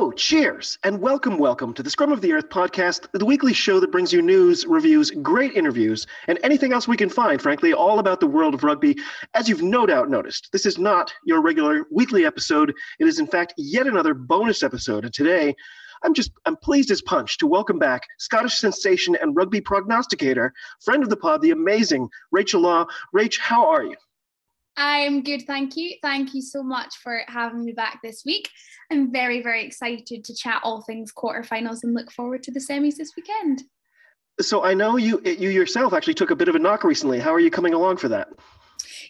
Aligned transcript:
Hello, 0.00 0.12
cheers, 0.12 0.78
and 0.82 0.98
welcome, 0.98 1.36
welcome 1.36 1.74
to 1.74 1.82
the 1.82 1.90
Scrum 1.90 2.10
of 2.10 2.22
the 2.22 2.32
Earth 2.32 2.48
podcast, 2.48 3.06
the 3.12 3.26
weekly 3.26 3.52
show 3.52 3.78
that 3.80 3.92
brings 3.92 4.14
you 4.14 4.22
news, 4.22 4.64
reviews, 4.64 5.10
great 5.10 5.52
interviews, 5.52 6.06
and 6.26 6.38
anything 6.42 6.72
else 6.72 6.88
we 6.88 6.96
can 6.96 7.10
find, 7.10 7.42
frankly, 7.42 7.74
all 7.74 7.98
about 7.98 8.18
the 8.18 8.26
world 8.26 8.54
of 8.54 8.64
rugby. 8.64 8.96
As 9.34 9.46
you've 9.46 9.62
no 9.62 9.84
doubt 9.84 10.08
noticed, 10.08 10.48
this 10.52 10.64
is 10.64 10.78
not 10.78 11.12
your 11.26 11.42
regular 11.42 11.84
weekly 11.90 12.24
episode. 12.24 12.72
It 12.98 13.08
is, 13.08 13.18
in 13.18 13.26
fact, 13.26 13.52
yet 13.58 13.86
another 13.86 14.14
bonus 14.14 14.62
episode. 14.62 15.04
And 15.04 15.12
today, 15.12 15.54
I'm 16.02 16.14
just 16.14 16.32
I'm 16.46 16.56
pleased 16.56 16.90
as 16.90 17.02
punch 17.02 17.36
to 17.36 17.46
welcome 17.46 17.78
back 17.78 18.04
Scottish 18.18 18.54
sensation 18.54 19.18
and 19.20 19.36
rugby 19.36 19.60
prognosticator, 19.60 20.54
friend 20.82 21.02
of 21.02 21.10
the 21.10 21.18
pod, 21.18 21.42
the 21.42 21.50
amazing 21.50 22.08
Rachel 22.32 22.62
Law. 22.62 22.86
Rach, 23.14 23.38
how 23.38 23.68
are 23.68 23.84
you? 23.84 23.96
I'm 24.82 25.22
good, 25.22 25.42
thank 25.46 25.76
you. 25.76 25.96
Thank 26.00 26.32
you 26.32 26.40
so 26.40 26.62
much 26.62 26.96
for 27.02 27.20
having 27.28 27.66
me 27.66 27.72
back 27.72 28.00
this 28.02 28.22
week. 28.24 28.48
I'm 28.90 29.12
very, 29.12 29.42
very 29.42 29.62
excited 29.62 30.24
to 30.24 30.34
chat 30.34 30.62
all 30.64 30.80
things 30.80 31.12
quarterfinals 31.12 31.80
and 31.82 31.92
look 31.92 32.10
forward 32.10 32.42
to 32.44 32.50
the 32.50 32.60
semis 32.60 32.96
this 32.96 33.12
weekend. 33.14 33.62
So 34.40 34.64
I 34.64 34.72
know 34.72 34.96
you 34.96 35.20
you 35.20 35.50
yourself 35.50 35.92
actually 35.92 36.14
took 36.14 36.30
a 36.30 36.36
bit 36.36 36.48
of 36.48 36.54
a 36.54 36.58
knock 36.58 36.82
recently. 36.82 37.18
How 37.18 37.34
are 37.34 37.40
you 37.40 37.50
coming 37.50 37.74
along 37.74 37.98
for 37.98 38.08
that? 38.08 38.28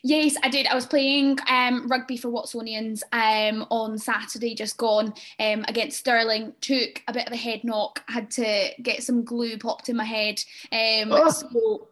Yes, 0.02 0.36
I 0.42 0.48
did. 0.48 0.66
I 0.66 0.74
was 0.74 0.86
playing 0.86 1.38
um, 1.48 1.88
rugby 1.88 2.16
for 2.16 2.28
Watsonians 2.28 3.02
um, 3.12 3.66
on 3.70 3.98
Saturday, 3.98 4.54
just 4.54 4.76
gone 4.76 5.12
um, 5.38 5.64
against 5.68 5.98
Stirling. 5.98 6.52
Took 6.60 7.02
a 7.06 7.12
bit 7.12 7.26
of 7.26 7.32
a 7.32 7.36
head 7.36 7.64
knock. 7.64 8.02
Had 8.08 8.30
to 8.32 8.70
get 8.82 9.02
some 9.02 9.24
glue 9.24 9.58
popped 9.58 9.88
in 9.88 9.96
my 9.96 10.04
head. 10.04 10.42
Um, 10.72 11.12
oh. 11.12 11.30
So 11.30 11.88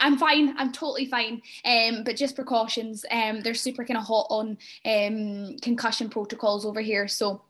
I'm 0.00 0.18
fine. 0.18 0.54
I'm 0.58 0.72
totally 0.72 1.06
fine. 1.06 1.40
Um, 1.64 2.04
but 2.04 2.16
just 2.16 2.34
precautions. 2.34 3.04
Um, 3.10 3.40
they're 3.40 3.54
super 3.54 3.84
kind 3.84 3.98
of 3.98 4.04
hot 4.04 4.26
on 4.30 4.58
concussion 5.62 6.10
protocols 6.10 6.66
over 6.66 6.80
here. 6.80 7.08
So 7.08 7.42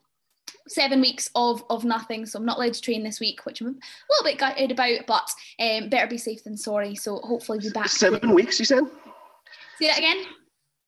seven 0.69 1.01
weeks 1.01 1.31
of 1.35 1.65
of 1.71 1.85
nothing 1.85 2.25
so 2.25 2.39
i'm 2.39 2.45
not 2.45 2.57
allowed 2.57 2.73
to 2.73 2.81
train 2.81 3.03
this 3.03 3.21
week 3.21 3.45
which 3.45 3.61
i'm 3.61 3.69
a 3.69 3.71
little 3.71 4.25
bit 4.25 4.39
gutted 4.39 4.71
about 4.71 5.01
but 5.07 5.31
um, 5.61 5.89
better 5.89 6.07
be 6.07 6.19
safe 6.19 6.45
than 6.45 6.57
sorry 6.57 6.95
so 6.95 7.17
hopefully 7.19 7.59
be 7.59 7.71
back 7.71 7.89
seven 7.89 8.33
weeks 8.35 8.59
you 8.59 8.65
said 8.65 8.85
Say 9.81 9.89
that 9.89 9.99
again. 9.99 10.25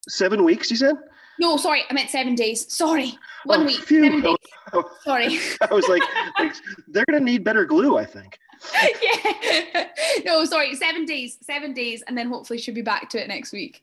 Seven 0.08 0.44
weeks, 0.44 0.70
you 0.70 0.76
said? 0.76 0.96
No, 1.38 1.56
sorry, 1.56 1.82
I 1.88 1.94
meant 1.94 2.10
seven 2.10 2.34
days. 2.34 2.70
Sorry, 2.72 3.14
oh, 3.14 3.18
one 3.44 3.62
oh, 3.62 3.64
week. 3.64 3.82
Seven 3.82 4.20
days. 4.20 4.36
Oh, 4.72 4.84
sorry. 5.04 5.38
I 5.60 5.72
was 5.72 5.88
like, 5.88 6.02
like 6.38 6.54
they're 6.88 7.04
gonna 7.06 7.24
need 7.24 7.42
better 7.42 7.64
glue, 7.64 7.96
I 7.96 8.04
think. 8.04 8.38
yeah. 9.02 9.88
No, 10.26 10.44
sorry, 10.44 10.74
seven 10.74 11.06
days, 11.06 11.38
seven 11.40 11.72
days, 11.72 12.02
and 12.06 12.16
then 12.16 12.28
hopefully 12.28 12.58
should 12.58 12.74
be 12.74 12.82
back 12.82 13.08
to 13.10 13.22
it 13.22 13.28
next 13.28 13.52
week. 13.52 13.82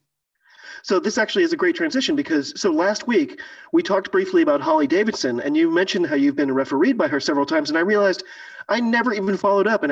So 0.83 0.99
this 0.99 1.17
actually 1.17 1.43
is 1.43 1.53
a 1.53 1.57
great 1.57 1.75
transition 1.75 2.15
because 2.15 2.53
so 2.55 2.71
last 2.71 3.07
week 3.07 3.41
we 3.73 3.81
talked 3.81 4.11
briefly 4.11 4.43
about 4.43 4.61
Hollie 4.61 4.87
Davidson, 4.87 5.39
and 5.39 5.57
you 5.57 5.71
mentioned 5.71 6.05
how 6.05 6.15
you've 6.15 6.35
been 6.35 6.53
refereed 6.53 6.97
by 6.97 7.07
her 7.07 7.19
several 7.19 7.47
times, 7.47 7.69
and 7.69 7.77
I 7.77 7.81
realized 7.81 8.23
I 8.69 8.79
never 8.79 9.11
even 9.11 9.37
followed 9.37 9.65
up 9.65 9.83
and 9.83 9.91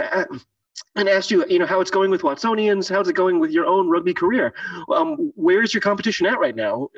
and 0.96 1.08
asked 1.08 1.32
you, 1.32 1.46
you 1.48 1.60
know, 1.60 1.66
how 1.66 1.80
it's 1.82 1.92
going 1.92 2.12
with 2.12 2.22
Watsonians, 2.22 2.90
how's 2.90 3.08
it 3.08 3.14
going 3.14 3.40
with 3.40 3.52
your 3.52 3.66
own 3.66 3.90
rugby 3.90 4.14
career? 4.14 4.54
Um, 4.90 5.32
where's 5.36 5.74
your 5.74 5.82
competition 5.82 6.26
at 6.26 6.40
right 6.40 6.56
now? 6.56 6.90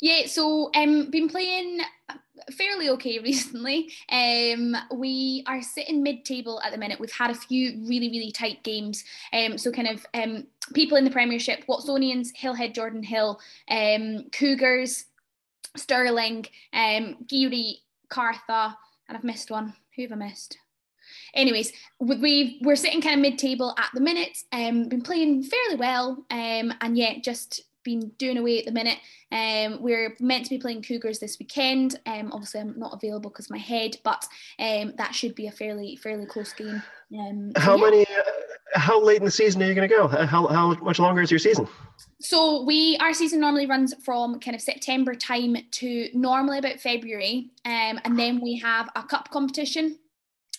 Yeah, 0.00 0.26
so 0.26 0.70
um, 0.74 1.10
been 1.10 1.28
playing 1.28 1.80
fairly 2.52 2.88
okay 2.90 3.18
recently. 3.22 3.90
Um, 4.10 4.76
we 4.94 5.44
are 5.46 5.62
sitting 5.62 6.02
mid-table 6.02 6.60
at 6.62 6.72
the 6.72 6.78
minute. 6.78 7.00
We've 7.00 7.10
had 7.10 7.30
a 7.30 7.34
few 7.34 7.82
really, 7.86 8.10
really 8.10 8.32
tight 8.32 8.62
games. 8.62 9.04
Um, 9.32 9.58
so 9.58 9.70
kind 9.70 9.88
of 9.88 10.06
um, 10.14 10.46
people 10.74 10.96
in 10.96 11.04
the 11.04 11.10
Premiership: 11.10 11.64
Watsonians, 11.66 12.28
Hillhead, 12.36 12.74
Jordan 12.74 13.02
Hill, 13.02 13.40
um, 13.70 14.26
Cougars, 14.32 15.06
Stirling, 15.76 16.46
um, 16.72 17.16
Geary, 17.26 17.78
Cartha, 18.10 18.74
and 19.08 19.16
I've 19.16 19.24
missed 19.24 19.50
one. 19.50 19.74
Who 19.96 20.02
have 20.02 20.12
I 20.12 20.16
missed? 20.16 20.58
Anyways, 21.36 21.72
we 22.00 22.58
we're 22.62 22.76
sitting 22.76 23.00
kind 23.00 23.14
of 23.14 23.20
mid-table 23.20 23.74
at 23.78 23.90
the 23.94 24.00
minute. 24.00 24.38
Um, 24.52 24.88
been 24.88 25.02
playing 25.02 25.44
fairly 25.44 25.76
well. 25.76 26.24
Um, 26.30 26.74
and 26.80 26.96
yeah, 26.96 27.18
just 27.20 27.62
been 27.86 28.10
doing 28.18 28.36
away 28.36 28.58
at 28.58 28.66
the 28.66 28.72
minute. 28.72 28.98
Um, 29.32 29.80
we're 29.80 30.16
meant 30.20 30.44
to 30.44 30.50
be 30.50 30.58
playing 30.58 30.82
Cougars 30.82 31.20
this 31.20 31.38
weekend. 31.38 32.00
Um, 32.04 32.30
obviously 32.32 32.60
I'm 32.60 32.78
not 32.78 32.92
available 32.92 33.30
because 33.30 33.48
my 33.48 33.58
head, 33.58 33.96
but 34.02 34.26
um, 34.58 34.92
that 34.98 35.14
should 35.14 35.34
be 35.34 35.46
a 35.46 35.52
fairly 35.52 35.96
fairly 35.96 36.26
close 36.26 36.52
game. 36.52 36.82
Um, 37.16 37.52
how 37.56 37.76
yeah. 37.76 37.84
many? 37.84 38.02
Uh, 38.02 38.22
how 38.74 39.00
late 39.00 39.18
in 39.18 39.24
the 39.24 39.30
season 39.30 39.62
are 39.62 39.66
you 39.66 39.74
going 39.74 39.88
to 39.88 39.94
go? 39.94 40.08
How 40.08 40.48
how 40.48 40.74
much 40.74 40.98
longer 40.98 41.22
is 41.22 41.30
your 41.30 41.38
season? 41.38 41.68
So 42.20 42.64
we 42.64 42.98
our 42.98 43.14
season 43.14 43.40
normally 43.40 43.66
runs 43.66 43.94
from 44.04 44.40
kind 44.40 44.54
of 44.54 44.60
September 44.60 45.14
time 45.14 45.56
to 45.70 46.08
normally 46.12 46.58
about 46.58 46.80
February, 46.80 47.50
um, 47.64 48.00
and 48.04 48.18
then 48.18 48.40
we 48.40 48.58
have 48.58 48.90
a 48.96 49.04
cup 49.04 49.30
competition 49.30 49.98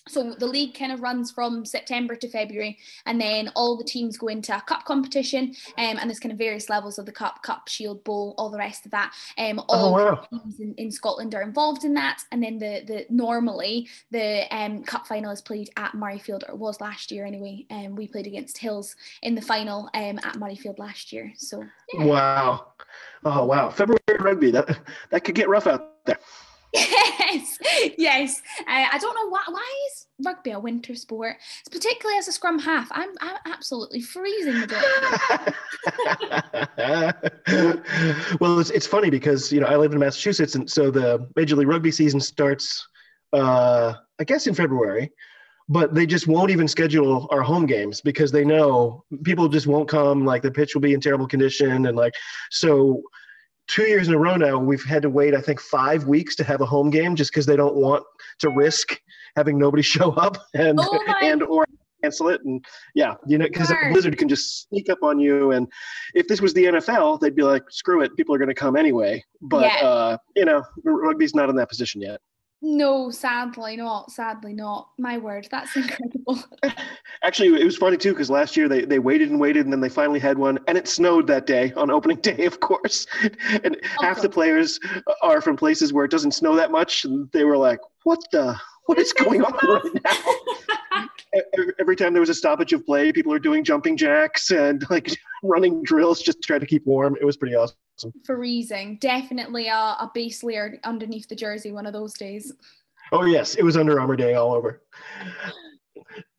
so 0.07 0.33
the 0.33 0.47
league 0.47 0.77
kind 0.77 0.91
of 0.91 1.01
runs 1.01 1.31
from 1.31 1.65
September 1.65 2.15
to 2.15 2.29
February, 2.29 2.77
and 3.05 3.19
then 3.19 3.51
all 3.55 3.77
the 3.77 3.83
teams 3.83 4.17
go 4.17 4.27
into 4.27 4.55
a 4.55 4.61
cup 4.61 4.85
competition, 4.85 5.55
um, 5.77 5.97
and 5.97 6.09
there's 6.09 6.19
kind 6.19 6.31
of 6.31 6.37
various 6.37 6.69
levels 6.69 6.97
of 6.97 7.05
the 7.05 7.11
cup, 7.11 7.43
cup, 7.43 7.67
shield, 7.67 8.03
bowl, 8.03 8.35
all 8.37 8.49
the 8.49 8.57
rest 8.57 8.85
of 8.85 8.91
that. 8.91 9.13
Um, 9.37 9.59
oh, 9.59 9.63
all 9.69 9.99
oh, 9.99 10.05
wow. 10.05 10.27
teams 10.29 10.59
in, 10.59 10.73
in, 10.77 10.91
Scotland 10.91 11.35
are 11.35 11.41
involved 11.41 11.83
in 11.83 11.93
that, 11.95 12.21
and 12.31 12.41
then 12.41 12.57
the 12.57 12.83
the 12.85 13.05
normally 13.09 13.87
the 14.11 14.45
um, 14.55 14.83
cup 14.83 15.07
final 15.07 15.31
is 15.31 15.41
played 15.41 15.69
at 15.77 15.93
Murrayfield, 15.93 16.47
or 16.49 16.55
was 16.55 16.81
last 16.81 17.11
year 17.11 17.25
anyway. 17.25 17.65
And 17.69 17.87
um, 17.87 17.95
we 17.95 18.07
played 18.07 18.27
against 18.27 18.57
Hills 18.57 18.95
in 19.21 19.35
the 19.35 19.41
final 19.41 19.89
um, 19.93 20.19
at 20.19 20.35
Murrayfield 20.35 20.79
last 20.79 21.11
year. 21.11 21.33
So 21.37 21.63
yeah. 21.93 22.05
wow, 22.05 22.67
oh 23.23 23.45
wow, 23.45 23.69
February 23.69 23.99
rugby 24.19 24.51
that 24.51 24.79
that 25.09 25.23
could 25.23 25.35
get 25.35 25.49
rough 25.49 25.67
out 25.67 26.05
there. 26.05 26.19
Yes, 27.29 27.57
yes. 27.97 28.41
Uh, 28.61 28.85
I 28.91 28.97
don't 28.99 29.13
know 29.13 29.29
why. 29.29 29.41
Why 29.49 29.87
is 29.87 30.07
rugby 30.25 30.51
a 30.51 30.59
winter 30.59 30.95
sport? 30.95 31.35
It's 31.59 31.69
particularly 31.69 32.17
as 32.17 32.27
a 32.27 32.31
scrum 32.31 32.57
half. 32.57 32.87
I'm, 32.91 33.09
I'm 33.19 33.37
absolutely 33.45 34.01
freezing 34.01 34.53
well, 38.39 38.59
it's, 38.59 38.69
it's 38.69 38.87
funny 38.87 39.09
because 39.09 39.51
you 39.51 39.59
know 39.59 39.67
I 39.67 39.75
live 39.75 39.91
in 39.91 39.99
Massachusetts, 39.99 40.55
and 40.55 40.69
so 40.69 40.89
the 40.89 41.27
Major 41.35 41.55
League 41.57 41.67
Rugby 41.67 41.91
season 41.91 42.19
starts, 42.21 42.87
uh, 43.33 43.95
I 44.19 44.23
guess, 44.23 44.47
in 44.47 44.53
February. 44.53 45.11
But 45.69 45.93
they 45.93 46.05
just 46.05 46.27
won't 46.27 46.49
even 46.49 46.67
schedule 46.67 47.27
our 47.29 47.41
home 47.41 47.65
games 47.65 47.99
because 47.99 48.31
they 48.31 48.45
know 48.45 49.03
people 49.23 49.49
just 49.49 49.67
won't 49.67 49.89
come. 49.89 50.23
Like 50.23 50.41
the 50.43 50.51
pitch 50.51 50.75
will 50.75 50.81
be 50.81 50.93
in 50.93 51.01
terrible 51.01 51.27
condition, 51.27 51.87
and 51.87 51.97
like 51.97 52.13
so 52.51 53.03
two 53.67 53.83
years 53.83 54.07
in 54.07 54.13
a 54.13 54.17
row 54.17 54.35
now, 54.35 54.57
we've 54.57 54.83
had 54.83 55.01
to 55.03 55.09
wait, 55.09 55.35
I 55.35 55.41
think, 55.41 55.59
five 55.59 56.05
weeks 56.05 56.35
to 56.37 56.43
have 56.43 56.61
a 56.61 56.65
home 56.65 56.89
game 56.89 57.15
just 57.15 57.31
because 57.31 57.45
they 57.45 57.55
don't 57.55 57.75
want 57.75 58.03
to 58.39 58.49
risk 58.49 58.99
having 59.35 59.57
nobody 59.57 59.83
show 59.95 60.11
up 60.13 60.37
and 60.53 60.79
oh 60.81 61.13
and 61.21 61.43
or 61.43 61.65
cancel 62.03 62.29
it. 62.29 62.41
And 62.45 62.63
yeah, 62.95 63.15
you 63.25 63.37
know, 63.37 63.45
because 63.45 63.69
the 63.69 63.77
Blizzard 63.91 64.17
can 64.17 64.29
just 64.29 64.67
sneak 64.67 64.89
up 64.89 64.99
on 65.03 65.19
you. 65.19 65.51
And 65.51 65.67
if 66.13 66.27
this 66.27 66.41
was 66.41 66.53
the 66.53 66.65
NFL, 66.65 67.19
they'd 67.19 67.35
be 67.35 67.43
like, 67.43 67.63
screw 67.69 68.01
it, 68.01 68.15
people 68.15 68.33
are 68.35 68.37
going 68.37 68.49
to 68.49 68.55
come 68.55 68.75
anyway. 68.75 69.23
But 69.41 69.63
yeah. 69.63 69.87
uh, 69.87 70.17
you 70.35 70.45
know, 70.45 70.63
rugby's 70.83 71.35
not 71.35 71.49
in 71.49 71.55
that 71.57 71.69
position 71.69 72.01
yet. 72.01 72.19
No, 72.61 73.11
sadly 73.11 73.77
not. 73.77 74.11
Sadly 74.11 74.53
not. 74.53 74.89
My 74.97 75.17
word, 75.17 75.47
that's 75.51 75.75
incredible. 75.75 76.43
Actually, 77.23 77.61
it 77.61 77.65
was 77.65 77.77
funny 77.77 77.97
too 77.97 78.11
because 78.13 78.31
last 78.31 78.57
year 78.57 78.67
they, 78.67 78.83
they 78.83 78.97
waited 78.97 79.29
and 79.29 79.39
waited 79.39 79.65
and 79.65 79.71
then 79.71 79.79
they 79.79 79.89
finally 79.89 80.19
had 80.19 80.37
one, 80.37 80.57
and 80.67 80.77
it 80.77 80.87
snowed 80.87 81.27
that 81.27 81.45
day 81.45 81.71
on 81.77 81.91
opening 81.91 82.17
day, 82.21 82.45
of 82.45 82.59
course. 82.59 83.05
and 83.63 83.75
of 83.75 83.81
half 84.01 84.15
course. 84.15 84.21
the 84.21 84.29
players 84.29 84.79
are 85.21 85.39
from 85.39 85.55
places 85.55 85.93
where 85.93 86.05
it 86.05 86.11
doesn't 86.11 86.31
snow 86.31 86.55
that 86.55 86.71
much, 86.71 87.05
and 87.05 87.29
they 87.31 87.43
were 87.43 87.57
like, 87.57 87.79
"What 88.03 88.19
the? 88.31 88.59
What 88.87 88.97
is 88.97 89.13
going 89.13 89.43
on 89.43 89.53
right 89.63 90.01
now?" 90.03 91.05
every 91.79 91.95
time 91.95 92.13
there 92.13 92.21
was 92.21 92.29
a 92.29 92.33
stoppage 92.33 92.73
of 92.73 92.85
play, 92.85 93.11
people 93.11 93.33
are 93.33 93.39
doing 93.39 93.63
jumping 93.63 93.97
jacks 93.97 94.49
and 94.49 94.83
like 94.89 95.11
running 95.43 95.83
drills 95.83 96.21
just 96.21 96.41
to 96.41 96.47
try 96.47 96.57
to 96.57 96.65
keep 96.65 96.85
warm. 96.85 97.15
It 97.19 97.25
was 97.25 97.37
pretty 97.37 97.55
awesome. 97.55 97.77
Freezing. 98.23 98.97
Definitely 98.99 99.67
a, 99.67 99.75
a 99.75 100.11
base 100.13 100.43
layer 100.43 100.79
underneath 100.83 101.27
the 101.27 101.35
jersey 101.35 101.71
one 101.71 101.85
of 101.85 101.93
those 101.93 102.13
days. 102.13 102.53
Oh, 103.11 103.25
yes. 103.25 103.55
It 103.55 103.63
was 103.63 103.77
Under 103.77 103.99
Armour 103.99 104.15
Day 104.15 104.35
all 104.35 104.53
over. 104.53 104.81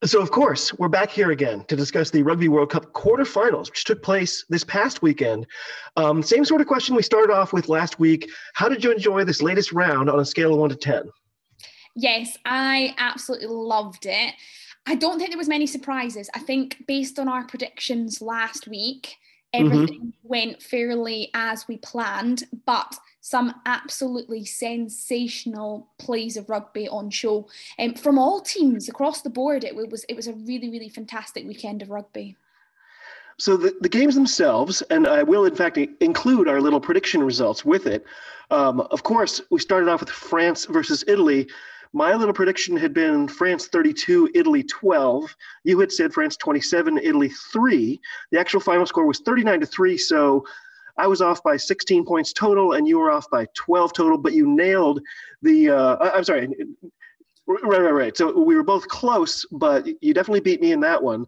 So, 0.05 0.20
of 0.20 0.31
course, 0.31 0.72
we're 0.78 0.88
back 0.88 1.10
here 1.10 1.32
again 1.32 1.64
to 1.64 1.75
discuss 1.75 2.10
the 2.10 2.22
Rugby 2.22 2.49
World 2.49 2.70
Cup 2.70 2.93
quarterfinals, 2.93 3.69
which 3.70 3.84
took 3.84 4.02
place 4.02 4.44
this 4.49 4.62
past 4.62 5.02
weekend. 5.02 5.46
Um, 5.96 6.22
same 6.22 6.44
sort 6.44 6.60
of 6.60 6.69
question 6.69 6.94
we 6.94 7.02
started 7.02 7.32
off 7.32 7.52
with 7.52 7.69
last 7.69 7.99
week. 7.99 8.31
How 8.54 8.69
did 8.69 8.84
you 8.84 8.93
enjoy 8.93 9.25
this 9.25 9.43
latest 9.43 9.72
round 9.72 10.08
on 10.08 10.20
a 10.20 10.25
scale 10.25 10.52
of 10.52 10.61
one 10.61 10.70
to 10.70 10.76
10? 10.76 11.11
Yes, 11.96 12.38
I 12.44 12.94
absolutely 12.99 13.49
loved 13.49 14.06
it. 14.06 14.34
I 14.87 14.94
don't 14.94 15.19
think 15.19 15.31
there 15.31 15.38
was 15.38 15.49
many 15.49 15.66
surprises. 15.66 16.31
I 16.32 16.38
think 16.38 16.84
based 16.87 17.19
on 17.19 17.28
our 17.28 17.44
predictions 17.44 18.22
last 18.22 18.69
week, 18.69 19.16
everything 19.53 19.99
mm-hmm. 19.99 20.09
went 20.29 20.62
fairly 20.62 21.31
as 21.35 21.67
we 21.69 21.79
planned, 21.79 22.45
but 22.67 22.99
some 23.21 23.55
absolutely 23.67 24.45
sensational 24.45 25.89
plays 25.99 26.37
of 26.37 26.49
rugby 26.49 26.89
on 26.89 27.11
show 27.11 27.49
um, 27.79 27.95
from 27.95 28.19
all 28.19 28.41
teams 28.41 28.89
across 28.89 29.23
the 29.23 29.31
board. 29.31 29.65
It 29.65 29.75
was 29.75 30.05
it 30.09 30.17
was 30.17 30.29
a 30.29 30.33
really 30.33 30.71
really 30.71 30.89
fantastic 30.89 31.47
weekend 31.47 31.83
of 31.83 31.91
rugby. 31.91 32.37
So 33.41 33.56
the, 33.56 33.77
the 33.81 33.89
games 33.89 34.17
themselves, 34.17 34.83
and 34.91 35.06
I 35.06 35.23
will 35.23 35.45
in 35.45 35.55
fact 35.55 35.79
include 36.00 36.49
our 36.49 36.61
little 36.61 36.81
prediction 36.81 37.23
results 37.23 37.65
with 37.65 37.87
it. 37.87 38.05
Um, 38.50 38.81
of 38.81 39.03
course, 39.03 39.41
we 39.50 39.61
started 39.61 39.89
off 39.89 40.00
with 40.00 40.11
France 40.11 40.65
versus 40.65 41.05
Italy. 41.06 41.49
My 41.93 42.14
little 42.14 42.35
prediction 42.35 42.76
had 42.76 42.93
been 42.93 43.29
France 43.29 43.69
32, 43.69 44.31
Italy 44.35 44.62
12. 44.62 45.35
You 45.64 45.79
had 45.81 45.90
said 45.90 46.12
France 46.12 46.37
27, 46.37 46.99
Italy 46.99 47.31
3. 47.52 48.00
The 48.31 48.38
actual 48.38 48.61
final 48.61 48.87
score 48.87 49.06
was 49.06 49.20
39 49.20 49.61
to 49.61 49.67
3, 49.67 49.96
so 49.96 50.44
I 50.99 51.06
was 51.06 51.23
off 51.23 51.43
by 51.43 51.56
16 51.56 52.05
points 52.05 52.32
total, 52.32 52.73
and 52.73 52.87
you 52.87 52.99
were 52.99 53.11
off 53.11 53.31
by 53.31 53.46
12 53.55 53.93
total, 53.93 54.19
but 54.19 54.32
you 54.32 54.46
nailed 54.46 55.00
the. 55.43 55.70
Uh, 55.70 55.96
I'm 56.14 56.25
sorry. 56.25 56.49
Right, 57.46 57.81
right, 57.81 57.94
right. 57.94 58.17
So 58.17 58.38
we 58.38 58.56
were 58.56 58.64
both 58.64 58.88
close, 58.88 59.46
but 59.50 59.87
you 60.02 60.12
definitely 60.12 60.40
beat 60.40 60.61
me 60.61 60.73
in 60.73 60.81
that 60.81 61.02
one. 61.02 61.25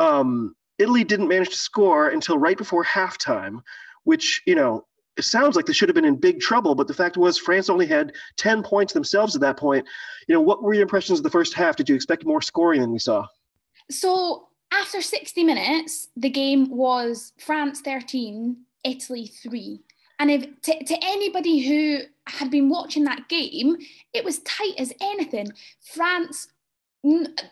Um, 0.00 0.56
Italy 0.78 1.04
didn't 1.04 1.28
manage 1.28 1.50
to 1.50 1.56
score 1.56 2.08
until 2.08 2.38
right 2.38 2.58
before 2.58 2.84
halftime, 2.84 3.60
which, 4.02 4.42
you 4.46 4.56
know, 4.56 4.86
it 5.16 5.24
sounds 5.24 5.56
like 5.56 5.66
they 5.66 5.72
should 5.72 5.88
have 5.88 5.94
been 5.94 6.04
in 6.04 6.16
big 6.16 6.40
trouble, 6.40 6.74
but 6.74 6.88
the 6.88 6.94
fact 6.94 7.16
was 7.16 7.38
France 7.38 7.68
only 7.68 7.86
had 7.86 8.12
10 8.36 8.62
points 8.62 8.92
themselves 8.92 9.34
at 9.34 9.40
that 9.42 9.58
point. 9.58 9.86
You 10.26 10.34
know, 10.34 10.40
what 10.40 10.62
were 10.62 10.74
your 10.74 10.82
impressions 10.82 11.18
of 11.18 11.22
the 11.22 11.30
first 11.30 11.54
half? 11.54 11.76
Did 11.76 11.88
you 11.88 11.94
expect 11.94 12.24
more 12.24 12.40
scoring 12.40 12.80
than 12.80 12.92
we 12.92 12.98
saw? 12.98 13.26
So 13.90 14.48
after 14.72 15.02
60 15.02 15.44
minutes, 15.44 16.08
the 16.16 16.30
game 16.30 16.70
was 16.70 17.32
France 17.38 17.80
13, 17.82 18.56
Italy 18.84 19.26
3. 19.26 19.80
And 20.18 20.30
if 20.30 20.60
to, 20.62 20.84
to 20.84 20.96
anybody 21.02 21.60
who 21.60 22.02
had 22.26 22.50
been 22.50 22.68
watching 22.68 23.04
that 23.04 23.28
game, 23.28 23.76
it 24.14 24.24
was 24.24 24.38
tight 24.40 24.74
as 24.78 24.92
anything. 25.00 25.48
France 25.80 26.48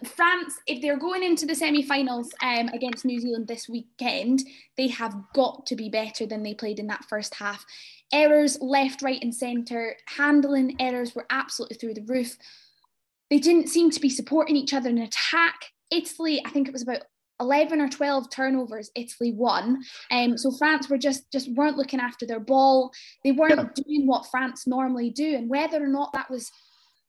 France, 0.06 0.58
if 0.68 0.80
they're 0.80 0.98
going 0.98 1.24
into 1.24 1.44
the 1.44 1.56
semi-finals 1.56 2.32
um, 2.42 2.68
against 2.68 3.04
New 3.04 3.18
Zealand 3.18 3.48
this 3.48 3.68
weekend, 3.68 4.42
they 4.76 4.86
have 4.88 5.14
got 5.34 5.66
to 5.66 5.74
be 5.74 5.88
better 5.88 6.24
than 6.24 6.44
they 6.44 6.54
played 6.54 6.78
in 6.78 6.86
that 6.86 7.04
first 7.08 7.34
half. 7.34 7.64
Errors 8.12 8.58
left, 8.60 9.02
right, 9.02 9.22
and 9.22 9.34
centre, 9.34 9.96
handling 10.16 10.80
errors 10.80 11.16
were 11.16 11.26
absolutely 11.30 11.76
through 11.76 11.94
the 11.94 12.04
roof. 12.06 12.36
They 13.28 13.38
didn't 13.38 13.68
seem 13.68 13.90
to 13.90 14.00
be 14.00 14.08
supporting 14.08 14.56
each 14.56 14.72
other 14.72 14.88
in 14.88 14.98
attack. 14.98 15.72
Italy, 15.90 16.40
I 16.46 16.50
think 16.50 16.68
it 16.68 16.72
was 16.72 16.82
about 16.82 17.02
11 17.40 17.80
or 17.80 17.88
12 17.88 18.30
turnovers 18.30 18.90
Italy 18.94 19.32
won. 19.32 19.82
Um, 20.12 20.36
so 20.38 20.52
France 20.52 20.88
were 20.88 20.98
just 20.98 21.30
just 21.32 21.52
weren't 21.54 21.76
looking 21.76 22.00
after 22.00 22.26
their 22.26 22.40
ball. 22.40 22.92
They 23.24 23.32
weren't 23.32 23.56
yeah. 23.56 23.82
doing 23.84 24.06
what 24.06 24.30
France 24.30 24.66
normally 24.66 25.10
do. 25.10 25.36
And 25.36 25.48
whether 25.48 25.82
or 25.82 25.88
not 25.88 26.12
that 26.12 26.30
was 26.30 26.50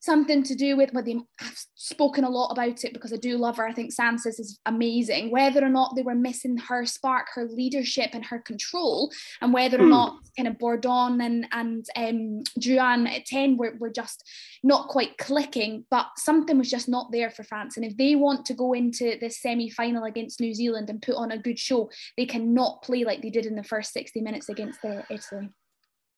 something 0.01 0.41
to 0.41 0.55
do 0.55 0.75
with 0.75 0.91
whether 0.93 1.11
I've 1.39 1.63
spoken 1.75 2.23
a 2.23 2.29
lot 2.29 2.49
about 2.49 2.83
it 2.83 2.91
because 2.91 3.13
I 3.13 3.17
do 3.17 3.37
love 3.37 3.57
her. 3.57 3.67
I 3.67 3.71
think 3.71 3.93
Sansus 3.93 4.39
is 4.39 4.59
amazing. 4.65 5.29
Whether 5.29 5.63
or 5.63 5.69
not 5.69 5.95
they 5.95 6.01
were 6.01 6.15
missing 6.15 6.57
her 6.57 6.85
spark, 6.85 7.27
her 7.35 7.47
leadership, 7.47 8.09
and 8.13 8.25
her 8.25 8.39
control, 8.39 9.11
and 9.41 9.53
whether 9.53 9.77
or 9.77 9.85
mm. 9.85 9.89
not 9.89 10.17
kind 10.35 10.47
of 10.47 10.57
Bourdon 10.57 11.21
and 11.21 11.45
and 11.51 11.85
um, 11.95 13.07
at 13.07 13.25
ten 13.25 13.57
were, 13.57 13.75
were 13.79 13.91
just 13.91 14.27
not 14.63 14.87
quite 14.87 15.17
clicking, 15.19 15.85
but 15.91 16.07
something 16.17 16.57
was 16.57 16.69
just 16.69 16.89
not 16.89 17.11
there 17.11 17.29
for 17.29 17.43
France. 17.43 17.77
And 17.77 17.85
if 17.85 17.95
they 17.95 18.15
want 18.15 18.45
to 18.47 18.55
go 18.55 18.73
into 18.73 19.17
this 19.21 19.39
semi 19.39 19.69
final 19.69 20.05
against 20.05 20.41
New 20.41 20.55
Zealand 20.55 20.89
and 20.89 21.01
put 21.01 21.15
on 21.15 21.31
a 21.31 21.37
good 21.37 21.59
show, 21.59 21.89
they 22.17 22.25
cannot 22.25 22.81
play 22.81 23.03
like 23.03 23.21
they 23.21 23.29
did 23.29 23.45
in 23.45 23.55
the 23.55 23.63
first 23.63 23.93
sixty 23.93 24.19
minutes 24.19 24.49
against 24.49 24.79
Italy 24.83 25.49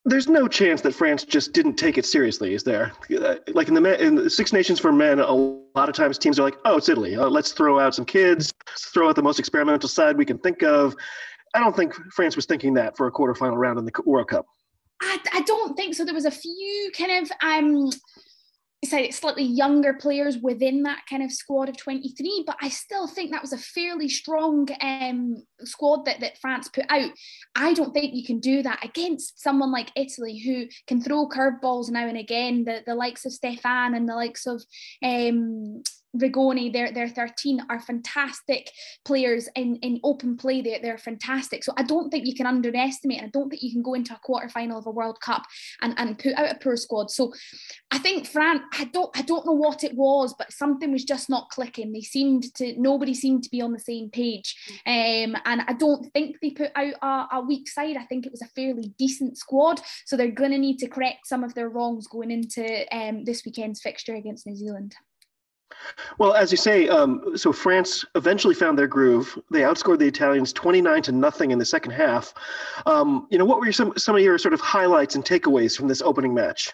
there's 0.06 0.28
no 0.28 0.48
chance 0.48 0.82
that 0.82 0.94
France 0.94 1.24
just 1.24 1.54
didn't 1.54 1.76
take 1.76 1.98
it 1.98 2.06
seriously, 2.06 2.54
is 2.54 2.64
there? 2.64 2.92
Like 3.54 3.70
in 3.70 3.74
the, 3.74 4.04
in 4.04 4.30
Six 4.30 4.52
Nations 4.52 4.80
for 4.80 4.92
Men, 4.92 5.20
a 5.20 5.32
lot 5.32 5.88
of 5.88 5.96
times 5.96 6.18
teams 6.18 6.40
are 6.40 6.44
like, 6.44 6.58
"Oh, 6.66 6.78
it's 6.78 6.90
Italy. 6.90 7.16
Uh, 7.16 7.28
let's 7.28 7.54
throw 7.54 7.80
out 7.80 7.96
some 7.96 8.06
kids. 8.06 8.54
throw 8.78 9.10
out 9.10 9.16
the 9.16 9.24
most 9.24 9.40
experimental 9.40 9.88
side 9.88 10.18
we 10.18 10.26
can 10.26 10.38
think 10.40 10.62
of." 10.64 10.96
I 11.54 11.60
don't 11.60 11.76
think 11.76 11.94
France 12.12 12.36
was 12.36 12.46
thinking 12.46 12.74
that 12.74 12.98
for 12.98 13.08
a 13.08 13.12
quarterfinal 13.12 13.58
round 13.58 13.80
in 13.80 13.86
the 13.86 13.92
World 14.06 14.28
Cup. 14.28 14.46
I, 15.02 15.20
I 15.34 15.42
don't 15.42 15.76
think 15.76 15.96
so. 15.96 16.04
There 16.04 16.14
was 16.14 16.26
a 16.26 16.32
few 16.32 16.92
kind 16.98 17.26
of 17.26 17.32
um, 17.42 17.90
say 18.86 19.10
slightly 19.12 19.44
younger 19.44 19.94
players 19.94 20.38
within 20.38 20.84
that 20.84 21.02
kind 21.10 21.24
of 21.24 21.32
squad 21.32 21.70
of 21.70 21.78
23 21.78 22.44
but 22.46 22.58
i 22.62 22.70
still 22.70 23.08
think 23.08 23.32
that 23.32 23.42
was 23.42 23.54
a 23.54 23.58
fairly 23.58 24.10
strong 24.10 24.68
um, 24.82 25.36
squad 25.64 26.06
that, 26.06 26.20
that 26.20 26.38
france 26.40 26.68
put 26.70 26.86
out. 26.90 27.12
I 27.56 27.74
don't 27.74 27.94
think 27.94 28.14
you 28.14 28.26
can 28.26 28.40
do 28.40 28.64
that 28.64 28.84
against 28.84 29.42
someone 29.42 29.72
like 29.72 29.92
italy 29.96 30.38
who 30.40 30.68
can 30.88 31.02
throw 31.02 31.28
curveballs 31.28 31.90
now 31.90 32.08
and 32.08 32.18
again 32.18 32.64
the, 32.66 32.82
the 32.86 32.96
likes 32.96 33.26
of 33.26 33.32
Steffen 33.32 33.96
and 33.96 34.08
the 34.08 34.16
likes 34.16 34.46
of 34.46 34.64
um, 35.04 35.84
Rigoni, 36.16 36.72
they're, 36.72 36.92
they're 36.92 37.10
13, 37.10 37.66
are 37.70 37.80
fantastic 37.80 38.70
players 39.06 39.50
in, 39.56 39.78
in 39.78 40.00
open 40.04 40.38
play. 40.38 40.62
They're, 40.62 40.80
they're 40.82 40.98
fantastic. 40.98 41.64
So 41.64 41.74
I 41.78 41.84
don't 41.84 42.10
think 42.10 42.28
you 42.28 42.36
can 42.36 42.46
underestimate, 42.46 43.20
and 43.20 43.28
I 43.28 43.30
don't 43.32 43.50
think 43.50 43.64
you 43.64 43.72
can 43.72 43.82
go 43.82 43.94
into 43.94 44.14
a 44.14 44.20
quarter 44.20 44.50
final 44.50 44.78
of 44.78 44.86
a 44.86 44.92
World 44.92 45.20
Cup 45.22 45.44
and, 45.82 45.94
and 45.98 46.18
put 46.18 46.34
out 46.36 46.52
a 46.52 46.60
poor 46.60 46.76
squad. 46.76 47.10
So 47.10 47.34
I 47.92 47.98
think 47.98 48.28
France, 48.28 48.62
I 48.74 48.86
don't, 48.86 49.16
I 49.16 49.22
don't 49.22 49.46
know 49.46 49.54
what 49.54 49.84
it 49.84 49.96
was, 49.96 50.36
but 50.38 50.52
something 50.52 50.92
was 50.92 51.04
just 51.04 51.30
not 51.30 51.50
clicking. 51.50 51.92
They 51.92 52.02
seemed 52.02 52.54
to, 52.56 52.80
nobody 52.80 53.14
seemed 53.14 53.44
to 53.44 53.50
be 53.50 53.62
on 53.62 53.74
the 53.74 53.80
same 53.80 54.10
page. 54.10 54.56
Um, 54.86 55.36
and 55.46 55.62
I 55.68 55.74
don't 55.78 56.12
think 56.14 56.38
they 56.42 56.52
put 56.52 56.72
out 56.76 56.94
a, 57.02 57.38
a 57.38 57.42
weak 57.42 57.68
side. 57.68 57.98
I 57.98 58.06
think 58.06 58.26
it 58.26 58.32
was 58.32 58.42
a 58.42 58.48
fairly 58.48 58.94
decent 58.98 59.38
squad. 59.38 59.82
So 60.06 60.16
they're 60.16 60.32
going 60.32 60.52
to 60.52 60.58
need 60.58 60.78
to 60.80 60.88
correct 60.88 61.28
some 61.28 61.44
of 61.44 61.54
their 61.54 61.70
wrongs 61.70 62.08
going 62.08 62.32
into 62.32 62.86
um, 62.96 63.24
this 63.24 63.46
weekend's 63.46 63.82
fixture 63.82 64.16
against 64.16 64.46
New 64.46 64.56
Zealand. 64.56 64.96
Well, 66.18 66.34
as 66.34 66.52
you 66.52 66.58
say, 66.58 66.88
um, 66.90 67.38
so 67.38 67.52
France 67.52 68.06
eventually 68.16 68.56
found 68.56 68.78
their 68.78 68.88
groove. 68.88 69.38
They 69.52 69.62
outscored 69.62 70.00
the 70.00 70.08
Italians 70.08 70.54
29 70.54 71.02
to 71.04 71.12
nothing 71.12 71.52
in 71.52 71.60
the 71.60 71.66
second 71.66 71.92
half. 71.92 72.34
Um, 72.86 73.28
you 73.30 73.38
know, 73.38 73.46
what 73.46 73.60
were 73.60 73.72
some, 73.72 73.94
some 73.98 74.16
of 74.16 74.22
your 74.22 74.38
sort 74.38 74.54
of 74.54 74.62
highlights 74.62 75.16
and 75.16 75.24
takeaways 75.24 75.76
from 75.78 75.88
this 75.88 76.02
opening 76.02 76.34
match? 76.34 76.74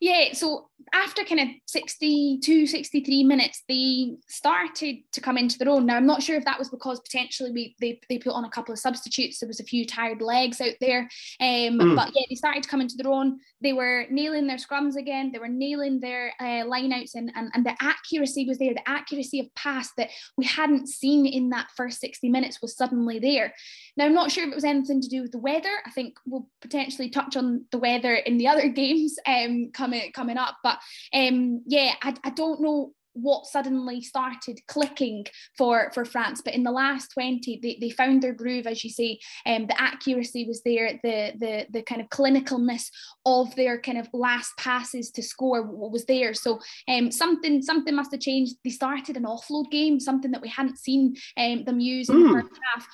Yeah, 0.00 0.32
so 0.32 0.68
after 0.92 1.24
kind 1.24 1.40
of 1.40 1.48
62, 1.66 2.66
63 2.66 3.24
minutes, 3.24 3.62
they 3.68 4.16
started 4.28 4.98
to 5.12 5.20
come 5.20 5.38
into 5.38 5.58
their 5.58 5.70
own. 5.70 5.86
Now, 5.86 5.96
I'm 5.96 6.06
not 6.06 6.22
sure 6.22 6.36
if 6.36 6.44
that 6.44 6.58
was 6.58 6.68
because 6.68 7.00
potentially 7.00 7.50
we 7.52 7.74
they, 7.80 8.00
they 8.08 8.18
put 8.18 8.32
on 8.32 8.44
a 8.44 8.50
couple 8.50 8.72
of 8.72 8.78
substitutes. 8.78 9.38
There 9.38 9.48
was 9.48 9.60
a 9.60 9.64
few 9.64 9.86
tired 9.86 10.20
legs 10.20 10.60
out 10.60 10.74
there. 10.80 11.08
Um, 11.40 11.78
mm. 11.78 11.96
But 11.96 12.12
yeah, 12.14 12.22
they 12.28 12.34
started 12.34 12.62
to 12.62 12.68
come 12.68 12.80
into 12.80 12.96
their 12.96 13.12
own. 13.12 13.38
They 13.60 13.72
were 13.72 14.06
nailing 14.10 14.46
their 14.46 14.56
scrums 14.56 14.96
again. 14.96 15.32
They 15.32 15.38
were 15.38 15.48
nailing 15.48 16.00
their 16.00 16.32
uh, 16.38 16.64
lineouts 16.64 17.14
and, 17.14 17.32
and, 17.34 17.50
and 17.54 17.64
the 17.64 17.74
accuracy 17.80 18.46
was 18.46 18.58
there. 18.58 18.74
The 18.74 18.88
accuracy 18.88 19.40
of 19.40 19.54
pass 19.54 19.90
that 19.96 20.10
we 20.36 20.44
hadn't 20.44 20.88
seen 20.88 21.26
in 21.26 21.50
that 21.50 21.68
first 21.76 22.00
60 22.00 22.28
minutes 22.28 22.60
was 22.60 22.76
suddenly 22.76 23.18
there. 23.18 23.54
Now, 23.96 24.06
I'm 24.06 24.14
not 24.14 24.30
sure 24.30 24.44
if 24.44 24.50
it 24.50 24.54
was 24.54 24.64
anything 24.64 25.00
to 25.00 25.08
do 25.08 25.22
with 25.22 25.32
the 25.32 25.38
weather. 25.38 25.70
I 25.86 25.90
think 25.90 26.18
we'll 26.26 26.48
potentially 26.60 27.10
touch 27.10 27.36
on 27.36 27.64
the 27.70 27.78
weather 27.78 28.14
in 28.14 28.38
the 28.38 28.48
other 28.48 28.68
games 28.74 29.16
um, 29.26 29.70
coming, 29.84 30.12
coming 30.12 30.38
up. 30.38 30.56
But 30.62 30.78
um, 31.12 31.62
yeah, 31.66 31.94
I, 32.02 32.14
I 32.24 32.30
don't 32.30 32.60
know 32.60 32.92
what 33.14 33.46
suddenly 33.46 34.00
started 34.00 34.60
clicking 34.66 35.24
for 35.56 35.90
for 35.94 36.04
France. 36.04 36.42
But 36.44 36.54
in 36.54 36.64
the 36.64 36.72
last 36.72 37.12
20, 37.12 37.60
they, 37.62 37.78
they 37.80 37.90
found 37.90 38.22
their 38.22 38.34
groove, 38.34 38.66
as 38.66 38.84
you 38.84 38.90
say. 38.90 39.18
Um, 39.46 39.66
the 39.66 39.80
accuracy 39.80 40.46
was 40.46 40.62
there, 40.62 41.00
the 41.02 41.32
the 41.38 41.66
the 41.70 41.82
kind 41.82 42.00
of 42.00 42.08
clinicalness 42.08 42.88
of 43.24 43.54
their 43.54 43.80
kind 43.80 43.98
of 43.98 44.08
last 44.12 44.56
passes 44.58 45.10
to 45.12 45.22
score 45.22 45.62
was 45.62 46.04
there. 46.04 46.34
So 46.34 46.60
um, 46.88 47.10
something 47.10 47.62
something 47.62 47.94
must 47.94 48.10
have 48.12 48.20
changed. 48.20 48.56
They 48.64 48.70
started 48.70 49.16
an 49.16 49.24
offload 49.24 49.70
game, 49.70 50.00
something 50.00 50.32
that 50.32 50.42
we 50.42 50.48
hadn't 50.48 50.78
seen 50.78 51.14
um, 51.36 51.64
them 51.64 51.80
use 51.80 52.08
in 52.08 52.16
mm. 52.16 52.22
the 52.22 52.28
hmm. 52.28 52.34
first 52.34 52.60
half 52.74 52.86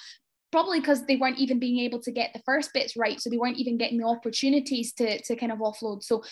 probably 0.52 0.80
because 0.80 1.06
they 1.06 1.14
weren't 1.16 1.38
even 1.38 1.60
being 1.60 1.78
able 1.78 2.00
to 2.00 2.10
get 2.10 2.32
the 2.32 2.42
first 2.44 2.72
bits 2.74 2.96
right 2.96 3.20
so 3.20 3.30
they 3.30 3.36
weren't 3.36 3.58
even 3.58 3.78
getting 3.78 3.98
the 3.98 4.04
opportunities 4.04 4.92
to, 4.92 5.22
to 5.22 5.36
kind 5.36 5.52
of 5.52 5.58
offload 5.58 6.02
so 6.02 6.22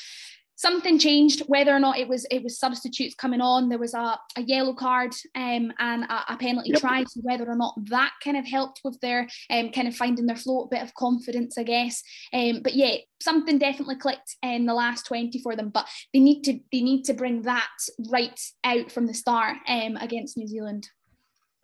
something 0.59 0.99
changed 0.99 1.41
whether 1.47 1.73
or 1.73 1.79
not 1.79 1.99
it 1.99 2.09
was 2.09 2.27
it 2.31 2.43
was 2.43 2.59
substitutes 2.59 3.15
coming 3.15 3.41
on. 3.41 3.69
There 3.69 3.79
was 3.79 3.95
a, 3.95 4.19
a 4.37 4.43
yellow 4.43 4.75
card 4.75 5.15
um, 5.37 5.73
and 5.79 6.05
a, 6.05 6.33
a 6.33 6.37
penalty 6.37 6.71
yep. 6.71 6.81
try. 6.81 7.05
So 7.05 7.21
whether 7.23 7.49
or 7.49 7.55
not 7.55 7.75
that 7.87 8.13
kind 8.23 8.37
of 8.37 8.47
helped 8.47 8.81
with 8.85 9.01
their 9.01 9.29
um, 9.51 9.71
kind 9.71 9.87
of 9.87 9.97
finding 9.97 10.27
their 10.27 10.37
flow 10.37 10.65
a 10.65 10.69
bit 10.69 10.83
of 10.83 10.95
confidence 10.95 11.57
i 11.57 11.63
guess. 11.63 12.03
Um, 12.33 12.61
but 12.63 12.75
yeah 12.75 12.97
something 13.21 13.59
definitely 13.59 13.97
clicked 13.97 14.37
in 14.43 14.67
the 14.67 14.75
last 14.75 15.07
20 15.07 15.41
for 15.41 15.57
them. 15.57 15.71
But 15.71 15.87
they 16.13 16.21
need 16.21 16.43
to 16.43 16.59
they 16.73 16.83
need 16.83 17.05
to 17.05 17.15
bring 17.15 17.43
that 17.43 17.71
right 18.11 18.39
out 18.65 18.91
from 18.91 19.07
the 19.07 19.15
start 19.15 19.57
um, 19.69 19.97
against 19.97 20.37
new 20.37 20.47
zealand. 20.47 20.89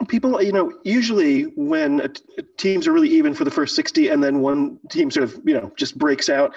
People 0.08 0.40
you 0.42 0.52
know 0.52 0.72
usually 0.84 1.42
when 1.56 2.12
teams 2.58 2.86
are 2.86 2.92
really 2.92 3.08
even 3.08 3.34
for 3.34 3.44
the 3.44 3.50
first 3.50 3.74
60 3.74 4.08
and 4.08 4.22
then 4.22 4.40
one 4.40 4.78
team 4.90 5.10
sort 5.10 5.24
of 5.24 5.40
you 5.44 5.54
know 5.54 5.72
just 5.76 5.98
breaks 5.98 6.28
out 6.28 6.54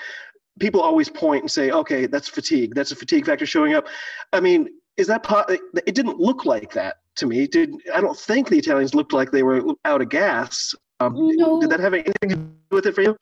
people 0.59 0.81
always 0.81 1.09
point 1.09 1.43
and 1.43 1.51
say, 1.51 1.71
okay, 1.71 2.05
that's 2.05 2.27
fatigue. 2.27 2.75
That's 2.75 2.91
a 2.91 2.95
fatigue 2.95 3.25
factor 3.25 3.45
showing 3.45 3.73
up. 3.73 3.87
I 4.33 4.39
mean, 4.39 4.67
is 4.97 5.07
that 5.07 5.23
po- 5.23 5.45
it 5.47 5.95
didn't 5.95 6.19
look 6.19 6.45
like 6.45 6.73
that 6.73 6.97
to 7.17 7.27
me. 7.27 7.47
Did 7.47 7.75
I 7.93 8.01
don't 8.01 8.17
think 8.17 8.49
the 8.49 8.57
Italians 8.57 8.95
looked 8.95 9.13
like 9.13 9.31
they 9.31 9.43
were 9.43 9.61
out 9.85 10.01
of 10.01 10.09
gas. 10.09 10.73
Um, 10.99 11.13
no. 11.15 11.61
Did 11.61 11.69
that 11.69 11.79
have 11.79 11.93
anything 11.93 12.29
to 12.29 12.35
do 12.35 12.51
with 12.71 12.85
it 12.87 12.95
for 12.95 13.01
you? 13.01 13.15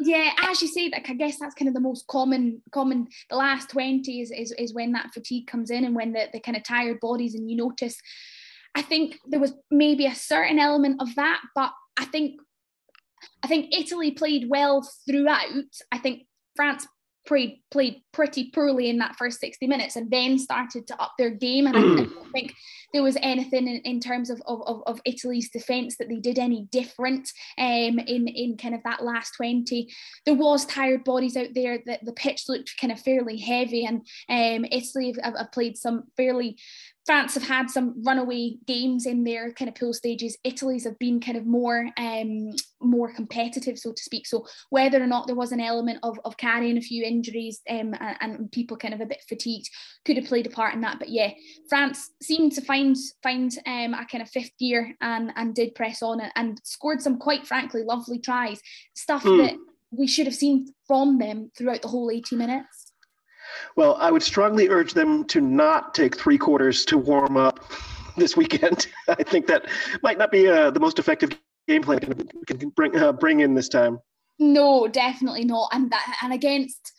Yeah, 0.00 0.32
as 0.42 0.60
you 0.60 0.66
say, 0.66 0.90
like 0.92 1.08
I 1.08 1.14
guess 1.14 1.38
that's 1.38 1.54
kind 1.54 1.68
of 1.68 1.74
the 1.74 1.80
most 1.80 2.06
common 2.08 2.60
common. 2.72 3.06
The 3.30 3.36
last 3.36 3.70
twenty 3.70 4.20
is 4.20 4.32
is, 4.32 4.52
is 4.58 4.74
when 4.74 4.92
that 4.92 5.14
fatigue 5.14 5.46
comes 5.46 5.70
in 5.70 5.84
and 5.84 5.94
when 5.94 6.12
the 6.12 6.28
the 6.32 6.40
kind 6.40 6.56
of 6.56 6.64
tired 6.64 6.98
bodies 7.00 7.34
and 7.34 7.48
you 7.50 7.56
notice. 7.56 7.96
I 8.76 8.82
think 8.82 9.20
there 9.24 9.38
was 9.38 9.54
maybe 9.70 10.06
a 10.06 10.14
certain 10.16 10.58
element 10.58 11.00
of 11.00 11.14
that, 11.14 11.40
but 11.54 11.72
I 11.96 12.06
think 12.06 12.40
I 13.44 13.46
think 13.46 13.72
Italy 13.72 14.10
played 14.10 14.48
well 14.48 14.82
throughout. 15.08 15.46
I 15.92 15.98
think 15.98 16.26
France 16.56 16.86
played 17.26 17.60
played 17.70 18.02
pretty 18.12 18.50
poorly 18.50 18.90
in 18.90 18.98
that 18.98 19.16
first 19.16 19.40
60 19.40 19.66
minutes 19.66 19.96
and 19.96 20.10
then 20.10 20.38
started 20.38 20.86
to 20.86 21.02
up 21.02 21.12
their 21.18 21.30
game. 21.30 21.66
And 21.66 21.76
I, 21.76 21.80
I 21.80 21.82
mm. 21.82 21.96
don't 21.96 22.32
think 22.32 22.54
there 22.92 23.02
was 23.02 23.16
anything 23.22 23.66
in, 23.66 23.76
in 23.78 24.00
terms 24.00 24.30
of, 24.30 24.40
of, 24.46 24.82
of 24.86 25.00
Italy's 25.04 25.50
defence 25.50 25.96
that 25.96 26.08
they 26.08 26.20
did 26.20 26.38
any 26.38 26.68
different 26.70 27.28
um, 27.58 27.98
in, 27.98 28.28
in 28.28 28.56
kind 28.56 28.74
of 28.74 28.82
that 28.84 29.02
last 29.02 29.32
20. 29.36 29.88
There 30.26 30.34
was 30.34 30.66
tired 30.66 31.04
bodies 31.04 31.36
out 31.36 31.48
there 31.54 31.80
that 31.86 32.04
the 32.04 32.12
pitch 32.12 32.44
looked 32.48 32.78
kind 32.80 32.92
of 32.92 33.00
fairly 33.00 33.38
heavy 33.38 33.84
and 33.86 34.06
um, 34.28 34.66
Italy 34.70 35.14
have, 35.22 35.34
have 35.36 35.52
played 35.52 35.76
some 35.76 36.04
fairly 36.16 36.56
France 37.06 37.34
have 37.34 37.42
had 37.42 37.70
some 37.70 38.02
runaway 38.02 38.56
games 38.66 39.04
in 39.04 39.24
their 39.24 39.52
kind 39.52 39.68
of 39.68 39.74
pool 39.74 39.92
stages. 39.92 40.38
Italy's 40.42 40.84
have 40.84 40.98
been 40.98 41.20
kind 41.20 41.36
of 41.36 41.44
more 41.44 41.88
um, 41.98 42.50
more 42.80 43.12
competitive, 43.12 43.78
so 43.78 43.92
to 43.92 44.02
speak. 44.02 44.26
So 44.26 44.46
whether 44.70 45.02
or 45.02 45.06
not 45.06 45.26
there 45.26 45.36
was 45.36 45.52
an 45.52 45.60
element 45.60 45.98
of, 46.02 46.18
of 46.24 46.36
carrying 46.36 46.78
a 46.78 46.82
few 46.82 47.04
injuries 47.04 47.60
um, 47.68 47.94
and, 48.00 48.16
and, 48.20 48.52
people 48.52 48.76
kind 48.76 48.94
of 48.94 49.00
a 49.00 49.06
bit 49.06 49.22
fatigued 49.28 49.68
could 50.04 50.16
have 50.16 50.26
played 50.26 50.46
a 50.46 50.50
part 50.50 50.74
in 50.74 50.80
that. 50.82 50.98
But 50.98 51.10
yeah, 51.10 51.30
France 51.68 52.10
seemed 52.22 52.52
to 52.52 52.62
find 52.62 52.96
find 53.22 53.52
um, 53.66 53.94
a 53.94 54.06
kind 54.10 54.22
of 54.22 54.30
fifth 54.30 54.56
gear 54.58 54.94
and 55.00 55.32
and 55.36 55.54
did 55.54 55.74
press 55.74 56.02
on 56.02 56.20
and, 56.20 56.32
and 56.36 56.60
scored 56.64 57.02
some 57.02 57.18
quite 57.18 57.46
frankly 57.46 57.82
lovely 57.82 58.18
tries, 58.18 58.60
stuff 58.94 59.24
mm. 59.24 59.38
that 59.38 59.56
we 59.90 60.06
should 60.06 60.26
have 60.26 60.34
seen 60.34 60.66
from 60.86 61.18
them 61.18 61.50
throughout 61.56 61.82
the 61.82 61.88
whole 61.88 62.10
80 62.10 62.36
minutes. 62.36 62.83
Well, 63.76 63.96
I 64.00 64.10
would 64.10 64.22
strongly 64.22 64.68
urge 64.68 64.94
them 64.94 65.24
to 65.26 65.40
not 65.40 65.94
take 65.94 66.16
three 66.16 66.38
quarters 66.38 66.84
to 66.86 66.98
warm 66.98 67.36
up 67.36 67.64
this 68.16 68.36
weekend. 68.36 68.86
I 69.08 69.22
think 69.22 69.46
that 69.46 69.66
might 70.02 70.18
not 70.18 70.30
be 70.30 70.48
uh, 70.48 70.70
the 70.70 70.80
most 70.80 70.98
effective 70.98 71.30
gameplay 71.68 72.00
can, 72.00 72.28
can 72.46 72.68
bring 72.70 72.96
uh, 72.96 73.12
bring 73.12 73.40
in 73.40 73.54
this 73.54 73.68
time. 73.68 73.98
No, 74.38 74.88
definitely 74.88 75.44
not. 75.44 75.70
And 75.72 75.90
that 75.90 76.16
and 76.22 76.32
against 76.32 76.92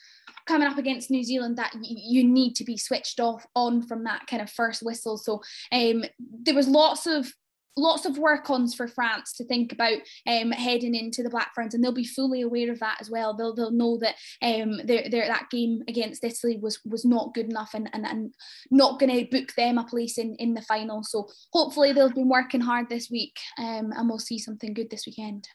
coming 0.46 0.68
up 0.68 0.78
against 0.78 1.10
New 1.10 1.24
Zealand, 1.24 1.58
that 1.58 1.74
you 1.82 2.24
need 2.24 2.56
to 2.56 2.64
be 2.64 2.78
switched 2.78 3.20
off 3.20 3.46
on 3.56 3.82
from 3.82 4.04
that 4.04 4.28
kind 4.28 4.42
of 4.42 4.50
first 4.50 4.84
whistle. 4.84 5.18
So 5.18 5.42
um, 5.72 6.06
there 6.20 6.56
was 6.56 6.68
lots 6.68 7.08
of 7.08 7.32
lots 7.78 8.06
of 8.06 8.18
work 8.18 8.50
ons 8.50 8.74
for 8.74 8.88
France 8.88 9.34
to 9.34 9.46
think 9.46 9.72
about 9.72 9.98
um, 10.28 10.52
heading 10.52 10.96
into 10.96 11.24
the 11.24 11.30
Black 11.30 11.54
Ferns, 11.54 11.74
and 11.74 11.84
they'll 11.84 11.92
be 11.92 12.06
fully 12.06 12.42
aware 12.42 12.72
of 12.72 12.80
that 12.80 12.98
as 13.00 13.10
well. 13.10 13.36
They'll 13.36 13.56
they'll 13.56 13.72
know 13.72 13.98
that 13.98 14.16
um, 14.42 14.78
that 14.86 15.48
game 15.52 15.84
against 15.88 16.24
Italy 16.24 16.58
was 16.62 16.80
was 16.86 17.06
not 17.06 17.34
good 17.34 17.50
enough 17.50 17.74
and, 17.74 17.90
and, 17.94 18.06
and 18.06 18.34
not 18.72 19.00
going 19.00 19.12
to 19.12 19.26
book 19.26 19.54
them 19.56 19.78
a 19.78 19.84
place 19.84 20.18
in, 20.18 20.36
in 20.36 20.54
the 20.54 20.62
final. 20.62 21.04
So 21.04 21.28
hopefully 21.54 21.94
they'll 21.94 22.12
be 22.12 22.24
working 22.24 22.62
hard 22.62 22.90
this 22.90 23.10
week, 23.10 23.38
um, 23.58 23.92
and 23.96 24.10
we'll 24.10 24.20
see 24.20 24.40
something 24.40 24.74
good 24.74 24.90
this 24.90 25.06
weekend. 25.06 25.48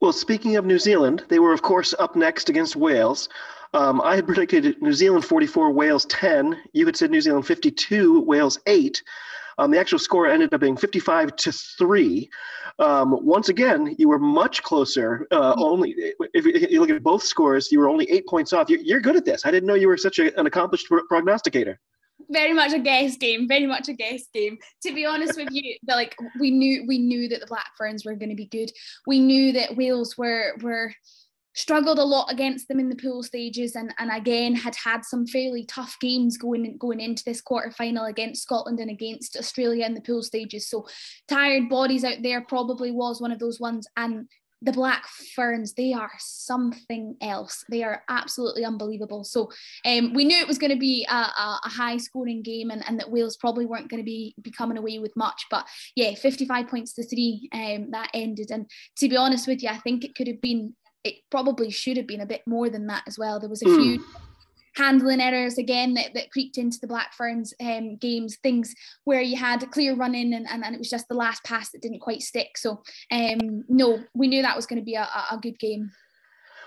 Well, 0.00 0.12
speaking 0.12 0.54
of 0.56 0.64
New 0.64 0.78
Zealand, 0.78 1.24
they 1.28 1.40
were, 1.40 1.52
of 1.52 1.62
course, 1.62 1.92
up 1.98 2.14
next 2.14 2.48
against 2.48 2.76
Wales. 2.76 3.28
Um, 3.74 4.00
I 4.00 4.14
had 4.14 4.26
predicted 4.26 4.80
New 4.80 4.92
Zealand 4.92 5.24
44, 5.24 5.72
Wales 5.72 6.04
10. 6.06 6.56
You 6.72 6.86
had 6.86 6.96
said 6.96 7.10
New 7.10 7.20
Zealand 7.20 7.46
52, 7.46 8.20
Wales 8.20 8.60
8. 8.66 9.02
Um, 9.58 9.70
the 9.70 9.78
actual 9.78 9.98
score 9.98 10.26
ended 10.26 10.54
up 10.54 10.60
being 10.60 10.76
55 10.76 11.36
to 11.36 11.52
3. 11.52 12.30
Um, 12.78 13.18
once 13.24 13.48
again, 13.48 13.94
you 13.98 14.08
were 14.08 14.18
much 14.18 14.62
closer. 14.62 15.26
Uh, 15.32 15.54
only 15.58 15.94
if 16.32 16.70
you 16.70 16.80
look 16.80 16.90
at 16.90 17.02
both 17.02 17.24
scores, 17.24 17.72
you 17.72 17.80
were 17.80 17.88
only 17.88 18.08
eight 18.10 18.26
points 18.26 18.52
off. 18.52 18.70
You're, 18.70 18.80
you're 18.80 19.00
good 19.00 19.16
at 19.16 19.24
this. 19.24 19.44
I 19.44 19.50
didn't 19.50 19.66
know 19.66 19.74
you 19.74 19.88
were 19.88 19.96
such 19.96 20.20
a, 20.20 20.38
an 20.38 20.46
accomplished 20.46 20.86
prognosticator 21.08 21.80
very 22.30 22.52
much 22.52 22.72
a 22.72 22.78
guess 22.78 23.16
game 23.16 23.46
very 23.48 23.66
much 23.66 23.88
a 23.88 23.92
guess 23.92 24.24
game 24.34 24.58
to 24.82 24.92
be 24.92 25.06
honest 25.06 25.36
with 25.36 25.48
you 25.50 25.76
like 25.86 26.16
we 26.40 26.50
knew 26.50 26.84
we 26.86 26.98
knew 26.98 27.28
that 27.28 27.40
the 27.40 27.46
black 27.46 27.70
ferns 27.76 28.04
were 28.04 28.14
going 28.14 28.28
to 28.28 28.34
be 28.34 28.46
good 28.46 28.70
we 29.06 29.18
knew 29.18 29.52
that 29.52 29.76
wales 29.76 30.16
were 30.18 30.54
were 30.60 30.92
struggled 31.58 31.98
a 31.98 32.04
lot 32.04 32.30
against 32.30 32.68
them 32.68 32.78
in 32.78 32.88
the 32.88 32.94
pool 32.94 33.20
stages 33.20 33.74
and, 33.74 33.92
and 33.98 34.12
again 34.12 34.54
had 34.54 34.76
had 34.76 35.04
some 35.04 35.26
fairly 35.26 35.64
tough 35.64 35.96
games 36.00 36.38
going 36.38 36.76
going 36.78 37.00
into 37.00 37.24
this 37.24 37.40
quarter 37.40 37.72
final 37.72 38.04
against 38.04 38.42
Scotland 38.42 38.78
and 38.78 38.90
against 38.90 39.36
Australia 39.36 39.84
in 39.84 39.94
the 39.94 40.00
pool 40.00 40.22
stages. 40.22 40.70
So 40.70 40.86
tired 41.26 41.68
bodies 41.68 42.04
out 42.04 42.22
there 42.22 42.42
probably 42.42 42.92
was 42.92 43.20
one 43.20 43.32
of 43.32 43.40
those 43.40 43.58
ones. 43.58 43.88
And 43.96 44.28
the 44.62 44.72
black 44.72 45.06
ferns 45.36 45.74
they 45.74 45.92
are 45.92 46.10
something 46.18 47.16
else. 47.20 47.64
They 47.70 47.82
are 47.82 48.02
absolutely 48.08 48.64
unbelievable. 48.64 49.24
So 49.24 49.50
um, 49.84 50.14
we 50.14 50.24
knew 50.24 50.40
it 50.40 50.48
was 50.48 50.58
going 50.58 50.72
to 50.72 50.78
be 50.78 51.06
a, 51.08 51.14
a, 51.14 51.60
a, 51.64 51.68
high 51.68 51.96
scoring 51.96 52.42
game 52.42 52.70
and, 52.70 52.82
and 52.88 52.98
that 52.98 53.10
wales 53.10 53.36
probably 53.36 53.66
weren't 53.66 53.88
going 53.88 54.00
to 54.00 54.04
be, 54.04 54.34
be 54.42 54.50
coming 54.50 54.76
away 54.76 54.98
with 54.98 55.12
much. 55.16 55.44
But 55.50 55.66
yeah 55.94 56.14
55 56.14 56.66
points 56.68 56.92
to 56.94 57.04
three 57.04 57.48
um, 57.52 57.90
that 57.92 58.10
ended. 58.14 58.50
And 58.50 58.68
to 58.98 59.08
be 59.08 59.16
honest 59.16 59.46
with 59.46 59.62
you 59.62 59.68
i 59.68 59.76
think 59.78 60.04
it 60.04 60.14
could 60.16 60.26
have 60.26 60.40
been 60.40 60.74
it 61.04 61.16
probably 61.30 61.70
should 61.70 61.96
have 61.96 62.06
been 62.06 62.20
a 62.20 62.26
bit 62.26 62.42
more 62.46 62.68
than 62.68 62.86
that 62.86 63.04
as 63.06 63.18
well. 63.18 63.38
There 63.40 63.48
was 63.48 63.62
a 63.62 63.66
mm. 63.66 63.76
few 63.76 64.04
handling 64.78 65.20
errors 65.20 65.58
again 65.58 65.94
that, 65.94 66.14
that 66.14 66.30
creeped 66.30 66.56
into 66.56 66.78
the 66.80 66.86
Black 66.86 67.12
Ferns 67.12 67.52
um, 67.60 67.96
games, 67.96 68.36
things 68.42 68.74
where 69.04 69.20
you 69.20 69.36
had 69.36 69.62
a 69.62 69.66
clear 69.66 69.94
run 69.94 70.14
in 70.14 70.32
and, 70.32 70.46
and, 70.48 70.64
and, 70.64 70.74
it 70.74 70.78
was 70.78 70.88
just 70.88 71.08
the 71.08 71.14
last 71.14 71.42
pass 71.44 71.70
that 71.70 71.82
didn't 71.82 71.98
quite 71.98 72.22
stick. 72.22 72.56
So, 72.56 72.82
um, 73.10 73.64
no, 73.68 74.02
we 74.14 74.28
knew 74.28 74.42
that 74.42 74.56
was 74.56 74.66
going 74.66 74.78
to 74.78 74.84
be 74.84 74.94
a, 74.94 75.08
a, 75.32 75.38
good 75.42 75.58
game. 75.58 75.90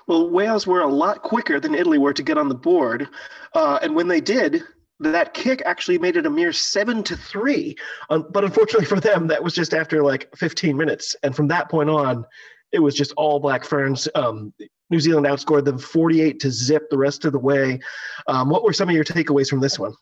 Well, 0.08 0.30
Wales 0.30 0.68
were 0.68 0.82
a 0.82 0.88
lot 0.88 1.22
quicker 1.22 1.60
than 1.60 1.74
Italy 1.74 1.98
were 1.98 2.14
to 2.14 2.24
get 2.24 2.38
on 2.38 2.50
the 2.50 2.56
board. 2.56 3.08
Uh, 3.54 3.80
and 3.82 3.96
when 3.96 4.10
they 4.10 4.20
did, 4.20 4.64
that 5.00 5.34
kick 5.34 5.62
actually 5.66 5.98
made 5.98 6.18
it 6.18 6.26
a 6.26 6.30
mere 6.30 6.52
seven 6.52 7.04
to 7.04 7.16
three. 7.16 7.76
Um, 8.10 8.28
but 8.32 8.44
unfortunately 8.44 8.86
for 8.86 9.00
them, 9.00 9.28
that 9.28 9.44
was 9.44 9.54
just 9.54 9.74
after 9.74 10.04
like 10.04 10.30
15 10.36 10.76
minutes. 10.76 11.16
And 11.24 11.36
from 11.36 11.48
that 11.48 11.70
point 11.70 11.90
on, 11.90 12.26
it 12.72 12.80
was 12.80 12.96
just 12.96 13.14
all 13.18 13.40
Black 13.40 13.66
Ferns. 13.66 14.08
Um, 14.16 14.54
New 14.90 15.00
Zealand 15.00 15.26
outscored 15.26 15.66
them 15.66 15.78
48 15.78 16.40
to 16.42 16.52
zip 16.52 16.90
the 16.90 16.98
rest 16.98 17.26
of 17.26 17.32
the 17.32 17.40
way. 17.40 17.80
Um, 18.28 18.50
what 18.50 18.64
were 18.64 18.74
some 18.74 18.90
of 18.90 18.96
your 18.96 19.06
takeaways 19.06 19.50
from 19.50 19.62
this 19.62 19.80
one? 19.80 19.94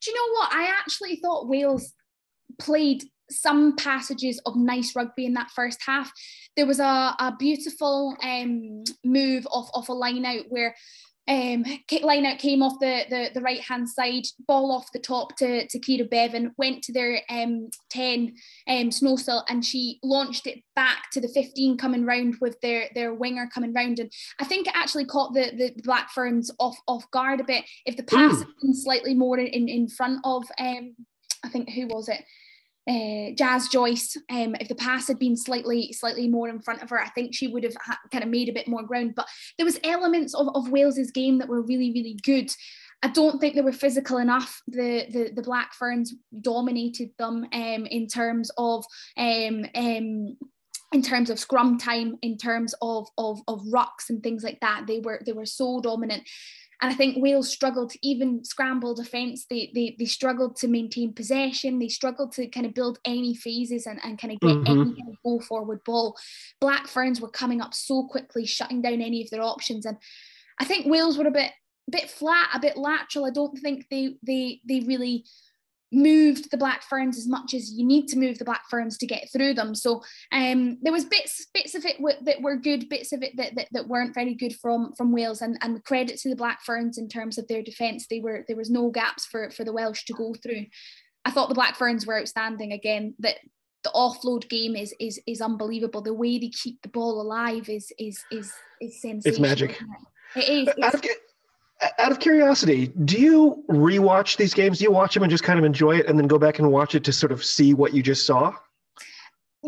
Do 0.00 0.10
you 0.10 0.16
know 0.16 0.32
what? 0.34 0.52
I 0.52 0.66
actually 0.66 1.16
thought 1.16 1.48
Wales 1.48 1.92
played 2.58 3.04
some 3.30 3.76
passages 3.76 4.40
of 4.44 4.56
nice 4.56 4.94
rugby 4.96 5.24
in 5.24 5.34
that 5.34 5.50
first 5.50 5.78
half. 5.84 6.12
There 6.56 6.66
was 6.66 6.80
a, 6.80 7.14
a 7.18 7.34
beautiful 7.38 8.16
um, 8.22 8.84
move 9.04 9.46
off, 9.50 9.70
off 9.72 9.88
a 9.88 9.92
line 9.92 10.26
out 10.26 10.44
where 10.48 10.74
um, 11.30 11.64
line 12.02 12.26
out 12.26 12.38
came 12.38 12.60
off 12.62 12.80
the, 12.80 13.04
the, 13.08 13.30
the 13.32 13.40
right 13.40 13.60
hand 13.60 13.88
side, 13.88 14.24
ball 14.48 14.72
off 14.72 14.90
the 14.92 14.98
top 14.98 15.36
to, 15.36 15.66
to 15.68 15.78
Keira 15.78 16.08
Bevan, 16.10 16.52
went 16.58 16.82
to 16.84 16.92
their 16.92 17.22
um, 17.30 17.70
10 17.90 18.34
um, 18.68 18.90
Snowsill, 18.90 19.44
and 19.48 19.64
she 19.64 20.00
launched 20.02 20.48
it 20.48 20.62
back 20.74 21.10
to 21.12 21.20
the 21.20 21.28
15 21.28 21.78
coming 21.78 22.04
round 22.04 22.36
with 22.40 22.60
their, 22.60 22.88
their 22.96 23.14
winger 23.14 23.48
coming 23.54 23.72
round. 23.72 24.00
And 24.00 24.10
I 24.40 24.44
think 24.44 24.66
it 24.66 24.74
actually 24.76 25.04
caught 25.04 25.32
the, 25.32 25.52
the 25.56 25.72
Black 25.82 26.10
Ferns 26.10 26.50
off, 26.58 26.78
off 26.88 27.08
guard 27.12 27.40
a 27.40 27.44
bit. 27.44 27.64
If 27.86 27.96
the 27.96 28.02
pass 28.02 28.34
mm. 28.34 28.38
had 28.38 28.48
been 28.60 28.74
slightly 28.74 29.14
more 29.14 29.38
in, 29.38 29.68
in 29.68 29.88
front 29.88 30.18
of, 30.24 30.44
um, 30.58 30.96
I 31.44 31.48
think, 31.48 31.70
who 31.70 31.86
was 31.86 32.08
it? 32.08 32.24
Uh, 32.90 33.34
Jazz 33.36 33.68
Joyce, 33.68 34.16
um, 34.30 34.56
if 34.60 34.68
the 34.68 34.74
pass 34.74 35.06
had 35.08 35.18
been 35.18 35.36
slightly 35.36 35.92
slightly 35.92 36.28
more 36.28 36.48
in 36.48 36.60
front 36.60 36.82
of 36.82 36.90
her, 36.90 37.00
I 37.00 37.08
think 37.10 37.34
she 37.34 37.46
would 37.46 37.64
have 37.64 37.76
ha- 37.80 38.00
kind 38.10 38.24
of 38.24 38.30
made 38.30 38.48
a 38.48 38.52
bit 38.52 38.68
more 38.68 38.82
ground. 38.82 39.14
But 39.14 39.28
there 39.56 39.66
was 39.66 39.78
elements 39.84 40.34
of, 40.34 40.48
of 40.54 40.70
Wales's 40.70 41.10
game 41.10 41.38
that 41.38 41.48
were 41.48 41.62
really 41.62 41.92
really 41.92 42.18
good. 42.22 42.50
I 43.02 43.08
don't 43.08 43.40
think 43.40 43.54
they 43.54 43.62
were 43.62 43.72
physical 43.72 44.18
enough. 44.18 44.60
The 44.66 45.06
the, 45.10 45.32
the 45.34 45.42
Black 45.42 45.72
Ferns 45.74 46.14
dominated 46.40 47.10
them 47.18 47.46
um, 47.52 47.86
in 47.86 48.08
terms 48.08 48.50
of 48.58 48.84
um, 49.16 49.64
um, 49.74 50.36
in 50.92 51.02
terms 51.02 51.30
of 51.30 51.38
scrum 51.38 51.78
time, 51.78 52.16
in 52.22 52.36
terms 52.36 52.74
of, 52.82 53.06
of 53.16 53.40
of 53.46 53.60
rucks 53.72 54.08
and 54.10 54.22
things 54.22 54.42
like 54.42 54.58
that. 54.60 54.86
They 54.86 55.00
were 55.00 55.20
they 55.24 55.32
were 55.32 55.46
so 55.46 55.80
dominant. 55.80 56.24
And 56.82 56.90
I 56.90 56.94
think 56.94 57.16
Wales 57.18 57.50
struggled 57.50 57.90
to 57.90 57.98
even 58.02 58.44
scramble 58.44 58.94
defence. 58.94 59.46
They, 59.48 59.70
they 59.74 59.96
they 59.98 60.06
struggled 60.06 60.56
to 60.56 60.68
maintain 60.68 61.12
possession. 61.12 61.78
They 61.78 61.88
struggled 61.88 62.32
to 62.32 62.46
kind 62.48 62.66
of 62.66 62.74
build 62.74 62.98
any 63.04 63.34
phases 63.34 63.86
and, 63.86 64.00
and 64.02 64.18
kind 64.18 64.32
of 64.32 64.40
get 64.40 64.48
mm-hmm. 64.48 64.66
any 64.66 64.94
kind 64.94 65.08
of 65.10 65.22
go 65.24 65.40
forward 65.40 65.80
ball. 65.84 66.16
Black 66.60 66.86
Ferns 66.86 67.20
were 67.20 67.30
coming 67.30 67.60
up 67.60 67.74
so 67.74 68.06
quickly, 68.06 68.46
shutting 68.46 68.80
down 68.80 69.02
any 69.02 69.22
of 69.22 69.30
their 69.30 69.42
options. 69.42 69.84
And 69.84 69.98
I 70.58 70.64
think 70.64 70.86
Wales 70.86 71.18
were 71.18 71.26
a 71.26 71.32
bit 71.32 71.52
bit 71.90 72.10
flat, 72.10 72.48
a 72.54 72.60
bit 72.60 72.76
lateral. 72.76 73.26
I 73.26 73.30
don't 73.30 73.58
think 73.58 73.86
they 73.90 74.16
they 74.22 74.60
they 74.66 74.80
really 74.80 75.24
moved 75.92 76.50
the 76.50 76.56
black 76.56 76.82
ferns 76.82 77.18
as 77.18 77.26
much 77.26 77.54
as 77.54 77.72
you 77.72 77.84
need 77.84 78.06
to 78.06 78.18
move 78.18 78.38
the 78.38 78.44
black 78.44 78.62
ferns 78.70 78.96
to 78.96 79.06
get 79.06 79.28
through 79.32 79.54
them 79.54 79.74
so 79.74 80.02
um, 80.32 80.78
there 80.82 80.92
was 80.92 81.04
bits 81.04 81.46
bits 81.52 81.74
of 81.74 81.84
it 81.84 81.96
w- 81.96 82.16
that 82.24 82.40
were 82.40 82.56
good 82.56 82.88
bits 82.88 83.12
of 83.12 83.22
it 83.22 83.36
that, 83.36 83.54
that, 83.56 83.68
that 83.72 83.88
weren't 83.88 84.14
very 84.14 84.34
good 84.34 84.54
from 84.54 84.92
from 84.96 85.12
wales 85.12 85.42
and, 85.42 85.58
and 85.62 85.84
credit 85.84 86.18
to 86.18 86.28
the 86.28 86.36
black 86.36 86.60
ferns 86.64 86.98
in 86.98 87.08
terms 87.08 87.38
of 87.38 87.48
their 87.48 87.62
defence 87.62 88.06
they 88.08 88.20
were 88.20 88.44
there 88.46 88.56
was 88.56 88.70
no 88.70 88.90
gaps 88.90 89.26
for 89.26 89.50
for 89.50 89.64
the 89.64 89.72
welsh 89.72 90.04
to 90.04 90.12
go 90.12 90.34
through 90.42 90.66
I 91.24 91.30
thought 91.30 91.48
the 91.48 91.54
Black 91.54 91.76
Ferns 91.76 92.06
were 92.06 92.18
outstanding 92.18 92.72
again. 92.72 93.14
That 93.18 93.36
the 93.84 93.90
offload 93.94 94.48
game 94.48 94.76
is 94.76 94.94
is 95.00 95.20
is 95.26 95.40
unbelievable. 95.40 96.02
The 96.02 96.14
way 96.14 96.38
they 96.38 96.48
keep 96.48 96.80
the 96.82 96.88
ball 96.88 97.20
alive 97.20 97.68
is 97.68 97.92
is 97.98 98.22
is 98.30 98.52
is 98.80 99.00
sensational. 99.00 99.32
It's 99.32 99.40
magic. 99.40 99.78
It 100.36 100.48
is. 100.48 100.68
Of, 100.94 101.02
out 101.98 102.12
of 102.12 102.18
curiosity, 102.18 102.88
do 103.04 103.20
you 103.20 103.64
rewatch 103.68 104.36
these 104.36 104.54
games? 104.54 104.78
Do 104.78 104.84
you 104.84 104.90
watch 104.90 105.14
them 105.14 105.22
and 105.22 105.30
just 105.30 105.44
kind 105.44 105.58
of 105.58 105.64
enjoy 105.64 105.96
it, 105.96 106.06
and 106.06 106.18
then 106.18 106.26
go 106.26 106.38
back 106.38 106.58
and 106.58 106.70
watch 106.70 106.94
it 106.94 107.04
to 107.04 107.12
sort 107.12 107.32
of 107.32 107.44
see 107.44 107.74
what 107.74 107.94
you 107.94 108.02
just 108.02 108.26
saw? 108.26 108.54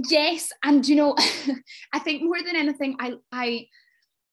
Yes, 0.08 0.50
and 0.62 0.86
you 0.86 0.96
know, 0.96 1.16
I 1.92 1.98
think 1.98 2.22
more 2.22 2.42
than 2.42 2.56
anything, 2.56 2.96
I 2.98 3.14
I 3.30 3.66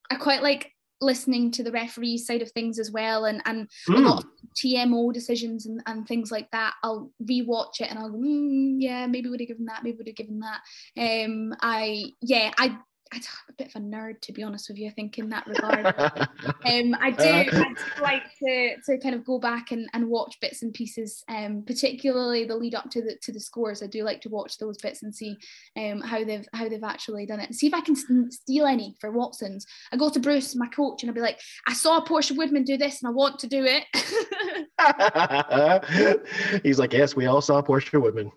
I 0.09 0.15
quite 0.15 0.43
like 0.43 0.73
listening 1.01 1.51
to 1.51 1.63
the 1.63 1.71
referee 1.71 2.17
side 2.17 2.41
of 2.41 2.51
things 2.51 2.77
as 2.77 2.91
well 2.91 3.25
and 3.25 3.41
and 3.45 3.69
mm. 3.87 3.95
a 3.95 3.99
lot 3.99 4.23
of 4.23 4.29
TMO 4.61 5.13
decisions 5.13 5.65
and, 5.65 5.81
and 5.85 6.07
things 6.07 6.31
like 6.31 6.49
that 6.51 6.73
I'll 6.83 7.11
rewatch 7.23 7.79
it 7.79 7.89
and 7.89 7.97
I'll 7.97 8.09
mm, 8.09 8.75
yeah 8.79 9.07
maybe 9.07 9.29
would 9.29 9.39
have 9.39 9.47
given 9.47 9.65
that 9.65 9.83
maybe 9.83 9.97
would 9.97 10.07
have 10.07 10.15
given 10.15 10.41
that 10.41 10.59
um 10.97 11.55
I 11.61 12.11
yeah 12.21 12.51
I 12.57 12.77
I'm 13.11 13.21
a 13.49 13.53
bit 13.53 13.67
of 13.67 13.81
a 13.81 13.85
nerd 13.85 14.21
to 14.21 14.31
be 14.31 14.43
honest 14.43 14.69
with 14.69 14.77
you. 14.77 14.87
I 14.87 14.91
think 14.91 15.17
in 15.17 15.29
that 15.29 15.47
regard, 15.47 15.85
um, 15.87 16.95
I 16.99 17.11
do 17.11 17.23
I 17.23 17.49
do 17.49 17.75
like 18.01 18.23
to 18.39 18.75
to 18.85 18.97
kind 18.99 19.15
of 19.15 19.25
go 19.25 19.39
back 19.39 19.71
and, 19.71 19.89
and 19.93 20.09
watch 20.09 20.39
bits 20.39 20.61
and 20.61 20.73
pieces, 20.73 21.23
um, 21.27 21.63
particularly 21.65 22.45
the 22.45 22.55
lead 22.55 22.75
up 22.75 22.89
to 22.91 23.01
the 23.01 23.17
to 23.23 23.31
the 23.31 23.39
scores. 23.39 23.81
I 23.81 23.87
do 23.87 24.03
like 24.03 24.21
to 24.21 24.29
watch 24.29 24.57
those 24.57 24.77
bits 24.77 25.03
and 25.03 25.13
see 25.13 25.37
um, 25.77 26.01
how 26.01 26.23
they've 26.23 26.47
how 26.53 26.69
they've 26.69 26.83
actually 26.83 27.25
done 27.25 27.39
it. 27.39 27.53
See 27.55 27.67
if 27.67 27.73
I 27.73 27.81
can 27.81 27.95
steal 28.31 28.65
any 28.65 28.95
for 28.99 29.11
Watsons. 29.11 29.65
I 29.91 29.97
go 29.97 30.09
to 30.09 30.19
Bruce, 30.19 30.55
my 30.55 30.67
coach, 30.67 31.01
and 31.01 31.09
I'll 31.09 31.15
be 31.15 31.21
like, 31.21 31.39
I 31.67 31.73
saw 31.73 31.99
Portia 32.01 32.35
Woodman 32.35 32.63
do 32.63 32.77
this, 32.77 33.01
and 33.01 33.09
I 33.09 33.11
want 33.11 33.39
to 33.39 33.47
do 33.47 33.65
it. 33.65 33.85
He's 36.63 36.79
like, 36.79 36.93
yes, 36.93 37.15
we 37.15 37.25
all 37.25 37.41
saw 37.41 37.61
Portia 37.61 37.99
Woodman. 37.99 38.31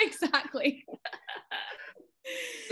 exactly. 0.00 0.77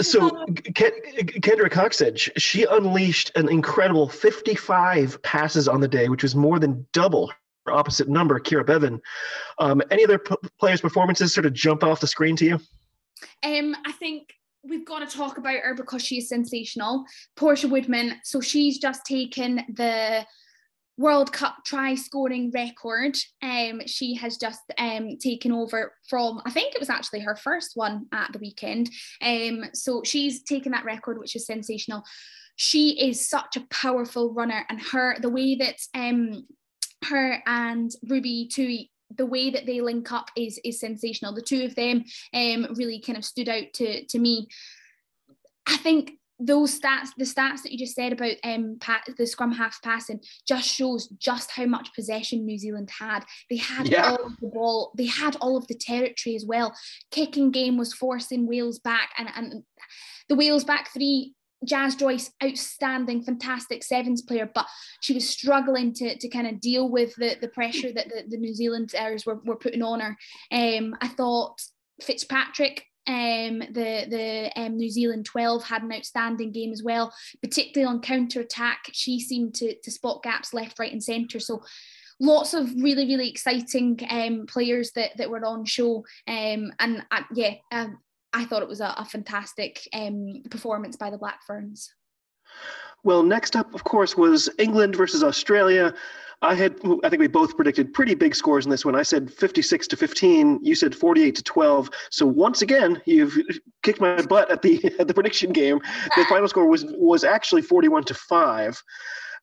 So 0.00 0.30
Kendra 0.50 1.70
Cocksedge, 1.70 2.30
she 2.36 2.64
unleashed 2.64 3.32
an 3.36 3.48
incredible 3.48 4.08
55 4.08 5.22
passes 5.22 5.68
on 5.68 5.80
the 5.80 5.88
day, 5.88 6.08
which 6.08 6.22
was 6.22 6.34
more 6.34 6.58
than 6.58 6.86
double 6.92 7.32
her 7.66 7.72
opposite 7.72 8.08
number, 8.08 8.38
Keira 8.40 8.64
Bevan. 8.64 9.00
Um, 9.58 9.82
any 9.90 10.04
other 10.04 10.18
p- 10.18 10.36
players' 10.58 10.80
performances 10.80 11.34
sort 11.34 11.46
of 11.46 11.52
jump 11.52 11.82
off 11.82 12.00
the 12.00 12.06
screen 12.06 12.36
to 12.36 12.44
you? 12.44 12.60
Um, 13.42 13.74
I 13.84 13.92
think 13.92 14.34
we've 14.62 14.86
got 14.86 15.08
to 15.08 15.16
talk 15.16 15.38
about 15.38 15.60
her 15.62 15.74
because 15.74 16.04
she 16.04 16.18
is 16.18 16.28
sensational. 16.28 17.04
Portia 17.36 17.68
Woodman, 17.68 18.16
so 18.24 18.40
she's 18.40 18.78
just 18.78 19.04
taken 19.04 19.62
the 19.74 20.24
World 20.98 21.32
Cup 21.32 21.56
try 21.64 21.94
scoring 21.94 22.50
record. 22.52 23.16
Um, 23.42 23.82
she 23.86 24.14
has 24.14 24.38
just 24.38 24.60
um, 24.78 25.18
taken 25.18 25.52
over 25.52 25.94
from, 26.08 26.40
I 26.46 26.50
think 26.50 26.74
it 26.74 26.80
was 26.80 26.90
actually 26.90 27.20
her 27.20 27.36
first 27.36 27.72
one 27.74 28.06
at 28.12 28.32
the 28.32 28.38
weekend. 28.38 28.90
Um, 29.22 29.64
so 29.74 30.02
she's 30.04 30.42
taken 30.42 30.72
that 30.72 30.84
record, 30.84 31.18
which 31.18 31.36
is 31.36 31.46
sensational. 31.46 32.02
She 32.56 33.08
is 33.08 33.28
such 33.28 33.56
a 33.56 33.66
powerful 33.70 34.32
runner, 34.32 34.64
and 34.70 34.80
her 34.80 35.18
the 35.20 35.28
way 35.28 35.56
that 35.56 35.76
um, 35.94 36.46
her 37.04 37.42
and 37.46 37.90
Ruby 38.08 38.48
Tui 38.50 38.90
the 39.14 39.26
way 39.26 39.50
that 39.50 39.66
they 39.66 39.80
link 39.80 40.10
up 40.10 40.30
is 40.36 40.58
is 40.64 40.80
sensational. 40.80 41.34
The 41.34 41.42
two 41.42 41.64
of 41.64 41.74
them 41.74 42.04
um, 42.34 42.74
really 42.74 43.00
kind 43.00 43.18
of 43.18 43.24
stood 43.24 43.48
out 43.48 43.72
to 43.74 44.04
to 44.06 44.18
me. 44.18 44.48
I 45.66 45.76
think 45.76 46.12
those 46.38 46.78
stats, 46.78 47.08
the 47.16 47.24
stats 47.24 47.62
that 47.62 47.72
you 47.72 47.78
just 47.78 47.94
said 47.94 48.12
about 48.12 48.36
um, 48.44 48.78
the 49.16 49.26
scrum 49.26 49.52
half 49.52 49.80
passing, 49.82 50.20
just 50.46 50.68
shows 50.68 51.08
just 51.18 51.50
how 51.50 51.66
much 51.66 51.94
possession 51.94 52.44
New 52.44 52.58
Zealand 52.58 52.90
had. 52.98 53.24
They 53.48 53.56
had 53.56 53.88
yeah. 53.88 54.10
all 54.10 54.26
of 54.26 54.36
the 54.40 54.48
ball, 54.48 54.92
they 54.96 55.06
had 55.06 55.36
all 55.40 55.56
of 55.56 55.66
the 55.66 55.74
territory 55.74 56.36
as 56.36 56.44
well. 56.44 56.74
Kicking 57.10 57.50
game 57.50 57.76
was 57.76 57.94
forcing 57.94 58.46
Wales 58.46 58.78
back, 58.78 59.10
and 59.18 59.28
and 59.34 59.62
the 60.28 60.36
Wales 60.36 60.64
back 60.64 60.92
three. 60.92 61.34
Jazz 61.64 61.96
Joyce, 61.96 62.30
outstanding, 62.44 63.22
fantastic 63.22 63.82
sevens 63.82 64.20
player, 64.20 64.48
but 64.54 64.66
she 65.00 65.14
was 65.14 65.28
struggling 65.28 65.92
to, 65.94 66.16
to 66.18 66.28
kind 66.28 66.46
of 66.46 66.60
deal 66.60 66.90
with 66.90 67.14
the, 67.16 67.34
the 67.40 67.48
pressure 67.48 67.90
that 67.92 68.08
the, 68.08 68.24
the 68.28 68.36
New 68.36 68.54
Zealanders 68.54 69.24
were, 69.24 69.40
were 69.42 69.56
putting 69.56 69.82
on 69.82 70.00
her. 70.00 70.16
Um, 70.52 70.94
I 71.00 71.08
thought 71.08 71.58
Fitzpatrick 72.02 72.84
um, 73.06 73.60
the 73.60 74.06
the 74.08 74.50
um, 74.56 74.76
New 74.76 74.90
Zealand 74.90 75.24
12 75.26 75.64
had 75.64 75.82
an 75.82 75.92
outstanding 75.92 76.52
game 76.52 76.72
as 76.72 76.82
well, 76.82 77.12
particularly 77.42 77.90
on 77.90 78.00
counter 78.00 78.40
attack. 78.40 78.90
She 78.92 79.20
seemed 79.20 79.54
to, 79.56 79.74
to 79.82 79.90
spot 79.90 80.22
gaps 80.22 80.52
left, 80.52 80.78
right, 80.78 80.92
and 80.92 81.02
centre. 81.02 81.40
So 81.40 81.62
lots 82.20 82.54
of 82.54 82.72
really, 82.74 83.06
really 83.06 83.28
exciting 83.28 83.98
um, 84.10 84.46
players 84.46 84.92
that, 84.92 85.16
that 85.18 85.30
were 85.30 85.44
on 85.44 85.64
show. 85.64 86.04
Um, 86.26 86.72
and 86.78 87.04
uh, 87.10 87.22
yeah, 87.34 87.54
um, 87.72 87.98
I 88.32 88.44
thought 88.44 88.62
it 88.62 88.68
was 88.68 88.80
a, 88.80 88.94
a 88.96 89.04
fantastic 89.04 89.80
um, 89.92 90.42
performance 90.50 90.96
by 90.96 91.10
the 91.10 91.18
Black 91.18 91.40
Ferns. 91.46 91.92
Well, 93.04 93.22
next 93.22 93.54
up, 93.54 93.74
of 93.74 93.84
course, 93.84 94.16
was 94.16 94.48
England 94.58 94.96
versus 94.96 95.22
Australia. 95.22 95.94
I 96.42 96.54
had, 96.54 96.78
I 97.02 97.08
think 97.08 97.20
we 97.20 97.28
both 97.28 97.56
predicted 97.56 97.94
pretty 97.94 98.14
big 98.14 98.34
scores 98.34 98.66
in 98.66 98.70
this 98.70 98.84
one. 98.84 98.94
I 98.94 99.02
said 99.02 99.32
56 99.32 99.88
to 99.88 99.96
15. 99.96 100.60
You 100.62 100.74
said 100.74 100.94
48 100.94 101.34
to 101.36 101.42
12. 101.42 101.90
So 102.10 102.26
once 102.26 102.62
again, 102.62 103.00
you've 103.06 103.36
kicked 103.82 104.00
my 104.00 104.20
butt 104.22 104.50
at 104.50 104.62
the 104.62 104.84
at 104.98 105.08
the 105.08 105.14
prediction 105.14 105.52
game. 105.52 105.80
The 106.16 106.24
final 106.28 106.48
score 106.48 106.68
was 106.68 106.84
was 106.96 107.24
actually 107.24 107.62
41 107.62 108.04
to 108.04 108.14
five. 108.14 108.80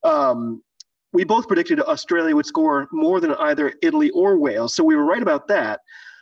Um, 0.04 0.62
we 1.14 1.24
both 1.24 1.48
predicted 1.48 1.80
Australia 1.80 2.36
would 2.36 2.46
score 2.46 2.88
more 2.92 3.20
than 3.20 3.34
either 3.36 3.74
Italy 3.82 4.10
or 4.12 4.38
Wales, 4.38 4.74
so 4.74 4.84
we 4.84 4.96
were 4.96 5.06
right 5.06 5.22
about 5.22 5.48
that. 5.48 5.80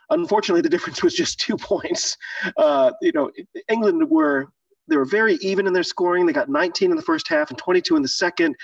Unfortunately, 0.10 0.62
the 0.62 0.70
difference 0.70 1.02
was 1.02 1.14
just 1.14 1.40
two 1.40 1.56
points. 1.58 2.18
Uh, 2.58 2.92
you 3.02 3.14
know, 3.14 3.32
England 3.70 4.10
were 4.10 4.52
they 4.88 4.98
were 4.98 5.06
very 5.06 5.36
even 5.36 5.68
in 5.68 5.74
their 5.74 5.84
scoring. 5.84 6.26
They 6.26 6.34
got 6.34 6.50
19 6.50 6.92
in 6.92 6.98
the 6.98 7.04
first 7.04 7.28
half 7.28 7.50
and 7.50 7.58
22 7.58 7.96
in 7.96 8.02
the 8.02 8.08
second. 8.08 8.56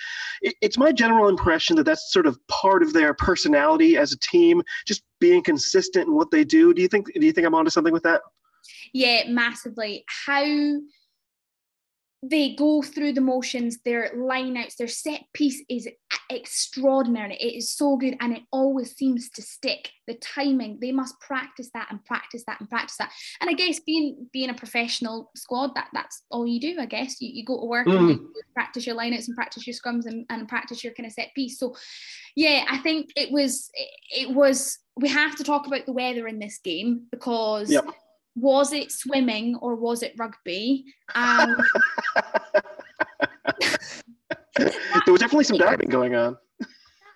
It, 0.41 0.55
it's 0.61 0.77
my 0.77 0.91
general 0.91 1.29
impression 1.29 1.75
that 1.77 1.83
that's 1.83 2.11
sort 2.11 2.27
of 2.27 2.39
part 2.47 2.83
of 2.83 2.93
their 2.93 3.13
personality 3.13 3.97
as 3.97 4.11
a 4.11 4.19
team, 4.19 4.61
just 4.85 5.03
being 5.19 5.43
consistent 5.43 6.07
in 6.07 6.15
what 6.15 6.31
they 6.31 6.43
do. 6.43 6.73
Do 6.73 6.81
you 6.81 6.87
think? 6.87 7.07
Do 7.13 7.25
you 7.25 7.31
think 7.31 7.47
I'm 7.47 7.55
onto 7.55 7.71
something 7.71 7.93
with 7.93 8.03
that? 8.03 8.21
Yeah, 8.93 9.23
massively. 9.29 10.03
How 10.25 10.43
they 12.23 12.55
go 12.55 12.81
through 12.81 13.13
the 13.13 13.21
motions, 13.21 13.77
their 13.85 14.11
lineouts, 14.15 14.75
their 14.77 14.87
set 14.87 15.21
piece 15.33 15.63
is 15.69 15.87
extraordinary. 16.31 17.35
It 17.35 17.57
is 17.57 17.71
so 17.71 17.95
good 17.95 18.17
and 18.19 18.35
it 18.35 18.43
always 18.51 18.95
seems 18.95 19.29
to 19.31 19.41
stick. 19.43 19.91
The 20.07 20.15
timing, 20.15 20.79
they 20.81 20.91
must 20.91 21.19
practice 21.19 21.69
that 21.73 21.87
and 21.91 22.03
practice 22.05 22.43
that 22.47 22.59
and 22.59 22.69
practice 22.69 22.97
that. 22.97 23.11
And 23.39 23.49
I 23.49 23.53
guess 23.53 23.79
being 23.81 24.27
being 24.33 24.49
a 24.49 24.55
professional 24.55 25.29
squad, 25.35 25.75
that 25.75 25.89
that's 25.93 26.23
all 26.31 26.47
you 26.47 26.59
do, 26.59 26.77
I 26.79 26.85
guess. 26.85 27.21
You, 27.21 27.29
you 27.31 27.45
go 27.45 27.59
to 27.59 27.65
work 27.65 27.87
mm. 27.87 27.97
and 27.97 28.09
you 28.09 28.31
practice 28.53 28.87
your 28.87 28.95
lineouts 28.95 29.27
and 29.27 29.35
practice 29.35 29.67
your 29.67 29.75
scrums 29.75 30.05
and, 30.05 30.25
and 30.29 30.47
practice 30.47 30.83
your 30.83 30.93
kind 30.93 31.05
of 31.05 31.13
set 31.13 31.33
piece. 31.35 31.59
So 31.59 31.75
yeah, 32.35 32.65
I 32.67 32.79
think 32.79 33.11
it 33.15 33.31
was 33.31 33.69
it 34.09 34.33
was 34.33 34.79
we 34.95 35.09
have 35.09 35.35
to 35.35 35.43
talk 35.43 35.67
about 35.67 35.85
the 35.85 35.93
weather 35.93 36.27
in 36.27 36.39
this 36.39 36.57
game 36.63 37.05
because 37.11 37.71
yep 37.71 37.85
was 38.37 38.71
it 38.71 38.91
swimming 38.91 39.55
or 39.55 39.75
was 39.75 40.03
it 40.03 40.13
rugby? 40.15 40.85
Um, 41.15 41.57
there 44.57 44.71
was 45.07 45.21
definitely 45.21 45.45
some 45.45 45.57
diving 45.57 45.89
going 45.89 46.13
on. 46.13 46.37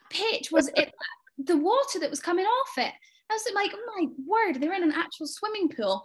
Pitch 0.10 0.52
was 0.52 0.70
it 0.76 0.92
the 1.38 1.58
water 1.58 2.00
that 2.00 2.10
was 2.10 2.20
coming 2.20 2.46
off 2.46 2.78
it. 2.78 2.92
I 3.30 3.34
was 3.34 3.44
like, 3.54 3.72
oh 3.74 3.94
my 3.98 4.08
word, 4.28 4.60
they're 4.60 4.74
in 4.74 4.84
an 4.84 4.92
actual 4.92 5.28
swimming 5.28 5.70
pool. 5.70 6.04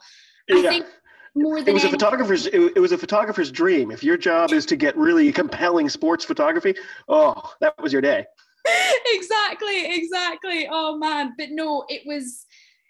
I 0.50 0.58
yeah. 0.58 0.70
think 0.70 0.86
more 1.34 1.60
than 1.60 1.70
it 1.70 1.72
was 1.72 1.84
a 1.84 1.88
photographer's 1.88 2.46
it 2.46 2.78
was 2.78 2.92
a 2.92 2.98
photographer's 2.98 3.50
dream. 3.50 3.90
If 3.90 4.04
your 4.04 4.18
job 4.18 4.52
is 4.52 4.66
to 4.66 4.76
get 4.76 4.96
really 4.96 5.32
compelling 5.32 5.88
sports 5.88 6.26
photography, 6.26 6.74
oh, 7.08 7.52
that 7.60 7.74
was 7.80 7.90
your 7.90 8.02
day. 8.02 8.26
exactly, 9.06 9.96
exactly. 9.96 10.68
Oh 10.70 10.98
man, 10.98 11.32
but 11.38 11.48
no, 11.52 11.84
it 11.88 12.02
was. 12.06 12.44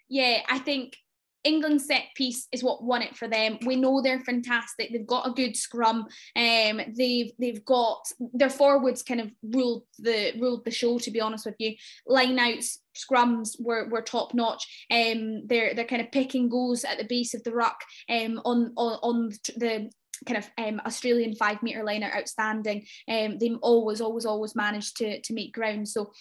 Yeah, 0.09 0.41
I 0.49 0.59
think 0.59 0.95
England's 1.43 1.85
set 1.85 2.03
piece 2.15 2.47
is 2.51 2.63
what 2.63 2.83
won 2.83 3.01
it 3.01 3.15
for 3.15 3.27
them. 3.27 3.57
We 3.65 3.75
know 3.75 4.01
they're 4.01 4.19
fantastic. 4.19 4.91
They've 4.91 5.05
got 5.05 5.27
a 5.27 5.33
good 5.33 5.55
scrum. 5.55 6.07
Um, 6.35 6.81
they've 6.97 7.31
they've 7.39 7.63
got 7.63 7.99
their 8.33 8.49
forwards 8.49 9.03
kind 9.03 9.21
of 9.21 9.31
ruled 9.41 9.83
the 9.99 10.33
ruled 10.39 10.65
the 10.65 10.71
show. 10.71 10.97
To 10.99 11.11
be 11.11 11.21
honest 11.21 11.45
with 11.45 11.55
you, 11.59 11.75
lineouts, 12.07 12.77
scrums 12.95 13.55
were, 13.59 13.87
were 13.89 14.01
top 14.01 14.33
notch. 14.33 14.87
Um, 14.91 15.47
they're 15.47 15.73
they're 15.73 15.85
kind 15.85 16.01
of 16.01 16.11
picking 16.11 16.49
goals 16.49 16.83
at 16.83 16.97
the 16.97 17.05
base 17.05 17.33
of 17.33 17.43
the 17.43 17.53
ruck. 17.53 17.79
Um, 18.09 18.41
on 18.45 18.73
on, 18.75 18.99
on 19.03 19.29
the 19.55 19.89
kind 20.25 20.37
of 20.37 20.49
um, 20.57 20.81
Australian 20.85 21.35
five 21.35 21.61
meter 21.61 21.83
line 21.83 22.03
are 22.03 22.15
outstanding. 22.15 22.85
Um, 23.07 23.37
they 23.37 23.51
always 23.61 24.01
always 24.01 24.25
always 24.25 24.55
managed 24.55 24.97
to 24.97 25.21
to 25.21 25.33
make 25.33 25.53
ground. 25.53 25.87
So 25.87 26.11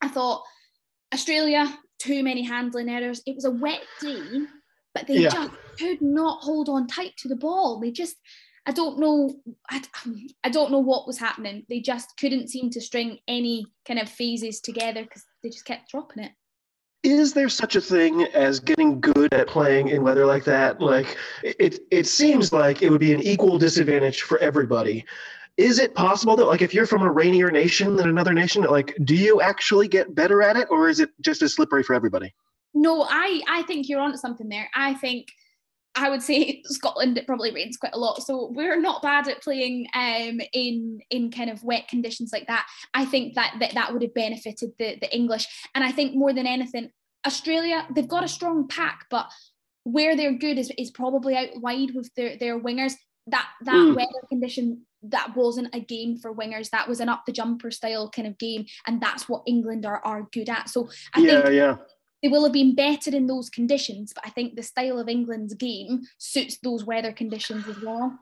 I 0.00 0.08
thought 0.08 0.42
Australia 1.12 1.78
too 1.98 2.22
many 2.22 2.42
handling 2.42 2.88
errors. 2.88 3.22
It 3.26 3.34
was 3.34 3.44
a 3.44 3.50
wet 3.50 3.82
day, 4.00 4.40
but 4.94 5.06
they 5.06 5.18
yeah. 5.18 5.30
just 5.30 5.50
could 5.78 6.02
not 6.02 6.42
hold 6.42 6.68
on 6.68 6.86
tight 6.86 7.12
to 7.18 7.28
the 7.28 7.36
ball. 7.36 7.80
They 7.80 7.90
just, 7.90 8.16
I 8.66 8.72
don't 8.72 8.98
know, 8.98 9.36
I, 9.70 9.82
I 10.42 10.48
don't 10.50 10.70
know 10.70 10.78
what 10.78 11.06
was 11.06 11.18
happening. 11.18 11.64
They 11.68 11.80
just 11.80 12.16
couldn't 12.18 12.48
seem 12.48 12.70
to 12.70 12.80
string 12.80 13.18
any 13.28 13.66
kind 13.86 14.00
of 14.00 14.08
phases 14.08 14.60
together 14.60 15.02
because 15.02 15.24
they 15.42 15.50
just 15.50 15.64
kept 15.64 15.90
dropping 15.90 16.24
it. 16.24 16.32
is 17.02 17.32
there 17.32 17.48
such 17.48 17.76
a 17.76 17.80
thing 17.80 18.24
as 18.34 18.58
getting 18.58 19.00
good 19.00 19.32
at 19.32 19.46
playing 19.46 19.88
in 19.88 20.02
weather 20.02 20.26
like 20.26 20.44
that? 20.44 20.80
Like 20.80 21.16
it 21.42 21.78
it 21.90 22.06
seems 22.06 22.52
like 22.52 22.82
it 22.82 22.90
would 22.90 23.00
be 23.00 23.14
an 23.14 23.22
equal 23.22 23.58
disadvantage 23.58 24.22
for 24.22 24.38
everybody. 24.38 25.04
Is 25.56 25.78
it 25.78 25.94
possible 25.94 26.36
that 26.36 26.44
like 26.44 26.60
if 26.60 26.74
you're 26.74 26.86
from 26.86 27.02
a 27.02 27.10
rainier 27.10 27.50
nation 27.50 27.96
than 27.96 28.08
another 28.08 28.34
nation, 28.34 28.62
like 28.62 28.94
do 29.04 29.14
you 29.14 29.40
actually 29.40 29.88
get 29.88 30.14
better 30.14 30.42
at 30.42 30.56
it 30.56 30.68
or 30.70 30.88
is 30.88 31.00
it 31.00 31.10
just 31.20 31.42
as 31.42 31.54
slippery 31.54 31.82
for 31.82 31.94
everybody? 31.94 32.34
No, 32.74 33.06
I 33.08 33.40
I 33.48 33.62
think 33.62 33.88
you're 33.88 34.00
onto 34.00 34.18
something 34.18 34.48
there. 34.48 34.68
I 34.74 34.94
think 34.94 35.28
I 35.96 36.10
would 36.10 36.22
say 36.22 36.62
Scotland 36.66 37.16
it 37.18 37.26
probably 37.26 37.52
rains 37.52 37.78
quite 37.78 37.94
a 37.94 37.98
lot, 37.98 38.22
so 38.22 38.52
we're 38.54 38.80
not 38.80 39.02
bad 39.02 39.28
at 39.28 39.42
playing 39.42 39.88
um, 39.94 40.40
in 40.52 41.00
in 41.10 41.30
kind 41.30 41.50
of 41.50 41.64
wet 41.64 41.88
conditions 41.88 42.30
like 42.32 42.46
that. 42.46 42.66
I 42.94 43.06
think 43.06 43.34
that 43.34 43.56
that, 43.60 43.74
that 43.74 43.92
would 43.92 44.02
have 44.02 44.14
benefited 44.14 44.72
the 44.78 44.98
the 45.00 45.14
English, 45.14 45.46
and 45.74 45.82
I 45.82 45.90
think 45.90 46.14
more 46.14 46.32
than 46.32 46.46
anything, 46.46 46.90
Australia 47.26 47.86
they've 47.94 48.06
got 48.06 48.24
a 48.24 48.28
strong 48.28 48.68
pack, 48.68 49.06
but 49.10 49.30
where 49.84 50.16
they're 50.16 50.36
good 50.36 50.58
is, 50.58 50.70
is 50.76 50.90
probably 50.90 51.36
out 51.36 51.48
wide 51.56 51.94
with 51.94 52.14
their 52.14 52.36
their 52.36 52.60
wingers. 52.60 52.92
That 53.28 53.48
that 53.64 53.74
mm. 53.74 53.96
weather 53.96 54.26
condition 54.28 54.86
that 55.10 55.36
wasn't 55.36 55.74
a 55.74 55.80
game 55.80 56.16
for 56.16 56.34
wingers. 56.34 56.70
That 56.70 56.88
was 56.88 57.00
an 57.00 57.08
up 57.08 57.24
the 57.26 57.32
jumper 57.32 57.70
style 57.70 58.10
kind 58.10 58.28
of 58.28 58.38
game, 58.38 58.66
and 58.86 59.00
that's 59.00 59.28
what 59.28 59.42
England 59.46 59.86
are 59.86 60.04
are 60.04 60.28
good 60.32 60.48
at. 60.48 60.68
So 60.68 60.88
I 61.14 61.20
yeah, 61.20 61.42
think 61.42 61.54
yeah 61.54 61.76
they 62.22 62.28
will 62.28 62.44
have 62.44 62.52
been 62.52 62.74
better 62.74 63.10
in 63.14 63.26
those 63.26 63.50
conditions, 63.50 64.12
but 64.12 64.26
I 64.26 64.30
think 64.30 64.56
the 64.56 64.62
style 64.62 64.98
of 64.98 65.08
England's 65.08 65.54
game 65.54 66.02
suits 66.18 66.58
those 66.58 66.84
weather 66.84 67.12
conditions 67.12 67.68
as 67.68 67.80
well. 67.80 68.18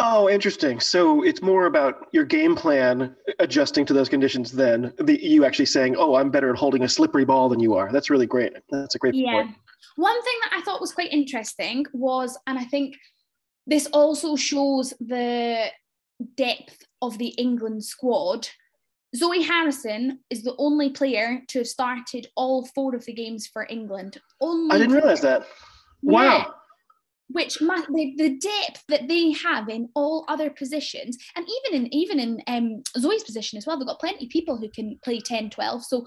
Oh, 0.00 0.28
interesting. 0.28 0.78
So 0.80 1.22
it's 1.22 1.42
more 1.42 1.66
about 1.66 2.06
your 2.12 2.24
game 2.24 2.54
plan 2.54 3.16
adjusting 3.40 3.84
to 3.86 3.92
those 3.92 4.08
conditions 4.08 4.52
than 4.52 4.92
the, 4.98 5.18
you 5.24 5.44
actually 5.44 5.66
saying, 5.66 5.96
"Oh, 5.96 6.14
I'm 6.14 6.30
better 6.30 6.50
at 6.50 6.58
holding 6.58 6.84
a 6.84 6.88
slippery 6.88 7.24
ball 7.24 7.48
than 7.48 7.58
you 7.58 7.74
are." 7.74 7.90
That's 7.90 8.10
really 8.10 8.26
great. 8.26 8.52
That's 8.70 8.94
a 8.94 8.98
great 8.98 9.14
point. 9.14 9.26
yeah. 9.26 9.42
point. 9.42 9.56
One 9.96 10.22
thing 10.22 10.34
that 10.44 10.58
I 10.58 10.62
thought 10.62 10.80
was 10.80 10.92
quite 10.92 11.12
interesting 11.12 11.84
was, 11.92 12.38
and 12.46 12.58
I 12.58 12.64
think 12.64 12.94
this 13.66 13.86
also 13.86 14.36
shows 14.36 14.94
the 15.00 15.66
depth 16.36 16.84
of 17.00 17.18
the 17.18 17.28
England 17.28 17.84
squad 17.84 18.48
Zoe 19.16 19.42
Harrison 19.42 20.20
is 20.30 20.42
the 20.42 20.54
only 20.58 20.90
player 20.90 21.42
to 21.48 21.60
have 21.60 21.66
started 21.66 22.26
all 22.36 22.66
four 22.74 22.94
of 22.94 23.04
the 23.04 23.12
games 23.12 23.46
for 23.46 23.66
England. 23.70 24.20
Only 24.40 24.74
I 24.74 24.78
didn't 24.78 24.94
realize 24.94 25.22
that. 25.22 25.46
Wow. 26.02 26.22
Yeah. 26.22 26.44
Which 27.30 27.58
the, 27.58 28.14
the 28.16 28.38
depth 28.38 28.84
that 28.88 29.06
they 29.06 29.32
have 29.32 29.68
in 29.68 29.90
all 29.94 30.24
other 30.28 30.48
positions, 30.48 31.18
and 31.36 31.46
even 31.46 31.82
in 31.82 31.94
even 31.94 32.18
in 32.18 32.42
um, 32.46 32.82
Zoe's 32.98 33.22
position 33.22 33.58
as 33.58 33.66
well, 33.66 33.78
they've 33.78 33.86
got 33.86 34.00
plenty 34.00 34.24
of 34.24 34.30
people 34.30 34.56
who 34.56 34.70
can 34.70 34.98
play 35.04 35.20
10, 35.20 35.50
12. 35.50 35.84
So 35.84 36.06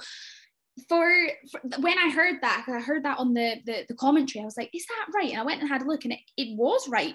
for, 0.90 1.14
for, 1.52 1.62
when 1.80 2.00
I 2.00 2.10
heard 2.10 2.38
that, 2.42 2.66
I 2.68 2.80
heard 2.80 3.04
that 3.06 3.20
on 3.20 3.36
the, 3.36 3.58
the, 3.66 3.86
the 3.88 3.94
commentary. 3.96 4.42
I 4.42 4.46
was 4.46 4.58
like, 4.58 4.72
"Is 4.74 4.86
that 4.88 5.16
right?" 5.16 5.30
And 5.30 5.40
I 5.40 5.44
went 5.44 5.62
and 5.62 5.70
had 5.70 5.84
a 5.84 5.86
look, 5.86 6.06
and 6.06 6.14
it, 6.14 6.20
it 6.38 6.58
was 6.58 6.90
right 6.90 7.14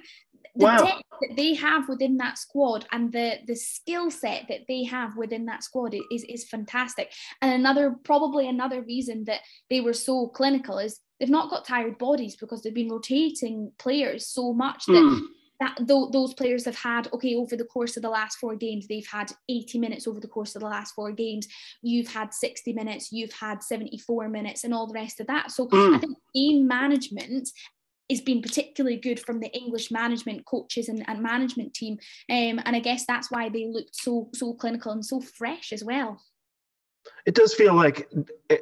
the 0.55 0.65
wow. 0.65 0.79
depth 0.79 1.03
that 1.21 1.37
they 1.37 1.55
have 1.55 1.89
within 1.89 2.17
that 2.19 2.39
squad 2.39 2.87
and 2.93 3.13
the 3.13 3.39
the 3.47 3.55
skill 3.55 4.11
set 4.11 4.47
that 4.49 4.61
they 4.69 4.85
have 4.85 5.17
within 5.17 5.47
that 5.47 5.63
squad 5.63 5.95
is 6.13 6.25
is 6.29 6.45
fantastic. 6.45 7.13
And 7.43 7.53
another 7.53 7.97
probably 8.05 8.49
another 8.49 8.83
reason 8.83 9.25
that 9.25 9.41
they 9.71 9.81
were 9.81 9.93
so 9.93 10.29
clinical 10.29 10.79
is 10.79 11.01
they've 11.19 11.29
not 11.29 11.51
got 11.51 11.67
tired 11.67 11.99
bodies 11.99 12.37
because 12.37 12.63
they've 12.63 12.75
been 12.75 12.91
rotating 12.91 13.73
players 13.79 14.27
so 14.27 14.53
much 14.53 14.85
that. 14.87 14.93
Mm. 14.93 15.21
That 15.59 15.75
th- 15.79 16.13
those 16.13 16.35
players 16.35 16.67
have 16.67 16.77
had 16.77 17.09
okay 17.15 17.35
over 17.35 17.57
the 17.57 17.65
course 17.65 17.97
of 17.97 18.03
the 18.03 18.11
last 18.11 18.37
four 18.37 18.57
games 18.57 18.87
they've 18.87 19.07
had 19.07 19.33
80 19.49 19.79
minutes 19.79 20.07
over 20.07 20.21
the 20.21 20.29
course 20.29 20.55
of 20.55 20.61
the 20.61 20.69
last 20.69 20.95
four 20.95 21.13
games 21.13 21.49
you've 21.81 22.09
had 22.09 22.35
60 22.35 22.75
minutes 22.75 23.11
you've 23.11 23.33
had 23.33 23.63
74 23.63 24.29
minutes 24.29 24.65
and 24.65 24.75
all 24.75 24.87
the 24.87 24.93
rest 24.93 25.19
of 25.19 25.27
that 25.29 25.51
so 25.51 25.67
mm. 25.67 25.97
I 25.97 25.99
think 25.99 26.19
game 26.35 26.69
management 26.69 27.49
is 28.09 28.21
been 28.21 28.43
particularly 28.43 28.97
good 28.97 29.19
from 29.19 29.41
the 29.41 29.55
English 29.57 29.91
management 29.91 30.45
coaches 30.45 30.89
and, 30.89 31.05
and 31.09 31.23
management 31.23 31.75
team. 31.75 31.99
Um, 32.31 32.61
and 32.65 32.77
I 32.77 32.81
guess 32.81 33.05
that's 33.07 33.31
why 33.31 33.49
they 33.49 33.67
looked 33.67 33.97
so 33.97 34.29
so 34.33 34.55
clinical 34.55 34.93
and 34.93 35.05
so 35.05 35.21
fresh 35.21 35.73
as 35.73 35.85
well. 35.85 36.21
It 37.25 37.35
does 37.35 37.55
feel 37.55 37.75
like 37.75 38.09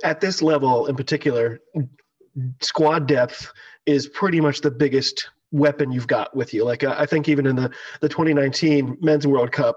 at 0.02 0.20
this 0.20 0.42
level 0.42 0.86
in 0.86 0.96
particular, 0.96 1.60
squad 2.60 3.06
depth 3.06 3.52
is 3.86 4.08
pretty 4.08 4.40
much 4.40 4.60
the 4.60 4.70
biggest 4.70 5.28
weapon 5.54 5.92
you've 5.92 6.08
got 6.08 6.34
with 6.36 6.52
you. 6.52 6.64
Like 6.64 6.82
I 6.82 7.06
think 7.06 7.28
even 7.28 7.46
in 7.46 7.56
the 7.56 7.70
the 8.00 8.08
2019 8.08 8.98
Men's 9.00 9.26
World 9.26 9.52
Cup, 9.52 9.76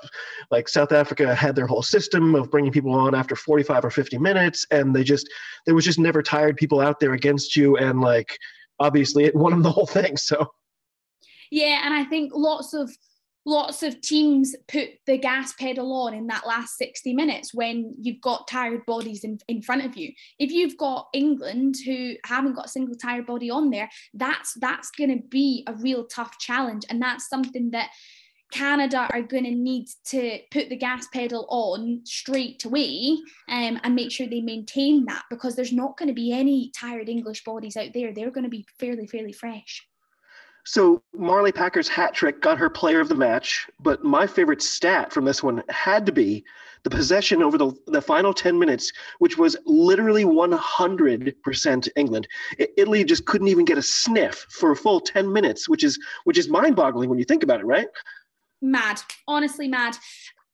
like 0.49 0.67
South 0.67 0.91
Africa 0.91 1.35
had 1.35 1.55
their 1.55 1.67
whole 1.67 1.83
system 1.83 2.35
of 2.35 2.49
bringing 2.49 2.71
people 2.71 2.93
on 2.93 3.13
after 3.13 3.35
45 3.35 3.85
or 3.85 3.91
50 3.91 4.17
minutes, 4.17 4.65
and 4.71 4.95
they 4.95 5.03
just 5.03 5.29
there 5.65 5.75
was 5.75 5.85
just 5.85 5.99
never 5.99 6.23
tired 6.23 6.57
people 6.57 6.81
out 6.81 6.99
there 6.99 7.13
against 7.13 7.55
you, 7.55 7.77
and 7.77 8.01
like 8.01 8.37
obviously 8.79 9.25
it 9.25 9.35
won 9.35 9.53
him 9.53 9.63
the 9.63 9.71
whole 9.71 9.87
thing. 9.87 10.17
So 10.17 10.51
yeah, 11.51 11.81
and 11.83 11.93
I 11.93 12.03
think 12.03 12.31
lots 12.33 12.73
of 12.73 12.91
lots 13.47 13.81
of 13.81 14.01
teams 14.01 14.53
put 14.67 14.89
the 15.05 15.17
gas 15.17 15.53
pedal 15.53 15.93
on 15.93 16.13
in 16.13 16.27
that 16.27 16.45
last 16.45 16.77
60 16.77 17.13
minutes 17.13 17.53
when 17.53 17.95
you've 17.97 18.19
got 18.19 18.45
tired 18.45 18.85
bodies 18.85 19.23
in, 19.23 19.39
in 19.47 19.61
front 19.61 19.85
of 19.85 19.95
you 19.95 20.11
if 20.37 20.51
you've 20.51 20.75
got 20.75 21.07
england 21.13 21.75
who 21.85 22.15
haven't 22.25 22.55
got 22.55 22.65
a 22.65 22.69
single 22.69 22.95
tired 22.95 23.25
body 23.25 23.49
on 23.49 23.69
there 23.69 23.89
that's 24.13 24.53
that's 24.59 24.91
going 24.91 25.09
to 25.09 25.25
be 25.29 25.63
a 25.65 25.73
real 25.75 26.05
tough 26.07 26.37
challenge 26.39 26.83
and 26.89 27.01
that's 27.01 27.29
something 27.29 27.71
that 27.71 27.89
Canada 28.51 29.07
are 29.11 29.21
going 29.21 29.43
to 29.43 29.51
need 29.51 29.87
to 30.05 30.39
put 30.51 30.69
the 30.69 30.77
gas 30.77 31.07
pedal 31.07 31.45
on 31.49 32.01
straight 32.05 32.63
away 32.65 33.17
um, 33.49 33.79
and 33.83 33.95
make 33.95 34.11
sure 34.11 34.27
they 34.27 34.41
maintain 34.41 35.05
that 35.05 35.23
because 35.29 35.55
there's 35.55 35.73
not 35.73 35.97
going 35.97 36.07
to 36.07 36.13
be 36.13 36.31
any 36.31 36.71
tired 36.71 37.09
English 37.09 37.43
bodies 37.43 37.75
out 37.75 37.93
there. 37.93 38.13
They're 38.13 38.31
going 38.31 38.45
to 38.45 38.49
be 38.49 38.65
fairly, 38.79 39.07
fairly 39.07 39.33
fresh. 39.33 39.85
So 40.65 41.01
Marlie 41.13 41.53
Packer's 41.53 41.87
hat 41.87 42.13
trick 42.13 42.41
got 42.41 42.57
her 42.57 42.69
player 42.69 42.99
of 42.99 43.07
the 43.07 43.15
match, 43.15 43.69
but 43.79 44.03
my 44.03 44.27
favorite 44.27 44.61
stat 44.61 45.13
from 45.13 45.23
this 45.23 45.41
one 45.41 45.63
had 45.69 46.05
to 46.05 46.11
be 46.11 46.43
the 46.83 46.89
possession 46.89 47.41
over 47.41 47.57
the, 47.57 47.71
the 47.87 48.01
final 48.01 48.33
10 48.33 48.59
minutes, 48.59 48.91
which 49.19 49.37
was 49.37 49.55
literally 49.65 50.25
100% 50.25 51.89
England. 51.95 52.27
Italy 52.75 53.05
just 53.05 53.25
couldn't 53.25 53.47
even 53.47 53.63
get 53.63 53.77
a 53.77 53.81
sniff 53.81 54.45
for 54.49 54.71
a 54.71 54.75
full 54.75 54.99
10 54.99 55.31
minutes, 55.31 55.69
which 55.69 55.85
is 55.85 55.97
which 56.25 56.37
is 56.37 56.49
mind-boggling 56.49 57.09
when 57.09 57.17
you 57.17 57.25
think 57.25 57.43
about 57.43 57.61
it, 57.61 57.65
right? 57.65 57.87
Mad, 58.61 58.99
honestly 59.27 59.67
mad. 59.67 59.95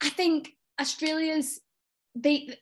I 0.01 0.09
think 0.09 0.51
Australia's 0.79 1.59
they 2.15 2.57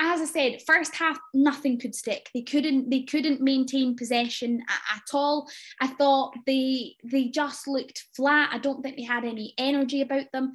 as 0.00 0.20
I 0.20 0.24
said, 0.26 0.62
first 0.64 0.94
half 0.94 1.18
nothing 1.34 1.78
could 1.78 1.94
stick. 1.94 2.30
They 2.32 2.42
couldn't 2.42 2.88
they 2.88 3.02
couldn't 3.02 3.40
maintain 3.40 3.96
possession 3.96 4.62
at, 4.68 4.96
at, 4.96 5.02
all. 5.12 5.48
I 5.80 5.88
thought 5.88 6.34
they 6.46 6.94
they 7.04 7.24
just 7.24 7.66
looked 7.66 8.04
flat. 8.14 8.50
I 8.52 8.58
don't 8.58 8.80
think 8.82 8.96
they 8.96 9.02
had 9.02 9.24
any 9.24 9.54
energy 9.58 10.00
about 10.00 10.30
them 10.32 10.52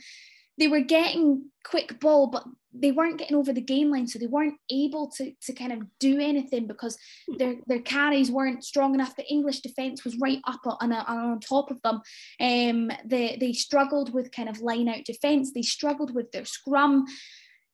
they 0.58 0.68
were 0.68 0.82
getting 0.82 1.50
quick 1.64 2.00
ball, 2.00 2.28
but 2.28 2.46
they 2.74 2.92
weren't 2.92 3.20
getting 3.20 3.38
over 3.38 3.54
the 3.54 3.62
gain 3.62 3.92
line, 3.92 4.08
so 4.08 4.18
they 4.18 4.28
weren't 4.28 4.58
able 4.72 5.10
to 5.18 5.32
to 5.44 5.54
kind 5.54 5.72
of 5.72 5.82
do 6.00 6.20
anything 6.20 6.68
because 6.68 6.98
their 7.38 7.56
their 7.68 7.82
carries 7.82 8.32
weren't 8.32 8.64
strong 8.64 8.94
enough. 8.94 9.16
The 9.16 9.30
English 9.30 9.62
defense 9.62 10.04
was 10.04 10.18
right 10.18 10.40
up 10.46 10.62
on, 10.66 10.92
on, 10.92 11.06
on 11.06 11.40
top 11.40 11.72
of 11.72 11.82
them. 11.82 12.02
Um, 12.40 12.92
they 13.06 13.38
they 13.40 13.54
struggled 13.54 14.14
with 14.14 14.32
kind 14.32 14.50
of 14.50 14.62
line 14.62 14.90
out 14.90 15.06
defense. 15.06 15.52
They 15.52 15.62
struggled 15.62 16.14
with 16.14 16.32
their 16.32 16.46
scrum. 16.46 17.06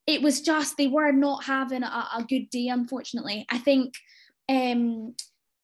It 0.07 0.21
was 0.21 0.41
just 0.41 0.77
they 0.77 0.87
were 0.87 1.11
not 1.11 1.43
having 1.45 1.83
a, 1.83 2.07
a 2.17 2.25
good 2.27 2.49
day. 2.49 2.67
Unfortunately, 2.67 3.45
I 3.49 3.57
think 3.57 3.93
um, 4.49 5.15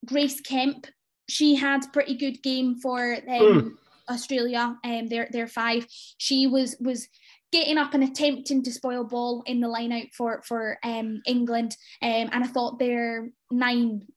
Grace 0.05 0.39
Kemp 0.39 0.87
she 1.27 1.55
had 1.55 1.81
pretty 1.91 2.15
good 2.15 2.41
game 2.43 2.75
for 2.75 3.13
um, 3.13 3.21
mm. 3.27 3.71
Australia, 4.09 4.75
um, 4.83 5.07
their 5.07 5.27
their 5.31 5.47
five. 5.47 5.85
She 6.17 6.47
was 6.47 6.75
was 6.79 7.07
getting 7.51 7.77
up 7.77 7.93
and 7.93 8.03
attempting 8.03 8.63
to 8.63 8.71
spoil 8.71 9.03
ball 9.03 9.43
in 9.45 9.61
the 9.61 9.67
line 9.67 9.91
out 9.91 10.07
for 10.13 10.41
for 10.45 10.77
um, 10.83 11.21
England, 11.25 11.75
um, 12.01 12.29
and 12.31 12.43
I 12.43 12.47
thought 12.47 12.79
their 12.79 13.29
nine. 13.51 14.07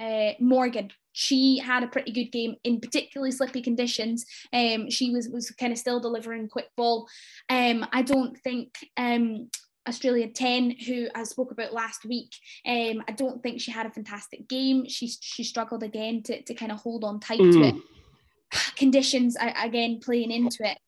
Uh, 0.00 0.34
Morgan, 0.38 0.92
she 1.10 1.58
had 1.58 1.82
a 1.82 1.88
pretty 1.88 2.12
good 2.12 2.30
game 2.30 2.54
in 2.62 2.78
particularly 2.78 3.32
slippy 3.32 3.60
conditions. 3.60 4.24
Um, 4.52 4.88
she 4.88 5.10
was 5.10 5.28
was 5.28 5.50
kind 5.50 5.72
of 5.72 5.78
still 5.78 5.98
delivering 5.98 6.48
quick 6.48 6.68
ball. 6.76 7.08
Um, 7.48 7.84
I 7.92 8.02
don't 8.02 8.38
think 8.38 8.74
um, 8.96 9.50
Australia 9.88 10.28
10, 10.30 10.76
who 10.86 11.08
I 11.14 11.24
spoke 11.24 11.50
about 11.50 11.72
last 11.72 12.04
week. 12.04 12.32
Um, 12.64 13.02
I 13.08 13.12
don't 13.16 13.42
think 13.42 13.60
she 13.60 13.72
had 13.72 13.86
a 13.86 13.90
fantastic 13.90 14.48
game. 14.48 14.88
She 14.88 15.08
she 15.08 15.42
struggled 15.42 15.82
again 15.82 16.22
to, 16.24 16.42
to 16.42 16.54
kind 16.54 16.70
of 16.70 16.78
hold 16.78 17.02
on 17.02 17.18
tight 17.18 17.40
mm. 17.40 17.52
to 17.52 17.62
it 17.62 17.74
conditions 18.76 19.36
again 19.40 20.00
playing 20.02 20.30
into 20.30 20.68
it. 20.68 20.78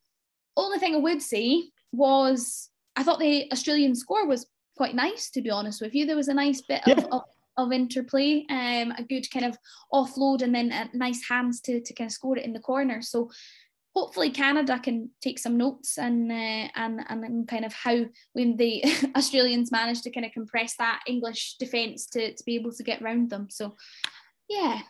Only 0.56 0.78
thing 0.78 0.94
I 0.94 0.98
would 0.98 1.22
say 1.22 1.64
was 1.92 2.70
I 2.96 3.02
thought 3.02 3.18
the 3.18 3.50
Australian 3.52 3.94
score 3.94 4.26
was 4.26 4.46
quite 4.76 4.94
nice, 4.94 5.30
to 5.30 5.42
be 5.42 5.50
honest 5.50 5.80
with 5.80 5.94
you. 5.94 6.06
There 6.06 6.16
was 6.16 6.28
a 6.28 6.34
nice 6.34 6.62
bit 6.62 6.82
yeah. 6.86 6.94
of, 6.94 7.04
of, 7.12 7.22
of, 7.56 7.72
interplay, 7.72 8.46
um, 8.48 8.92
a 8.96 9.04
good 9.08 9.30
kind 9.30 9.44
of 9.44 9.58
offload, 9.92 10.42
and 10.42 10.54
then 10.54 10.90
nice 10.94 11.22
hands 11.28 11.60
to, 11.62 11.80
to 11.80 11.94
kind 11.94 12.08
of 12.08 12.12
score 12.12 12.38
it 12.38 12.44
in 12.44 12.52
the 12.52 12.60
corner. 12.60 13.02
So 13.02 13.30
hopefully 13.94 14.30
Canada 14.30 14.78
can 14.78 15.10
take 15.20 15.38
some 15.38 15.56
notes 15.56 15.98
and 15.98 16.30
uh, 16.30 16.68
and 16.76 17.00
and 17.08 17.48
kind 17.48 17.64
of 17.64 17.72
how 17.72 18.04
when 18.32 18.56
the 18.56 18.84
Australians 19.16 19.72
managed 19.72 20.04
to 20.04 20.10
kind 20.10 20.26
of 20.26 20.32
compress 20.32 20.76
that 20.76 21.00
English 21.06 21.56
defence 21.58 22.06
to, 22.06 22.34
to 22.34 22.44
be 22.44 22.54
able 22.54 22.72
to 22.72 22.82
get 22.82 23.02
around 23.02 23.30
them. 23.30 23.48
So 23.50 23.76
yeah. 24.50 24.80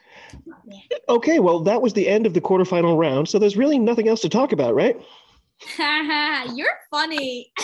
Okay, 1.09 1.39
well 1.39 1.61
that 1.61 1.81
was 1.83 1.93
the 1.93 2.09
end 2.09 2.27
of 2.27 2.35
the 2.35 2.41
quarterfinal 2.41 2.99
round, 2.99 3.29
so 3.29 3.39
there's 3.39 3.57
really 3.57 3.79
nothing 3.79 4.09
else 4.09 4.23
to 4.23 4.29
talk 4.29 4.53
about, 4.53 4.75
right? 4.75 4.97
You're 6.55 6.79
funny. 6.91 7.53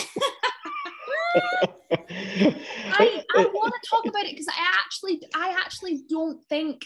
I, 2.95 3.23
I 3.35 3.45
want 3.45 3.73
to 3.73 3.89
talk 3.89 4.05
about 4.05 4.25
it 4.25 4.31
because 4.31 4.47
I 4.47 4.79
actually 4.79 5.21
I 5.35 5.55
actually 5.59 6.03
don't 6.07 6.43
think 6.45 6.83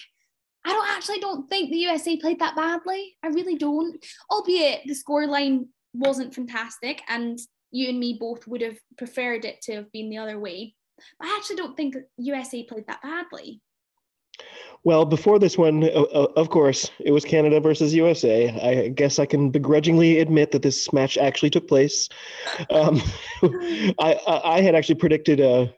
I 0.65 0.71
don't 0.71 0.89
actually 0.89 1.19
don't 1.19 1.49
think 1.49 1.69
the 1.69 1.77
USA 1.77 2.15
played 2.17 2.39
that 2.39 2.55
badly. 2.55 3.17
I 3.23 3.27
really 3.27 3.55
don't. 3.55 4.03
Albeit 4.29 4.81
the 4.85 4.95
scoreline 4.95 5.67
wasn't 5.93 6.33
fantastic, 6.33 7.01
and 7.09 7.37
you 7.71 7.89
and 7.89 7.99
me 7.99 8.17
both 8.19 8.47
would 8.47 8.61
have 8.61 8.77
preferred 8.97 9.43
it 9.43 9.61
to 9.63 9.73
have 9.75 9.91
been 9.91 10.09
the 10.09 10.19
other 10.19 10.39
way. 10.39 10.75
But 11.19 11.27
I 11.27 11.35
actually 11.37 11.57
don't 11.57 11.75
think 11.75 11.95
USA 12.17 12.63
played 12.63 12.87
that 12.87 13.01
badly. 13.01 13.61
Well, 14.83 15.05
before 15.05 15.37
this 15.37 15.57
one, 15.57 15.83
of 15.83 16.49
course, 16.49 16.89
it 16.99 17.11
was 17.11 17.23
Canada 17.23 17.59
versus 17.59 17.93
USA. 17.93 18.49
I 18.49 18.87
guess 18.89 19.19
I 19.19 19.27
can 19.27 19.51
begrudgingly 19.51 20.19
admit 20.19 20.51
that 20.51 20.63
this 20.63 20.91
match 20.91 21.17
actually 21.17 21.51
took 21.51 21.67
place. 21.67 22.09
Um, 22.71 22.99
I, 23.99 24.19
I 24.43 24.61
had 24.61 24.73
actually 24.73 24.95
predicted 24.95 25.39
a, 25.39 25.71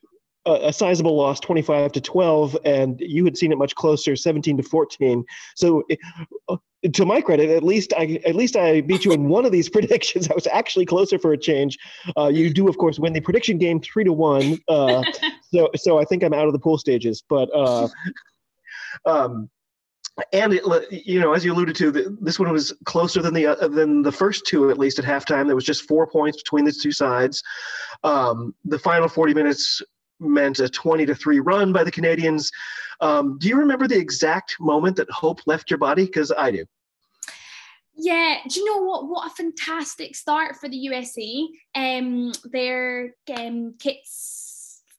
a 0.45 0.71
sizable 0.71 1.17
loss, 1.17 1.41
25 1.41 1.91
to 1.93 2.01
12, 2.01 2.57
and 2.63 2.97
you 3.01 3.25
had 3.25 3.37
seen 3.37 3.51
it 3.51 3.57
much 3.57 3.75
closer, 3.75 4.15
17 4.15 4.57
to 4.57 4.63
14. 4.63 5.25
So, 5.55 5.83
uh, 6.47 6.57
to 6.93 7.05
my 7.05 7.21
credit, 7.21 7.49
at 7.49 7.63
least 7.63 7.93
I 7.95 8.19
at 8.25 8.35
least 8.35 8.57
I 8.57 8.81
beat 8.81 9.05
you 9.05 9.13
in 9.13 9.29
one 9.29 9.45
of 9.45 9.53
these 9.53 9.69
predictions. 9.77 10.29
I 10.29 10.33
was 10.33 10.47
actually 10.47 10.85
closer 10.85 11.17
for 11.17 11.31
a 11.31 11.37
change. 11.37 11.77
Uh, 12.17 12.27
you 12.27 12.53
do, 12.53 12.67
of 12.67 12.77
course, 12.77 12.99
win 12.99 13.13
the 13.13 13.21
prediction 13.21 13.57
game 13.57 13.79
three 13.79 14.03
to 14.03 14.13
one. 14.13 14.59
Uh, 14.67 15.03
so, 15.53 15.69
so 15.75 15.97
I 15.97 16.05
think 16.05 16.23
I'm 16.23 16.33
out 16.33 16.47
of 16.47 16.53
the 16.53 16.59
pool 16.59 16.77
stages, 16.77 17.21
but. 17.27 17.49
Uh, 17.53 17.89
um, 19.05 19.49
and 20.31 20.53
it, 20.53 20.63
you 20.91 21.19
know, 21.19 21.33
as 21.33 21.43
you 21.43 21.53
alluded 21.53 21.75
to, 21.77 21.91
this 22.21 22.39
one 22.39 22.51
was 22.51 22.73
closer 22.85 23.21
than 23.21 23.33
the 23.33 23.47
uh, 23.47 23.67
than 23.67 24.03
the 24.03 24.11
first 24.11 24.45
two, 24.45 24.69
at 24.69 24.77
least 24.77 24.99
at 24.99 25.05
halftime. 25.05 25.47
There 25.47 25.55
was 25.55 25.65
just 25.65 25.87
four 25.87 26.05
points 26.05 26.37
between 26.43 26.65
the 26.65 26.71
two 26.71 26.91
sides. 26.91 27.41
Um, 28.03 28.53
the 28.65 28.77
final 28.77 29.07
40 29.07 29.33
minutes 29.33 29.81
meant 30.19 30.59
a 30.59 30.69
20 30.69 31.07
to 31.07 31.15
three 31.15 31.39
run 31.39 31.73
by 31.73 31.83
the 31.83 31.91
Canadians. 31.91 32.51
Um, 33.01 33.37
do 33.39 33.47
you 33.47 33.57
remember 33.57 33.87
the 33.87 33.97
exact 33.97 34.55
moment 34.59 34.95
that 34.97 35.09
hope 35.09 35.41
left 35.47 35.71
your 35.71 35.79
body? 35.79 36.05
Because 36.05 36.31
I 36.31 36.51
do. 36.51 36.65
Yeah, 37.95 38.37
do 38.47 38.59
you 38.59 38.65
know 38.65 38.83
what? 38.83 39.07
What 39.07 39.31
a 39.31 39.35
fantastic 39.35 40.15
start 40.15 40.55
for 40.57 40.69
the 40.69 40.77
USA. 40.77 41.47
Um, 41.75 42.31
their 42.51 43.15
um, 43.35 43.75
kits 43.79 44.42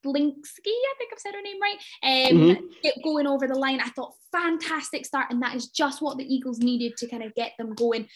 Linsky, 0.04 0.66
I 0.66 0.94
think 0.98 1.12
I've 1.12 1.18
said 1.18 1.34
her 1.34 1.42
name 1.42 1.60
right, 1.60 2.30
um, 2.30 2.38
mm-hmm. 2.38 3.00
going 3.02 3.26
over 3.26 3.46
the 3.46 3.58
line. 3.58 3.80
I 3.80 3.88
thought 3.88 4.14
fantastic 4.32 5.06
start, 5.06 5.26
and 5.30 5.42
that 5.42 5.54
is 5.54 5.68
just 5.68 6.02
what 6.02 6.18
the 6.18 6.34
Eagles 6.34 6.58
needed 6.58 6.96
to 6.98 7.08
kind 7.08 7.22
of 7.22 7.34
get 7.34 7.52
them 7.58 7.74
going. 7.74 8.08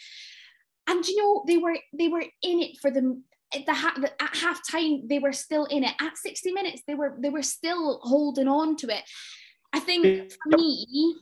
And 0.86 1.06
you 1.06 1.16
know 1.16 1.44
they 1.46 1.58
were 1.58 1.76
they 1.92 2.08
were 2.08 2.24
in 2.42 2.60
it 2.60 2.78
for 2.80 2.90
them 2.90 3.24
at 3.54 3.66
the, 3.66 4.00
the 4.00 4.22
at 4.22 4.36
half 4.36 4.60
time 4.68 5.06
they 5.08 5.18
were 5.18 5.32
still 5.32 5.64
in 5.66 5.84
it 5.84 5.94
at 6.00 6.16
60 6.16 6.52
minutes 6.52 6.82
they 6.86 6.94
were 6.94 7.16
they 7.20 7.30
were 7.30 7.42
still 7.42 7.98
holding 8.02 8.48
on 8.48 8.76
to 8.76 8.88
it 8.88 9.02
i 9.72 9.80
think 9.80 10.30
for 10.30 10.56
me 10.56 11.14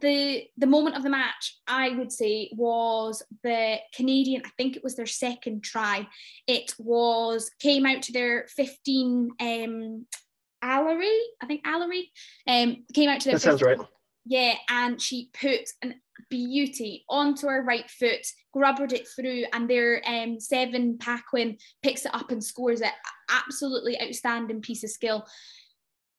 the 0.00 0.44
the 0.56 0.66
moment 0.66 0.96
of 0.96 1.02
the 1.02 1.10
match 1.10 1.60
i 1.66 1.90
would 1.90 2.10
say 2.10 2.50
was 2.54 3.22
the 3.42 3.76
canadian 3.94 4.42
i 4.44 4.50
think 4.56 4.76
it 4.76 4.84
was 4.84 4.96
their 4.96 5.06
second 5.06 5.62
try 5.62 6.06
it 6.46 6.74
was 6.78 7.50
came 7.60 7.86
out 7.86 8.02
to 8.02 8.12
their 8.12 8.46
15 8.48 9.30
um 9.40 10.06
Alarie, 10.64 11.20
I 11.42 11.46
think 11.46 11.62
Alarie, 11.64 12.08
um, 12.48 12.84
came 12.94 13.10
out 13.10 13.20
to 13.20 13.28
their. 13.28 13.34
That 13.34 13.42
sounds 13.42 13.60
right. 13.60 13.78
Yeah, 14.24 14.54
and 14.70 14.98
she 14.98 15.28
put 15.38 15.68
an 15.82 16.00
beauty 16.30 17.04
onto 17.08 17.46
her 17.48 17.62
right 17.62 17.88
foot, 17.90 18.26
grubbered 18.52 18.92
it 18.92 19.06
through, 19.08 19.44
and 19.52 19.68
their 19.68 20.02
um, 20.06 20.40
seven 20.40 20.98
Paquin 20.98 21.58
picks 21.82 22.06
it 22.06 22.14
up 22.14 22.30
and 22.30 22.42
scores 22.42 22.80
it. 22.80 22.92
Absolutely 23.30 24.00
outstanding 24.00 24.60
piece 24.60 24.84
of 24.84 24.90
skill 24.90 25.26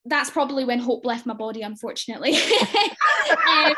that's 0.06 0.30
probably 0.30 0.66
when 0.66 0.80
hope 0.80 1.06
left 1.06 1.26
my 1.26 1.34
body, 1.34 1.62
unfortunately. 1.62 2.36
um, 3.48 3.74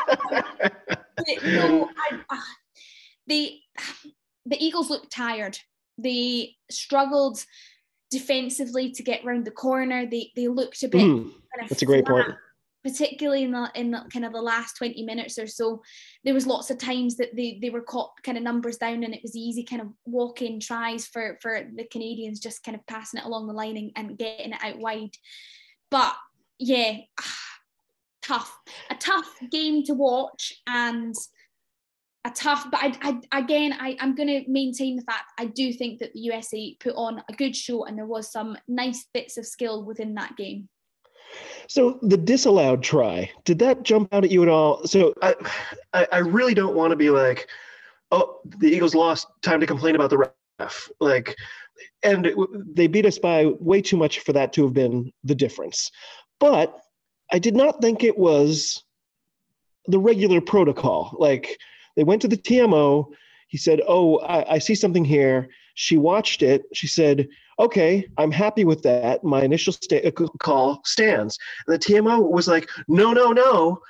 no, 1.44 1.88
I, 1.96 2.20
uh, 2.30 2.36
the 3.26 3.58
the 4.46 4.62
Eagles 4.62 4.90
looked 4.90 5.10
tired. 5.10 5.58
They 5.96 6.56
struggled 6.70 7.44
defensively 8.10 8.92
to 8.92 9.02
get 9.02 9.24
round 9.24 9.44
the 9.46 9.50
corner. 9.50 10.06
They 10.06 10.32
they 10.36 10.48
looked 10.48 10.82
a 10.82 10.88
bit. 10.88 11.02
Mm, 11.02 11.24
kind 11.24 11.62
of 11.62 11.68
that's 11.68 11.82
a 11.82 11.86
great 11.86 12.06
flat, 12.06 12.26
point. 12.26 12.36
Particularly 12.84 13.44
in 13.44 13.52
the 13.52 13.70
in 13.74 13.90
the, 13.90 14.04
kind 14.12 14.24
of 14.24 14.32
the 14.32 14.42
last 14.42 14.76
twenty 14.76 15.02
minutes 15.02 15.38
or 15.38 15.46
so, 15.46 15.82
there 16.24 16.34
was 16.34 16.46
lots 16.46 16.70
of 16.70 16.78
times 16.78 17.16
that 17.16 17.34
they 17.34 17.58
they 17.60 17.70
were 17.70 17.82
caught 17.82 18.10
kind 18.22 18.36
of 18.36 18.44
numbers 18.44 18.76
down, 18.76 19.02
and 19.02 19.14
it 19.14 19.22
was 19.22 19.34
easy 19.34 19.64
kind 19.64 19.82
of 19.82 19.88
walk 20.04 20.42
in 20.42 20.60
tries 20.60 21.06
for 21.06 21.38
for 21.40 21.62
the 21.74 21.84
Canadians, 21.84 22.40
just 22.40 22.62
kind 22.62 22.76
of 22.76 22.86
passing 22.86 23.18
it 23.18 23.26
along 23.26 23.46
the 23.46 23.54
line 23.54 23.76
and, 23.78 23.92
and 23.96 24.18
getting 24.18 24.52
it 24.52 24.62
out 24.62 24.78
wide. 24.78 25.14
But 25.90 26.14
yeah, 26.58 26.98
tough. 28.22 28.56
A 28.90 28.94
tough 28.94 29.32
game 29.50 29.84
to 29.84 29.94
watch 29.94 30.52
and 30.66 31.14
a 32.24 32.30
tough, 32.30 32.66
but 32.70 32.80
I, 32.82 33.20
I 33.32 33.38
again, 33.38 33.74
I, 33.78 33.96
I'm 34.00 34.14
going 34.14 34.28
to 34.28 34.50
maintain 34.50 34.96
the 34.96 35.02
fact 35.02 35.32
I 35.38 35.46
do 35.46 35.72
think 35.72 36.00
that 36.00 36.12
the 36.12 36.20
USA 36.20 36.76
put 36.80 36.94
on 36.96 37.22
a 37.28 37.32
good 37.32 37.54
show 37.54 37.84
and 37.84 37.96
there 37.96 38.06
was 38.06 38.30
some 38.30 38.56
nice 38.66 39.06
bits 39.14 39.36
of 39.36 39.46
skill 39.46 39.84
within 39.84 40.14
that 40.14 40.36
game. 40.36 40.68
So 41.68 41.98
the 42.02 42.16
disallowed 42.16 42.82
try, 42.82 43.30
did 43.44 43.58
that 43.60 43.82
jump 43.82 44.12
out 44.12 44.24
at 44.24 44.30
you 44.30 44.42
at 44.42 44.48
all? 44.48 44.86
So 44.86 45.14
I, 45.22 45.34
I 45.92 46.18
really 46.18 46.54
don't 46.54 46.74
want 46.74 46.90
to 46.90 46.96
be 46.96 47.10
like, 47.10 47.48
oh, 48.10 48.40
the 48.58 48.68
Eagles 48.68 48.94
lost. 48.94 49.26
Time 49.42 49.60
to 49.60 49.66
complain 49.66 49.94
about 49.94 50.10
the 50.10 50.32
ref. 50.58 50.90
Like, 51.00 51.36
and 52.02 52.32
they 52.74 52.86
beat 52.86 53.06
us 53.06 53.18
by 53.18 53.46
way 53.60 53.82
too 53.82 53.96
much 53.96 54.20
for 54.20 54.32
that 54.32 54.52
to 54.54 54.64
have 54.64 54.72
been 54.72 55.12
the 55.24 55.34
difference. 55.34 55.90
But 56.40 56.78
I 57.32 57.38
did 57.38 57.56
not 57.56 57.80
think 57.80 58.04
it 58.04 58.16
was 58.16 58.84
the 59.86 59.98
regular 59.98 60.40
protocol. 60.40 61.16
Like 61.18 61.58
they 61.96 62.04
went 62.04 62.22
to 62.22 62.28
the 62.28 62.36
TMO. 62.36 63.06
He 63.48 63.58
said, 63.58 63.80
Oh, 63.88 64.18
I, 64.18 64.54
I 64.54 64.58
see 64.58 64.74
something 64.74 65.04
here. 65.04 65.48
She 65.74 65.96
watched 65.96 66.42
it. 66.42 66.64
She 66.72 66.86
said, 66.86 67.28
Okay, 67.58 68.06
I'm 68.18 68.30
happy 68.30 68.64
with 68.64 68.82
that. 68.82 69.24
My 69.24 69.42
initial 69.42 69.72
sta- 69.72 70.06
uh, 70.06 70.26
call 70.38 70.80
stands. 70.84 71.38
And 71.66 71.74
the 71.74 71.78
TMO 71.78 72.30
was 72.30 72.48
like, 72.48 72.68
No, 72.88 73.12
no, 73.12 73.32
no. 73.32 73.80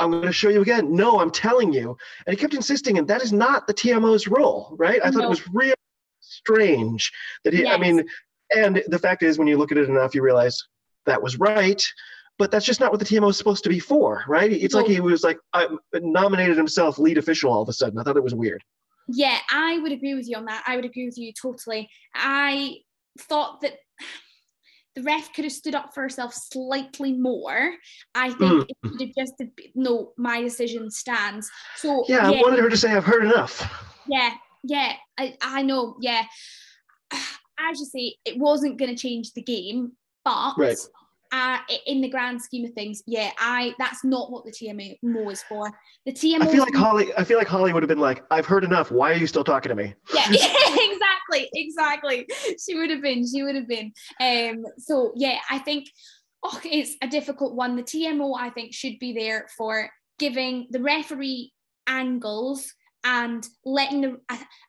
I'm 0.00 0.10
going 0.10 0.24
to 0.24 0.32
show 0.32 0.48
you 0.48 0.60
again. 0.60 0.94
No, 0.94 1.20
I'm 1.20 1.30
telling 1.30 1.72
you. 1.72 1.96
And 2.26 2.36
he 2.36 2.40
kept 2.40 2.54
insisting, 2.54 2.98
and 2.98 3.06
that 3.06 3.22
is 3.22 3.32
not 3.32 3.68
the 3.68 3.74
TMO's 3.74 4.26
role, 4.26 4.74
right? 4.76 5.00
I 5.04 5.10
no. 5.10 5.12
thought 5.12 5.24
it 5.24 5.30
was 5.30 5.48
real 5.54 5.74
strange 6.36 7.10
that 7.44 7.52
he, 7.52 7.62
yes. 7.62 7.74
I 7.74 7.78
mean, 7.78 8.04
and 8.54 8.82
the 8.88 8.98
fact 8.98 9.22
is, 9.22 9.38
when 9.38 9.48
you 9.48 9.56
look 9.56 9.72
at 9.72 9.78
it 9.78 9.88
enough, 9.88 10.14
you 10.14 10.22
realize 10.22 10.62
that 11.06 11.22
was 11.22 11.38
right 11.38 11.82
but 12.38 12.50
that's 12.50 12.66
just 12.66 12.80
not 12.80 12.90
what 12.90 12.98
the 12.98 13.06
TMO 13.06 13.30
is 13.30 13.38
supposed 13.38 13.62
to 13.64 13.68
be 13.70 13.78
for, 13.78 14.24
right? 14.26 14.50
It's 14.50 14.74
like 14.74 14.86
he 14.86 15.00
was 15.00 15.22
like 15.22 15.38
uh, 15.52 15.66
nominated 15.94 16.56
himself 16.56 16.98
lead 16.98 17.18
official 17.18 17.52
all 17.52 17.62
of 17.62 17.68
a 17.68 17.72
sudden. 17.72 17.98
I 17.98 18.02
thought 18.02 18.16
it 18.16 18.24
was 18.24 18.34
weird. 18.34 18.62
Yeah, 19.08 19.38
I 19.50 19.78
would 19.78 19.92
agree 19.92 20.14
with 20.14 20.28
you 20.28 20.36
on 20.36 20.46
that. 20.46 20.64
I 20.66 20.76
would 20.76 20.84
agree 20.84 21.06
with 21.06 21.18
you 21.18 21.32
totally. 21.40 21.88
I 22.14 22.78
thought 23.20 23.60
that 23.60 23.74
the 24.96 25.02
ref 25.02 25.32
could 25.32 25.44
have 25.44 25.52
stood 25.52 25.74
up 25.74 25.94
for 25.94 26.02
herself 26.02 26.34
slightly 26.34 27.12
more. 27.12 27.74
I 28.14 28.28
think 28.30 28.40
mm. 28.40 28.66
it 28.68 28.76
could 28.82 29.00
have 29.00 29.26
just 29.26 29.34
no, 29.74 30.12
my 30.16 30.40
decision 30.40 30.90
stands. 30.90 31.50
So 31.76 32.04
yeah, 32.08 32.30
yeah, 32.30 32.38
I 32.38 32.42
wanted 32.42 32.60
her 32.60 32.70
to 32.70 32.76
say 32.76 32.92
I've 32.92 33.04
heard 33.04 33.24
enough. 33.24 33.62
Yeah, 34.08 34.34
yeah, 34.64 34.94
I, 35.18 35.36
I 35.40 35.62
know, 35.62 35.96
yeah. 36.00 36.24
As 37.56 37.78
you 37.78 37.86
say, 37.86 38.16
it 38.24 38.36
wasn't 38.36 38.78
going 38.78 38.90
to 38.90 39.00
change 39.00 39.32
the 39.32 39.42
game, 39.42 39.92
but 40.24 40.54
right. 40.58 40.76
uh, 41.30 41.58
in 41.86 42.00
the 42.00 42.08
grand 42.08 42.42
scheme 42.42 42.64
of 42.66 42.72
things, 42.72 43.00
yeah, 43.06 43.30
I 43.38 43.74
that's 43.78 44.04
not 44.04 44.32
what 44.32 44.44
the 44.44 44.50
TMO 44.50 45.30
is 45.30 45.40
for. 45.44 45.70
The 46.04 46.12
TMO. 46.12 46.42
I 46.42 46.46
feel 46.48 46.64
like 46.64 46.74
Hollie. 46.74 47.12
I 47.16 47.22
feel 47.22 47.38
like 47.38 47.46
Hollie 47.46 47.72
would 47.72 47.84
have 47.84 47.88
been 47.88 48.00
like, 48.00 48.24
"I've 48.32 48.44
heard 48.44 48.64
enough. 48.64 48.90
Why 48.90 49.12
are 49.12 49.16
you 49.16 49.28
still 49.28 49.44
talking 49.44 49.68
to 49.68 49.76
me?" 49.76 49.94
Yeah, 50.12 50.26
exactly, 50.28 51.48
exactly. 51.54 52.26
She 52.58 52.76
would 52.76 52.90
have 52.90 53.00
been. 53.00 53.24
She 53.24 53.44
would 53.44 53.54
have 53.54 53.68
been. 53.68 53.92
Um. 54.20 54.64
So 54.78 55.12
yeah, 55.14 55.38
I 55.48 55.60
think. 55.60 55.88
Oh, 56.42 56.60
it's 56.64 56.96
a 57.02 57.06
difficult 57.06 57.54
one. 57.54 57.76
The 57.76 57.84
TMO, 57.84 58.36
I 58.36 58.50
think, 58.50 58.74
should 58.74 58.98
be 58.98 59.14
there 59.14 59.46
for 59.56 59.88
giving 60.18 60.66
the 60.70 60.80
referee 60.80 61.52
angles 61.86 62.74
and 63.04 63.46
letting 63.64 64.00
the 64.00 64.18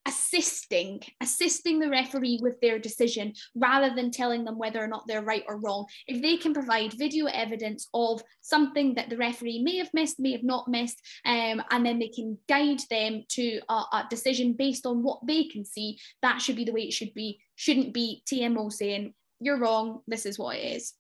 assisting 0.06 1.02
assisting 1.22 1.80
the 1.80 1.90
referee 1.90 2.40
with 2.42 2.60
their 2.62 2.78
decision 2.78 3.34
rather 3.56 3.96
than 3.96 4.12
telling 4.12 4.44
them 4.44 4.58
whether 4.58 4.84
or 4.84 4.88
not 4.88 5.06
they're 5.08 5.22
right 5.22 5.44
or 5.48 5.60
wrong. 5.60 5.86
If 6.08 6.22
they 6.22 6.38
can 6.38 6.54
provide 6.54 6.94
video 6.94 7.26
evidence 7.28 7.88
of 7.94 8.22
something 8.42 8.96
that 8.96 9.10
the 9.10 9.18
referee 9.18 9.64
may 9.64 9.78
have 9.78 9.90
missed 9.94 10.20
may 10.20 10.34
have 10.34 10.44
not 10.44 10.68
missed 10.68 11.02
um, 11.26 11.64
and 11.72 11.86
then 11.86 12.00
they 12.00 12.10
can 12.10 12.38
guide 12.48 12.82
them 12.90 13.24
to 13.30 13.62
a, 13.70 13.74
a 13.74 14.08
decision 14.10 14.54
based 14.54 14.86
on 14.86 15.02
what 15.02 15.26
they 15.26 15.46
can 15.46 15.66
see 15.66 15.98
that 16.22 16.42
should 16.42 16.56
be 16.56 16.66
the 16.66 16.74
way 16.74 16.82
it 16.82 16.94
should 16.94 17.14
be. 17.14 17.40
Shouldn't 17.56 17.94
be 17.94 18.22
tmo 18.30 18.72
saying 18.72 19.14
you're 19.40 19.60
wrong 19.60 20.02
this 20.08 20.26
is 20.26 20.40
what 20.40 20.58
it 20.58 20.76
is 20.78 20.94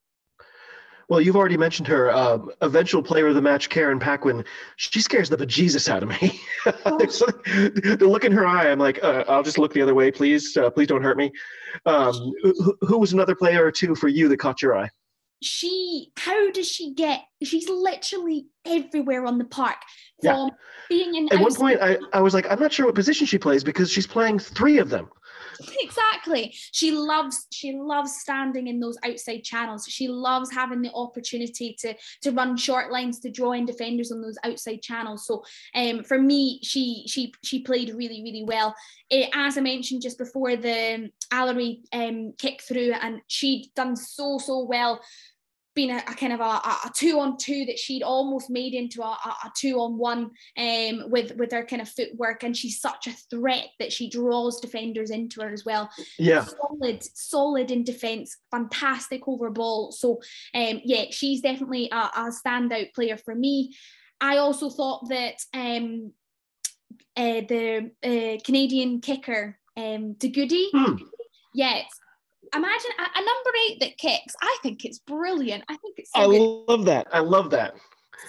well, 1.09 1.21
you've 1.21 1.35
already 1.35 1.57
mentioned 1.57 1.87
her. 1.87 2.11
Um, 2.11 2.51
eventual 2.61 3.03
player 3.03 3.27
of 3.27 3.35
the 3.35 3.41
match, 3.41 3.69
Karen 3.69 3.99
Paquin. 3.99 4.43
She 4.77 5.01
scares 5.01 5.29
the 5.29 5.37
bejesus 5.37 5.89
out 5.89 6.03
of 6.03 6.09
me. 6.09 6.39
Oh. 6.87 6.97
the 6.97 8.07
look 8.07 8.25
in 8.25 8.31
her 8.31 8.45
eye, 8.45 8.71
I'm 8.71 8.79
like, 8.79 9.03
uh, 9.03 9.23
I'll 9.27 9.43
just 9.43 9.59
look 9.59 9.71
the 9.71 9.83
other 9.83 9.93
way, 9.93 10.11
please. 10.11 10.57
Uh, 10.57 10.71
please 10.71 10.87
don't 10.87 11.03
hurt 11.03 11.15
me. 11.15 11.31
Um, 11.85 12.33
who, 12.41 12.75
who, 12.81 12.97
was 12.97 13.13
another 13.13 13.35
player 13.35 13.63
or 13.63 13.71
two 13.71 13.93
for 13.93 14.07
you 14.07 14.27
that 14.29 14.37
caught 14.37 14.63
your 14.63 14.75
eye? 14.75 14.89
She, 15.43 16.11
how 16.17 16.49
does 16.49 16.67
she 16.67 16.95
get? 16.95 17.21
She's 17.43 17.69
literally 17.69 18.47
everywhere 18.65 19.25
on 19.25 19.37
the 19.37 19.45
park. 19.45 19.77
From 20.21 20.47
yeah. 20.47 20.55
being 20.89 21.15
in. 21.15 21.33
At 21.33 21.39
one 21.39 21.53
point, 21.53 21.79
I, 21.81 21.99
I 22.13 22.21
was 22.21 22.33
like, 22.33 22.49
I'm 22.49 22.59
not 22.59 22.73
sure 22.73 22.87
what 22.87 22.95
position 22.95 23.27
she 23.27 23.37
plays 23.37 23.63
because 23.63 23.91
she's 23.91 24.07
playing 24.07 24.39
three 24.39 24.79
of 24.79 24.89
them. 24.89 25.09
exactly. 25.81 26.53
She 26.71 26.91
loves 26.91 27.47
she 27.51 27.73
loves 27.73 28.15
standing 28.15 28.67
in 28.67 28.79
those 28.79 28.97
outside 29.03 29.43
channels. 29.43 29.85
She 29.87 30.07
loves 30.07 30.51
having 30.51 30.81
the 30.81 30.91
opportunity 30.93 31.75
to 31.79 31.93
to 32.21 32.31
run 32.31 32.57
short 32.57 32.91
lines 32.91 33.19
to 33.19 33.31
draw 33.31 33.53
in 33.53 33.65
defenders 33.65 34.11
on 34.11 34.21
those 34.21 34.37
outside 34.43 34.81
channels. 34.81 35.25
So 35.25 35.43
um 35.75 36.03
for 36.03 36.19
me 36.19 36.59
she 36.63 37.03
she 37.07 37.33
she 37.43 37.59
played 37.61 37.89
really 37.89 38.21
really 38.23 38.43
well. 38.45 38.75
It, 39.09 39.29
as 39.35 39.57
i 39.57 39.61
mentioned 39.61 40.01
just 40.01 40.17
before 40.17 40.55
the 40.55 41.09
Alarie 41.31 41.81
um 41.93 42.33
kick 42.39 42.61
through 42.63 42.93
and 42.93 43.21
she'd 43.27 43.71
done 43.75 43.95
so 43.95 44.39
so 44.39 44.63
well 44.63 44.99
been 45.75 45.91
a, 45.91 45.97
a 45.97 46.15
kind 46.15 46.33
of 46.33 46.39
a, 46.39 46.43
a, 46.43 46.91
two 46.95 47.19
on 47.19 47.37
two 47.37 47.65
that 47.65 47.77
she'd 47.77 48.03
almost 48.03 48.49
made 48.49 48.73
into 48.73 49.01
a, 49.01 49.05
a 49.05 49.51
two 49.55 49.79
on 49.79 49.97
one 49.97 50.31
um, 50.57 51.09
with 51.09 51.35
with 51.35 51.51
her 51.51 51.65
kind 51.65 51.81
of 51.81 51.89
footwork, 51.89 52.43
and 52.43 52.55
she's 52.55 52.79
such 52.79 53.07
a 53.07 53.13
threat 53.29 53.67
that 53.79 53.93
she 53.93 54.09
draws 54.09 54.59
defenders 54.59 55.11
into 55.11 55.41
her 55.41 55.51
as 55.51 55.65
well. 55.65 55.89
Yeah, 56.17 56.45
solid, 56.45 57.03
solid 57.03 57.71
in 57.71 57.83
defence, 57.83 58.37
fantastic 58.51 59.27
over 59.27 59.49
ball. 59.49 59.91
So 59.91 60.21
um, 60.53 60.81
yeah, 60.83 61.05
she's 61.11 61.41
definitely 61.41 61.89
a, 61.91 62.09
a 62.15 62.31
standout 62.45 62.93
player 62.93 63.17
for 63.17 63.35
me. 63.35 63.75
I 64.21 64.37
also 64.37 64.69
thought 64.69 65.09
that 65.09 65.35
um, 65.53 66.13
uh, 67.17 67.41
the 67.47 67.91
uh, 68.03 68.41
Canadian 68.43 69.01
kicker 69.01 69.57
um, 69.77 70.13
De 70.13 70.29
Goede. 70.29 70.69
Hmm. 70.73 70.95
Yes, 71.53 71.85
imagine 72.53 72.91
a, 72.99 73.19
a, 73.19 73.21
number 73.21 73.49
eight 73.67 73.79
that 73.79 73.97
kicks. 73.97 74.35
I 74.41 74.57
think 74.61 74.85
it's 74.85 74.99
brilliant. 74.99 75.63
I 75.69 75.77
think 75.77 75.95
it's. 75.97 76.11
So 76.13 76.21
I 76.21 76.25
good. 76.25 76.65
love 76.67 76.85
that. 76.85 77.07
I 77.11 77.19
love 77.19 77.49
that. 77.51 77.75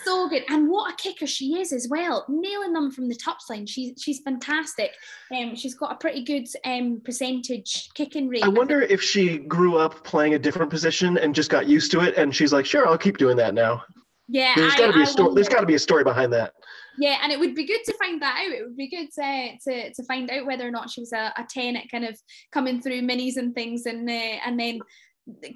So 0.04 0.28
good, 0.28 0.42
and 0.48 0.68
what 0.68 0.92
a 0.92 0.96
kicker 0.96 1.26
she 1.26 1.60
is 1.60 1.72
as 1.72 1.86
well, 1.88 2.24
nailing 2.28 2.72
them 2.72 2.90
from 2.90 3.08
the 3.08 3.16
touchline. 3.16 3.68
She's 3.68 4.00
she's 4.00 4.20
fantastic. 4.20 4.90
Um, 5.34 5.54
she's 5.54 5.74
got 5.74 5.92
a 5.92 5.96
pretty 5.96 6.24
good 6.24 6.46
um 6.64 7.00
percentage 7.04 7.90
kicking 7.94 8.28
rate. 8.28 8.44
I 8.44 8.48
wonder 8.48 8.82
if 8.82 9.02
she 9.02 9.38
grew 9.38 9.76
up 9.76 10.04
playing 10.04 10.34
a 10.34 10.38
different 10.38 10.70
position 10.70 11.18
and 11.18 11.34
just 11.34 11.50
got 11.50 11.68
used 11.68 11.92
to 11.92 12.00
it, 12.00 12.16
and 12.16 12.34
she's 12.34 12.52
like, 12.52 12.66
"Sure, 12.66 12.86
I'll 12.86 12.98
keep 12.98 13.18
doing 13.18 13.36
that 13.36 13.54
now." 13.54 13.82
Yeah, 14.28 14.54
there's 14.56 14.74
got 14.74 14.86
to 14.88 14.92
be 14.92 15.02
a 15.02 15.06
story. 15.06 15.34
There's 15.34 15.48
got 15.48 15.60
to 15.60 15.66
be 15.66 15.74
a 15.74 15.78
story 15.78 16.04
behind 16.04 16.32
that. 16.32 16.52
Yeah, 16.98 17.18
and 17.22 17.30
it 17.30 17.38
would 17.38 17.54
be 17.54 17.66
good 17.66 17.84
to 17.84 17.94
find 17.98 18.20
that 18.22 18.44
out. 18.44 18.52
It 18.52 18.62
would 18.64 18.76
be 18.76 18.88
good 18.88 19.08
to 19.14 19.58
to, 19.64 19.92
to 19.92 20.04
find 20.04 20.30
out 20.30 20.46
whether 20.46 20.66
or 20.66 20.70
not 20.70 20.90
she 20.90 21.00
was 21.00 21.12
a, 21.12 21.32
a 21.36 21.46
ten 21.48 21.76
at 21.76 21.90
kind 21.90 22.04
of 22.04 22.18
coming 22.52 22.80
through 22.80 23.02
minis 23.02 23.36
and 23.36 23.54
things, 23.54 23.86
and 23.86 24.08
uh, 24.08 24.12
and 24.12 24.58
then 24.58 24.80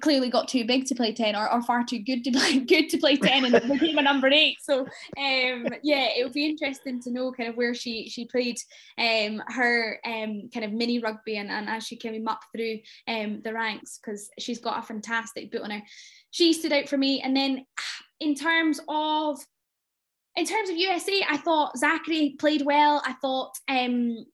clearly 0.01 0.29
got 0.29 0.49
too 0.49 0.65
big 0.65 0.85
to 0.85 0.95
play 0.95 1.13
10 1.13 1.33
or, 1.33 1.51
or 1.51 1.61
far 1.61 1.83
too 1.83 1.99
good 1.99 2.25
to 2.25 2.31
play 2.37 2.59
good 2.59 2.89
to 2.89 2.97
play 2.97 3.15
10 3.15 3.45
and 3.45 3.71
became 3.71 3.97
a 3.97 4.01
number 4.01 4.27
eight 4.27 4.57
so 4.61 4.81
um 4.81 5.65
yeah 5.81 6.09
it 6.13 6.23
would 6.23 6.33
be 6.33 6.45
interesting 6.45 7.01
to 7.01 7.09
know 7.09 7.31
kind 7.31 7.47
of 7.47 7.55
where 7.55 7.73
she 7.73 8.09
she 8.09 8.25
played 8.25 8.57
um 8.97 9.41
her 9.47 9.97
um 10.05 10.49
kind 10.53 10.65
of 10.65 10.73
mini 10.73 10.99
rugby 10.99 11.37
and, 11.37 11.49
and 11.49 11.69
as 11.69 11.85
she 11.85 11.95
came 11.95 12.27
up 12.27 12.41
through 12.53 12.79
um 13.07 13.41
the 13.43 13.53
ranks 13.53 13.97
because 13.97 14.29
she's 14.37 14.59
got 14.59 14.79
a 14.79 14.85
fantastic 14.85 15.49
boot 15.51 15.61
on 15.61 15.71
her 15.71 15.81
she 16.31 16.51
stood 16.51 16.73
out 16.73 16.89
for 16.89 16.97
me 16.97 17.21
and 17.21 17.35
then 17.35 17.65
in 18.21 18.35
terms 18.35 18.79
of 18.87 19.39
in 20.37 20.45
terms 20.45 20.69
of 20.69 20.77
USA, 20.77 21.25
I 21.29 21.37
thought 21.37 21.75
Zackary 21.75 22.39
played 22.39 22.61
well. 22.61 23.01
I 23.05 23.13
thought 23.21 23.51
um, 23.67 24.25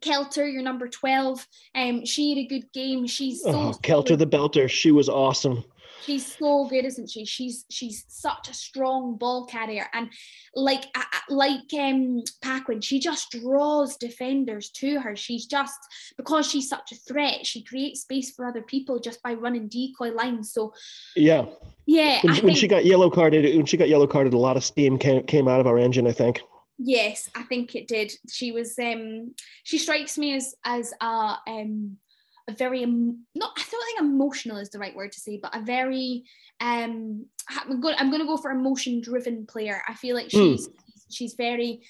Kelter, 0.00 0.50
your 0.50 0.62
number 0.62 0.88
12, 0.88 1.46
um, 1.74 2.06
she 2.06 2.30
had 2.30 2.38
a 2.38 2.46
good 2.46 2.72
game. 2.72 3.06
She's 3.06 3.42
so 3.42 3.50
oh, 3.50 3.72
Kelter 3.82 4.16
the 4.16 4.26
belter. 4.26 4.70
She 4.70 4.92
was 4.92 5.10
awesome 5.10 5.62
she's 6.04 6.36
so 6.36 6.66
good, 6.66 6.84
isn't 6.84 7.10
she? 7.10 7.24
She's 7.24 7.64
she's 7.70 8.04
such 8.08 8.48
a 8.48 8.54
strong 8.54 9.16
ball 9.16 9.46
carrier, 9.46 9.86
and 9.92 10.10
like 10.54 10.84
like 11.28 11.72
um 11.78 12.22
Paquin, 12.42 12.80
she 12.80 12.98
just 12.98 13.30
draws 13.30 13.96
defenders 13.96 14.70
to 14.70 15.00
her. 15.00 15.16
She's 15.16 15.46
just 15.46 15.78
because 16.16 16.46
she's 16.46 16.68
such 16.68 16.92
a 16.92 16.96
threat, 16.96 17.46
she 17.46 17.62
creates 17.62 18.02
space 18.02 18.30
for 18.34 18.46
other 18.46 18.62
people 18.62 18.98
just 18.98 19.22
by 19.22 19.34
running 19.34 19.68
decoy 19.68 20.12
lines. 20.12 20.52
So 20.52 20.74
yeah, 21.16 21.46
yeah. 21.86 22.20
When, 22.22 22.34
when 22.34 22.42
think, 22.42 22.58
she 22.58 22.68
got 22.68 22.84
yellow 22.84 23.10
carded, 23.10 23.44
when 23.56 23.66
she 23.66 23.76
got 23.76 23.88
yellow 23.88 24.06
carded, 24.06 24.34
a 24.34 24.38
lot 24.38 24.56
of 24.56 24.64
steam 24.64 24.98
came 24.98 25.24
came 25.24 25.48
out 25.48 25.60
of 25.60 25.66
our 25.66 25.78
engine. 25.78 26.06
I 26.06 26.12
think. 26.12 26.40
Yes, 26.78 27.30
I 27.34 27.42
think 27.44 27.74
it 27.74 27.86
did. 27.86 28.12
She 28.30 28.50
was 28.50 28.78
um 28.78 29.34
she 29.62 29.78
strikes 29.78 30.18
me 30.18 30.34
as 30.34 30.54
as 30.64 30.92
a 31.00 31.36
um 31.46 31.98
a 32.48 32.52
very 32.52 32.84
not 32.84 33.52
I 33.56 33.64
don't 33.70 33.86
think 33.86 34.00
emotional 34.00 34.56
is 34.56 34.70
the 34.70 34.78
right 34.78 34.94
word 34.94 35.12
to 35.12 35.20
say, 35.20 35.38
but 35.42 35.56
a 35.56 35.60
very 35.60 36.24
um 36.60 37.26
I'm 37.48 37.80
going 37.80 37.96
I'm 37.98 38.10
going 38.10 38.22
to 38.22 38.26
go 38.26 38.36
for 38.36 38.50
emotion 38.50 39.00
driven 39.00 39.46
player. 39.46 39.82
I 39.88 39.94
feel 39.94 40.16
like 40.16 40.30
hmm. 40.30 40.38
she's 40.38 40.68
mm. 40.68 40.72
she's 41.10 41.34
very 41.34 41.82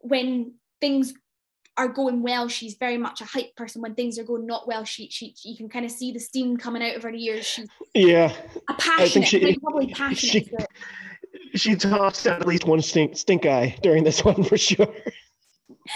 when 0.00 0.54
things 0.80 1.14
are 1.76 1.88
going 1.88 2.22
well, 2.22 2.48
she's 2.48 2.74
very 2.74 2.98
much 2.98 3.20
a 3.20 3.24
hype 3.24 3.54
person. 3.54 3.80
When 3.80 3.94
things 3.94 4.18
are 4.18 4.24
going 4.24 4.46
not 4.46 4.66
well, 4.66 4.84
she 4.84 5.08
she 5.10 5.34
you 5.44 5.56
can 5.56 5.68
kind 5.68 5.84
of 5.84 5.90
see 5.90 6.12
the 6.12 6.18
steam 6.18 6.56
coming 6.56 6.82
out 6.82 6.96
of 6.96 7.02
her 7.04 7.12
ears. 7.12 7.46
She's 7.46 7.68
yeah, 7.94 8.32
a 8.68 8.74
passionate, 8.74 9.28
she, 9.28 9.56
probably 9.58 9.92
passionate. 9.94 10.48
She, 11.54 11.58
she 11.58 11.76
tossed 11.76 12.26
out 12.26 12.40
at 12.40 12.46
least 12.46 12.66
one 12.66 12.82
stink 12.82 13.16
stink 13.16 13.46
eye 13.46 13.76
during 13.82 14.04
this 14.04 14.24
one 14.24 14.42
for 14.42 14.58
sure. 14.58 14.92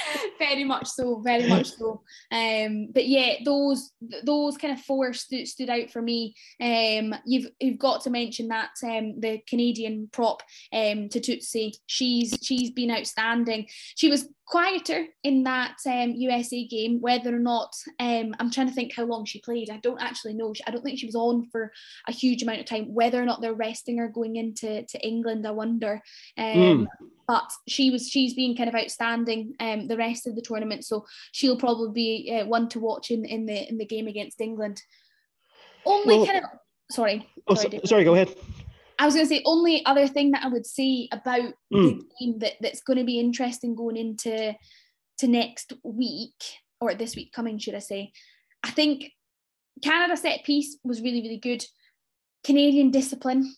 very 0.38 0.64
much 0.64 0.88
so, 0.88 1.20
very 1.20 1.48
much 1.48 1.72
so. 1.72 2.02
Um, 2.31 2.88
but 2.92 3.07
yeah, 3.07 3.37
those 3.44 3.92
those 4.24 4.57
kind 4.57 4.74
of 4.74 4.81
four 4.81 5.12
stood, 5.12 5.46
stood 5.48 5.70
out 5.70 5.90
for 5.90 6.02
me. 6.02 6.35
Um, 6.61 7.14
you've 7.24 7.50
you've 7.61 7.78
got 7.78 8.02
to 8.02 8.11
mention 8.11 8.48
that 8.48 8.70
um, 8.85 9.20
the 9.20 9.40
Canadian 9.46 10.09
prop 10.12 10.42
um, 10.72 11.09
Tuttosi, 11.09 11.72
she's 11.87 12.37
she's 12.42 12.70
been 12.70 12.90
outstanding. 12.90 13.66
She 13.96 14.11
was 14.11 14.28
quieter 14.46 15.07
in 15.22 15.44
that 15.44 15.76
um, 15.87 16.12
USA 16.12 16.64
game. 16.66 17.00
Whether 17.00 17.35
or 17.35 17.38
not 17.38 17.74
um, 18.00 18.35
I'm 18.38 18.50
trying 18.50 18.68
to 18.68 18.74
think 18.74 18.94
how 18.94 19.05
long 19.05 19.24
she 19.24 19.40
played, 19.40 19.70
I 19.70 19.78
don't 19.78 20.00
actually 20.00 20.35
know. 20.35 20.55
I 20.66 20.70
don't 20.70 20.83
think 20.83 20.98
she 20.98 21.07
was 21.07 21.14
on 21.14 21.48
for 21.50 21.72
a 22.09 22.12
huge 22.12 22.42
amount 22.42 22.61
of 22.61 22.66
time. 22.66 22.92
Whether 22.94 23.20
or 23.20 23.24
not 23.24 23.40
they're 23.40 23.55
resting 23.55 23.98
her 23.98 24.09
going 24.09 24.37
into 24.37 24.85
to 24.85 25.07
England, 25.07 25.46
I 25.46 25.52
wonder. 25.52 26.00
Um, 26.37 26.46
mm. 26.46 26.87
But 27.26 27.50
she 27.68 27.90
was 27.90 28.09
she's 28.09 28.35
been 28.35 28.57
kind 28.57 28.68
of 28.68 28.74
outstanding 28.74 29.55
um, 29.61 29.88
the 29.88 29.96
rest 29.96 30.26
of 30.26 30.35
the 30.35 30.42
tournament, 30.42 30.85
so 30.85 31.07
she'll 31.31 31.57
probably 31.57 31.92
be 31.92 32.40
uh, 32.40 32.46
one 32.46 32.68
to 32.70 32.81
watch 32.81 33.11
in, 33.11 33.24
in 33.24 33.46
the 33.46 33.68
in 33.68 33.78
the 33.78 33.87
game 33.87 34.07
against 34.07 34.40
England. 34.40 34.83
Only 35.87 36.18
well, 36.18 36.26
kind 36.26 36.44
of 36.44 36.50
sorry. 36.90 37.28
Oh, 37.46 37.55
sorry, 37.55 37.81
sorry 37.85 38.05
go 38.05 38.14
ahead. 38.14 38.35
I 39.02 39.04
was 39.04 39.14
going 39.14 39.26
to 39.26 39.34
say 39.34 39.42
only 39.44 39.84
other 39.84 40.06
thing 40.06 40.30
that 40.30 40.44
I 40.44 40.48
would 40.48 40.64
say 40.64 41.08
about 41.10 41.54
mm. 41.74 41.98
the 41.98 42.04
game 42.20 42.38
that, 42.38 42.52
that's 42.60 42.82
going 42.82 43.00
to 43.00 43.04
be 43.04 43.18
interesting 43.18 43.74
going 43.74 43.96
into 43.96 44.54
to 45.18 45.26
next 45.26 45.72
week 45.82 46.40
or 46.80 46.94
this 46.94 47.16
week 47.16 47.32
coming, 47.32 47.58
should 47.58 47.74
I 47.74 47.80
say? 47.80 48.12
I 48.62 48.70
think 48.70 49.10
Canada 49.82 50.16
set 50.16 50.44
piece 50.44 50.78
was 50.84 51.00
really 51.00 51.20
really 51.20 51.38
good. 51.38 51.64
Canadian 52.44 52.92
discipline. 52.92 53.52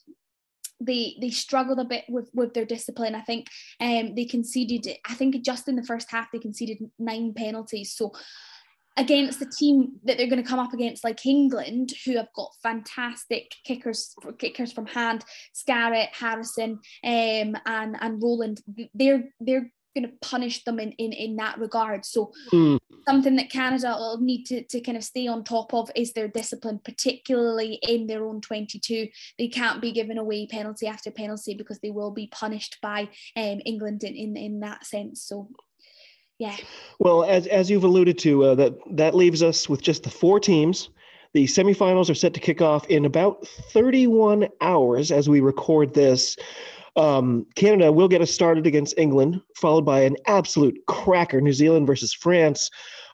They 0.80 1.16
they 1.20 1.28
struggled 1.28 1.78
a 1.78 1.84
bit 1.84 2.04
with 2.08 2.30
with 2.32 2.54
their 2.54 2.64
discipline. 2.64 3.14
I 3.14 3.20
think 3.20 3.48
um, 3.80 4.14
they 4.14 4.24
conceded. 4.24 4.96
I 5.06 5.12
think 5.12 5.44
just 5.44 5.68
in 5.68 5.76
the 5.76 5.84
first 5.84 6.10
half 6.10 6.32
they 6.32 6.38
conceded 6.38 6.78
nine 6.98 7.34
penalties. 7.34 7.92
So 7.94 8.12
against 8.96 9.40
the 9.40 9.46
team 9.46 9.94
that 10.04 10.16
they're 10.16 10.28
going 10.28 10.42
to 10.42 10.48
come 10.48 10.58
up 10.58 10.72
against, 10.72 11.04
like 11.04 11.26
England, 11.26 11.92
who 12.04 12.16
have 12.16 12.28
got 12.34 12.50
fantastic 12.62 13.50
kickers, 13.64 14.14
kickers 14.38 14.72
from 14.72 14.86
hand, 14.86 15.24
Scarratt, 15.54 16.08
Harrison, 16.12 16.78
um, 17.02 17.56
and 17.66 17.96
and 18.00 18.22
Rowland. 18.22 18.60
They're 18.94 19.24
they're 19.40 19.70
going 19.94 20.08
to 20.08 20.16
punish 20.22 20.64
them 20.64 20.80
in, 20.80 20.92
in 20.92 21.12
in 21.12 21.36
that 21.36 21.58
regard. 21.58 22.04
So 22.04 22.32
mm. 22.52 22.78
something 23.08 23.36
that 23.36 23.50
Canada 23.50 23.94
will 23.98 24.20
need 24.20 24.44
to, 24.46 24.64
to 24.64 24.80
kind 24.80 24.96
of 24.96 25.04
stay 25.04 25.26
on 25.26 25.44
top 25.44 25.72
of 25.72 25.90
is 25.94 26.12
their 26.12 26.28
discipline, 26.28 26.80
particularly 26.84 27.78
in 27.82 28.06
their 28.06 28.24
own 28.24 28.40
22. 28.40 29.08
They 29.38 29.48
can't 29.48 29.80
be 29.80 29.92
given 29.92 30.18
away 30.18 30.46
penalty 30.46 30.86
after 30.86 31.10
penalty 31.10 31.54
because 31.54 31.78
they 31.80 31.90
will 31.90 32.10
be 32.10 32.28
punished 32.28 32.78
by 32.82 33.08
um, 33.36 33.60
England 33.64 34.04
in, 34.04 34.14
in, 34.14 34.36
in 34.36 34.60
that 34.60 34.84
sense. 34.84 35.22
So 35.22 35.48
yeah. 36.38 36.56
Well, 36.98 37.24
as 37.24 37.46
as 37.46 37.70
you've 37.70 37.84
alluded 37.84 38.18
to, 38.18 38.44
uh, 38.44 38.54
that 38.56 38.74
that 38.90 39.14
leaves 39.14 39.42
us 39.42 39.68
with 39.68 39.82
just 39.82 40.02
the 40.02 40.10
four 40.10 40.40
teams. 40.40 40.90
The 41.32 41.44
semifinals 41.46 42.08
are 42.08 42.14
set 42.14 42.32
to 42.34 42.40
kick 42.40 42.62
off 42.62 42.86
in 42.86 43.04
about 43.04 43.44
31 43.48 44.48
hours 44.60 45.10
as 45.10 45.28
we 45.28 45.40
record 45.40 45.92
this. 45.92 46.36
Um, 46.94 47.44
Canada 47.56 47.90
will 47.90 48.06
get 48.06 48.20
us 48.20 48.30
started 48.30 48.68
against 48.68 48.96
England, 48.96 49.40
followed 49.56 49.84
by 49.84 50.02
an 50.02 50.16
absolute 50.26 50.78
cracker, 50.86 51.40
New 51.40 51.52
Zealand 51.52 51.88
versus 51.88 52.14
France. 52.14 52.70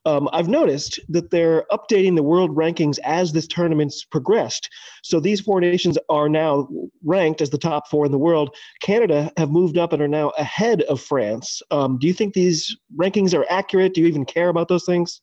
Um, 0.06 0.28
I've 0.32 0.48
noticed 0.48 0.98
that 1.08 1.30
they're 1.30 1.64
updating 1.70 2.16
the 2.16 2.22
world 2.22 2.56
rankings 2.56 2.98
as 3.04 3.32
this 3.32 3.46
tournament's 3.46 4.04
progressed. 4.04 4.68
So 5.02 5.20
these 5.20 5.40
four 5.40 5.60
nations 5.60 5.98
are 6.08 6.28
now 6.28 6.68
ranked 7.04 7.40
as 7.40 7.50
the 7.50 7.58
top 7.58 7.88
four 7.88 8.06
in 8.06 8.12
the 8.12 8.18
world. 8.18 8.54
Canada 8.80 9.30
have 9.36 9.50
moved 9.50 9.76
up 9.76 9.92
and 9.92 10.00
are 10.00 10.08
now 10.08 10.30
ahead 10.38 10.82
of 10.82 11.00
France. 11.00 11.60
Um, 11.70 11.98
do 11.98 12.06
you 12.06 12.14
think 12.14 12.34
these 12.34 12.74
rankings 12.96 13.34
are 13.34 13.46
accurate? 13.50 13.94
Do 13.94 14.00
you 14.00 14.06
even 14.06 14.24
care 14.24 14.48
about 14.48 14.68
those 14.68 14.84
things? 14.84 15.20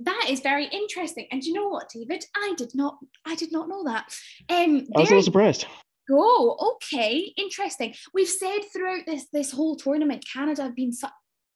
That 0.00 0.26
is 0.28 0.40
very 0.40 0.66
interesting. 0.66 1.26
And 1.32 1.42
you 1.42 1.54
know 1.54 1.68
what, 1.68 1.88
David? 1.88 2.24
I 2.36 2.54
did 2.58 2.72
not 2.74 2.98
I 3.24 3.34
did 3.34 3.52
not 3.52 3.70
know 3.70 3.84
that. 3.84 4.04
Um 4.50 4.86
I 4.94 5.00
was 5.00 5.08
a 5.08 5.14
little 5.14 5.22
surprised. 5.22 5.66
Oh, 6.10 6.74
okay, 6.74 7.32
interesting. 7.38 7.94
We've 8.12 8.28
said 8.28 8.58
throughout 8.70 9.06
this 9.06 9.28
this 9.32 9.50
whole 9.50 9.76
tournament, 9.76 10.26
Canada 10.30 10.64
have 10.64 10.76
been 10.76 10.92
such 10.92 11.10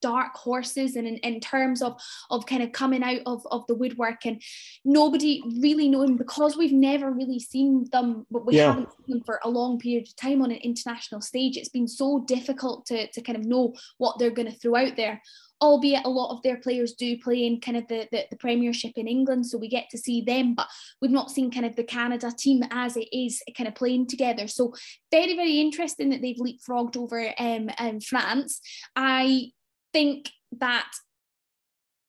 dark 0.06 0.36
horses 0.36 0.94
and 0.94 1.08
in, 1.08 1.16
in 1.16 1.40
terms 1.40 1.82
of 1.82 2.00
of 2.30 2.46
kind 2.46 2.62
of 2.62 2.70
coming 2.70 3.02
out 3.02 3.18
of, 3.26 3.44
of 3.50 3.66
the 3.66 3.74
woodwork 3.74 4.24
and 4.24 4.40
nobody 4.84 5.42
really 5.60 5.88
knowing 5.88 6.16
because 6.16 6.56
we've 6.56 6.72
never 6.72 7.10
really 7.10 7.40
seen 7.40 7.84
them 7.90 8.24
but 8.30 8.46
we 8.46 8.56
yeah. 8.56 8.66
haven't 8.66 8.88
seen 8.92 9.16
them 9.16 9.22
for 9.26 9.40
a 9.42 9.50
long 9.50 9.80
period 9.80 10.06
of 10.06 10.14
time 10.14 10.42
on 10.42 10.52
an 10.52 10.58
international 10.58 11.20
stage 11.20 11.56
it's 11.56 11.70
been 11.70 11.88
so 11.88 12.24
difficult 12.28 12.86
to, 12.86 13.08
to 13.08 13.20
kind 13.20 13.36
of 13.36 13.44
know 13.44 13.74
what 13.98 14.16
they're 14.16 14.30
going 14.30 14.48
to 14.48 14.58
throw 14.60 14.76
out 14.76 14.94
there 14.94 15.20
albeit 15.60 16.04
a 16.04 16.08
lot 16.08 16.32
of 16.32 16.42
their 16.42 16.58
players 16.58 16.92
do 16.92 17.16
play 17.18 17.46
in 17.46 17.60
kind 17.60 17.78
of 17.78 17.88
the, 17.88 18.06
the, 18.12 18.26
the, 18.30 18.36
Premiership 18.36 18.92
in 18.96 19.08
England, 19.08 19.46
so 19.46 19.56
we 19.56 19.68
get 19.68 19.88
to 19.90 19.96
see 19.96 20.20
them, 20.20 20.54
but 20.54 20.68
we've 21.00 21.10
not 21.10 21.30
seen 21.30 21.50
kind 21.50 21.64
of 21.64 21.74
the 21.76 21.82
Canada 21.82 22.30
team 22.36 22.62
as 22.70 22.94
it 22.94 23.08
is 23.10 23.42
kind 23.56 23.66
of 23.66 23.74
playing 23.74 24.06
together. 24.06 24.46
So 24.48 24.74
very, 25.10 25.34
very 25.34 25.58
interesting 25.58 26.10
that 26.10 26.20
they've 26.20 26.36
leapfrogged 26.36 26.98
over 26.98 27.32
um, 27.38 27.70
um 27.78 28.00
France. 28.00 28.60
I 28.94 29.52
think 29.96 30.30
that 30.58 30.90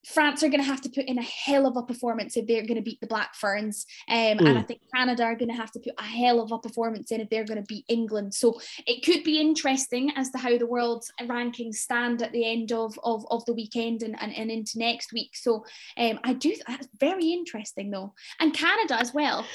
France 0.05 0.43
are 0.43 0.49
going 0.49 0.59
to 0.59 0.67
have 0.67 0.81
to 0.81 0.89
put 0.89 1.05
in 1.05 1.17
a 1.17 1.23
hell 1.23 1.65
of 1.65 1.77
a 1.77 1.83
performance 1.83 2.35
if 2.35 2.45
they're 2.47 2.65
going 2.65 2.75
to 2.75 2.81
beat 2.81 2.99
the 2.99 3.07
Black 3.07 3.33
Ferns. 3.33 3.85
Um, 4.09 4.15
mm. 4.15 4.39
And 4.39 4.57
I 4.57 4.61
mm. 4.61 4.67
think 4.67 4.81
Canada 4.93 5.23
are 5.23 5.35
going 5.35 5.49
to 5.49 5.55
have 5.55 5.71
to 5.71 5.79
put 5.79 5.93
a 5.97 6.03
hell 6.03 6.41
of 6.41 6.51
a 6.51 6.59
performance 6.59 7.11
in 7.11 7.21
if 7.21 7.29
they're 7.29 7.45
going 7.45 7.61
to 7.61 7.73
beat 7.73 7.85
England. 7.87 8.33
So 8.33 8.59
it 8.85 9.05
could 9.05 9.23
be 9.23 9.39
interesting 9.39 10.11
as 10.17 10.31
to 10.31 10.37
how 10.37 10.57
the 10.57 10.65
world's 10.65 11.11
rankings 11.21 11.75
stand 11.75 12.21
at 12.21 12.33
the 12.33 12.45
end 12.45 12.73
of, 12.73 12.99
of, 13.03 13.25
of 13.31 13.45
the 13.45 13.53
weekend 13.53 14.03
and, 14.03 14.21
and, 14.21 14.33
and 14.33 14.51
into 14.51 14.79
next 14.79 15.13
week. 15.13 15.31
So 15.35 15.65
um, 15.97 16.19
I 16.25 16.33
do, 16.33 16.55
that's 16.67 16.87
very 16.99 17.27
interesting 17.31 17.89
though. 17.89 18.13
And 18.39 18.53
Canada 18.53 18.99
as 18.99 19.13
well. 19.13 19.45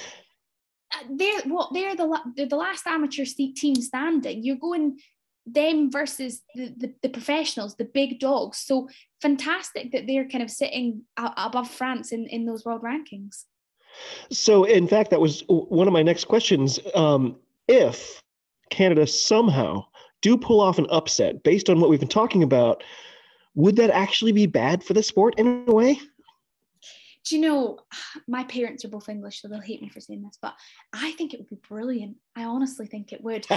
Uh, 0.94 1.04
they're 1.16 1.40
what 1.46 1.72
they're 1.72 1.96
the 1.96 2.20
they're 2.36 2.46
the 2.46 2.56
last 2.56 2.86
amateur 2.86 3.24
team 3.24 3.76
standing. 3.76 4.44
You're 4.44 4.56
going 4.56 4.98
them 5.46 5.90
versus 5.90 6.42
the, 6.54 6.72
the, 6.76 6.94
the, 7.02 7.08
professionals, 7.08 7.74
the 7.74 7.84
big 7.84 8.20
dogs. 8.20 8.58
So 8.58 8.88
fantastic 9.20 9.92
that 9.92 10.06
they're 10.06 10.28
kind 10.28 10.42
of 10.42 10.50
sitting 10.50 11.02
above 11.16 11.70
France 11.70 12.12
in, 12.12 12.26
in 12.26 12.46
those 12.46 12.64
world 12.64 12.82
rankings. 12.82 13.44
So, 14.30 14.64
in 14.64 14.88
fact, 14.88 15.10
that 15.10 15.20
was 15.20 15.44
one 15.48 15.86
of 15.86 15.92
my 15.92 16.02
next 16.02 16.24
questions. 16.24 16.78
Um, 16.94 17.36
if 17.68 18.22
Canada 18.70 19.06
somehow 19.06 19.84
do 20.22 20.36
pull 20.38 20.60
off 20.60 20.78
an 20.78 20.86
upset 20.90 21.42
based 21.42 21.68
on 21.68 21.80
what 21.80 21.90
we've 21.90 22.00
been 22.00 22.08
talking 22.08 22.42
about, 22.42 22.82
would 23.54 23.76
that 23.76 23.90
actually 23.90 24.32
be 24.32 24.46
bad 24.46 24.82
for 24.82 24.94
the 24.94 25.02
sport 25.02 25.34
in 25.38 25.64
a 25.66 25.72
way? 25.72 26.00
Do 27.24 27.36
you 27.36 27.42
know, 27.42 27.78
my 28.28 28.44
parents 28.44 28.84
are 28.84 28.88
both 28.88 29.08
English, 29.08 29.42
so 29.42 29.48
they'll 29.48 29.60
hate 29.60 29.82
me 29.82 29.88
for 29.88 30.00
saying 30.00 30.22
this, 30.22 30.38
but 30.40 30.54
I 30.92 31.12
think 31.12 31.34
it 31.34 31.40
would 31.40 31.50
be 31.50 31.58
brilliant. 31.68 32.16
I 32.36 32.44
honestly 32.44 32.86
think 32.86 33.12
it 33.12 33.22
would. 33.22 33.46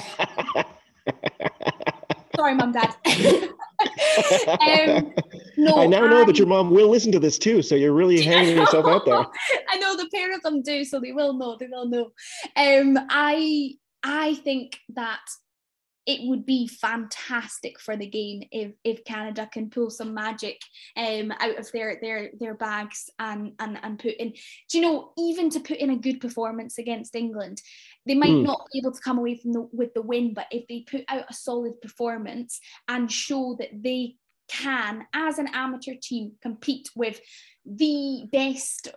Sorry, 2.36 2.56
mum, 2.56 2.72
dad. 2.72 2.96
um, 4.48 5.14
no, 5.58 5.78
I 5.78 5.88
now 5.88 6.06
know 6.08 6.22
um, 6.22 6.28
that 6.28 6.38
your 6.38 6.48
mom 6.48 6.72
will 6.72 6.90
listen 6.90 7.12
to 7.12 7.20
this 7.20 7.38
too, 7.38 7.62
so 7.62 7.76
you're 7.76 7.94
really 7.94 8.22
hanging 8.24 8.58
yourself 8.58 8.86
out 8.86 9.06
there. 9.06 9.26
I 9.70 9.78
know 9.78 9.96
the 9.96 10.10
pair 10.14 10.34
of 10.34 10.42
them 10.42 10.62
do, 10.62 10.84
so 10.84 11.00
they 11.00 11.12
will 11.12 11.34
know. 11.34 11.58
They 11.60 11.68
will 11.68 11.88
know. 11.88 12.12
Um, 12.56 12.98
I 13.10 13.74
I 14.04 14.36
think 14.36 14.78
that 14.96 15.22
it 16.06 16.28
would 16.28 16.46
be 16.46 16.68
fantastic 16.68 17.80
for 17.80 17.98
the 17.98 18.06
game 18.06 18.44
if 18.52 18.74
if 18.84 19.04
Canada 19.06 19.50
can 19.52 19.70
pull 19.70 19.90
some 19.90 20.14
magic 20.14 20.62
um, 20.96 21.34
out 21.40 21.58
of 21.58 21.72
their 21.72 21.98
their 22.02 22.30
their 22.40 22.54
bags 22.54 23.10
and 23.18 23.54
and 23.60 23.80
and 23.82 24.00
put 24.00 24.14
in. 24.14 24.34
Do 24.70 24.78
you 24.78 24.82
know 24.82 25.12
even 25.18 25.50
to 25.52 25.60
put 25.60 25.78
in 25.78 25.90
a 25.90 25.98
good 25.98 26.22
performance 26.22 26.78
against 26.78 27.16
England, 27.16 27.62
they 28.06 28.16
might 28.16 28.30
mm. 28.30 28.44
not 28.44 28.68
be 28.72 28.80
able 28.80 28.92
to 28.92 29.02
come 29.02 29.18
away 29.18 29.36
from 29.36 29.54
the 29.54 29.68
with 29.72 29.94
the 29.94 30.02
win, 30.02 30.34
but 30.34 30.48
if 30.52 30.68
they 30.68 30.86
put 30.90 31.04
out 31.08 31.26
a 31.30 31.34
solid 31.34 31.82
performance 31.82 32.60
and 32.88 33.12
show 33.12 33.56
that 33.60 33.70
they 33.74 34.16
can, 34.48 35.06
as 35.14 35.40
an 35.40 35.50
amateur 35.54 35.96
team, 36.00 36.34
compete 36.42 36.90
with 36.96 37.20
the 37.66 38.28
best, 38.32 38.90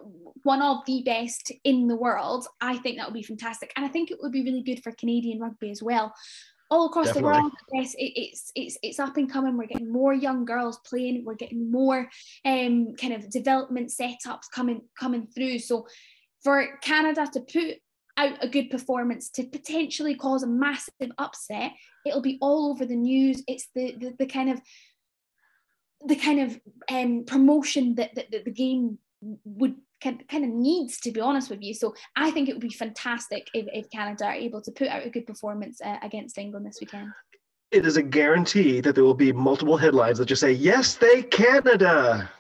one 0.42 0.61
of 0.61 0.84
the 0.86 1.02
best 1.04 1.52
in 1.64 1.88
the 1.88 1.96
world, 1.96 2.46
I 2.61 2.76
think 2.78 2.98
that 2.98 3.06
would 3.06 3.14
be 3.14 3.22
fantastic. 3.22 3.72
And 3.74 3.84
I 3.84 3.88
think 3.88 4.11
it 4.11 4.18
would 4.20 4.32
be 4.32 4.44
really 4.44 4.62
good 4.62 4.82
for 4.82 4.92
Canadian 4.92 5.40
rugby 5.40 5.70
as 5.70 5.82
well 5.82 6.14
all 6.70 6.86
across 6.86 7.06
Definitely. 7.06 7.32
the 7.32 7.40
world. 7.40 7.52
Yes, 7.72 7.94
it, 7.94 8.12
it's 8.14 8.52
it's 8.54 8.78
it's 8.82 8.98
up 8.98 9.16
and 9.16 9.30
coming. 9.30 9.56
We're 9.56 9.66
getting 9.66 9.92
more 9.92 10.12
young 10.12 10.44
girls 10.44 10.78
playing. 10.84 11.24
We're 11.24 11.34
getting 11.34 11.70
more 11.70 12.09
um, 12.44 12.94
kind 13.00 13.14
of 13.14 13.30
development 13.30 13.90
setups 13.90 14.50
coming 14.54 14.82
coming 14.98 15.28
through. 15.34 15.61
So 15.61 15.86
for 16.42 16.78
Canada 16.82 17.28
to 17.32 17.40
put 17.40 17.78
out 18.18 18.36
a 18.42 18.48
good 18.48 18.68
performance 18.68 19.30
to 19.30 19.44
potentially 19.44 20.14
cause 20.14 20.42
a 20.42 20.46
massive 20.46 21.10
upset, 21.16 21.72
it'll 22.04 22.20
be 22.20 22.36
all 22.42 22.70
over 22.70 22.84
the 22.84 22.96
news. 22.96 23.42
It's 23.46 23.68
the 23.74 23.94
the, 23.98 24.14
the 24.18 24.26
kind 24.26 24.50
of 24.50 24.60
the 26.06 26.16
kind 26.16 26.40
of 26.40 26.60
um, 26.90 27.24
promotion 27.24 27.94
that, 27.96 28.14
that, 28.14 28.30
that 28.30 28.44
the 28.44 28.52
game 28.52 28.98
would 29.44 29.74
kind, 30.02 30.22
kind 30.28 30.44
of 30.44 30.50
needs 30.50 31.00
to 31.00 31.10
be 31.10 31.20
honest 31.20 31.50
with 31.50 31.60
you. 31.60 31.74
So 31.74 31.94
i 32.16 32.30
think 32.30 32.48
it 32.48 32.52
would 32.52 32.62
be 32.62 32.70
fantastic 32.70 33.48
if, 33.54 33.66
if 33.72 33.90
canada 33.90 34.26
are 34.26 34.32
able 34.32 34.62
to 34.62 34.70
put 34.70 34.88
out 34.88 35.04
a 35.04 35.10
good 35.10 35.26
performance 35.26 35.80
uh, 35.84 35.96
against 36.02 36.38
england 36.38 36.66
this 36.66 36.78
weekend. 36.80 37.10
It 37.70 37.84
is 37.84 37.96
a 37.96 38.02
guarantee 38.02 38.80
that 38.80 38.94
there 38.94 39.04
will 39.04 39.12
be 39.12 39.32
multiple 39.32 39.76
headlines 39.76 40.18
that 40.18 40.26
just 40.26 40.40
say 40.40 40.52
yes 40.52 40.94
they 40.94 41.22
canada. 41.22 42.30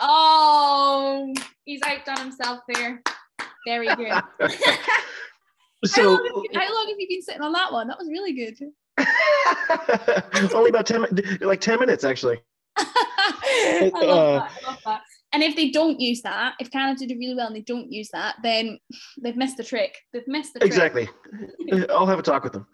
Oh 0.00 1.32
he's 1.66 1.80
outdone 1.84 2.24
himself 2.24 2.60
there 2.72 3.02
very 3.68 3.88
good 3.94 4.22
so 5.84 6.02
how 6.02 6.08
long, 6.08 6.46
you, 6.50 6.60
how 6.60 6.74
long 6.74 6.88
have 6.88 6.98
you 6.98 7.08
been 7.08 7.22
sitting 7.22 7.42
on 7.42 7.52
that 7.52 7.72
one 7.72 7.88
that 7.88 7.98
was 7.98 8.08
really 8.08 8.32
good 8.32 8.56
only 10.54 10.70
about 10.70 10.86
10 10.86 11.06
like 11.40 11.60
10 11.60 11.78
minutes 11.78 12.04
actually 12.04 12.40
I 12.76 13.90
love, 13.92 14.02
uh, 14.02 14.38
that. 14.38 14.50
I 14.66 14.70
love 14.70 14.78
that. 14.84 15.00
And 15.32 15.42
if 15.42 15.56
they 15.56 15.70
don't 15.70 16.00
use 16.00 16.22
that, 16.22 16.54
if 16.58 16.70
Canada 16.70 17.06
do 17.06 17.18
really 17.18 17.34
well 17.34 17.48
and 17.48 17.56
they 17.56 17.62
don't 17.62 17.92
use 17.92 18.08
that, 18.12 18.36
then 18.42 18.78
they've 19.20 19.36
missed 19.36 19.56
the 19.56 19.64
trick. 19.64 19.98
They've 20.12 20.26
missed 20.26 20.54
the 20.54 20.60
trick. 20.60 20.68
Exactly. 20.68 21.08
I'll 21.90 22.06
have 22.06 22.18
a 22.18 22.22
talk 22.22 22.44
with 22.44 22.54
them. 22.54 22.66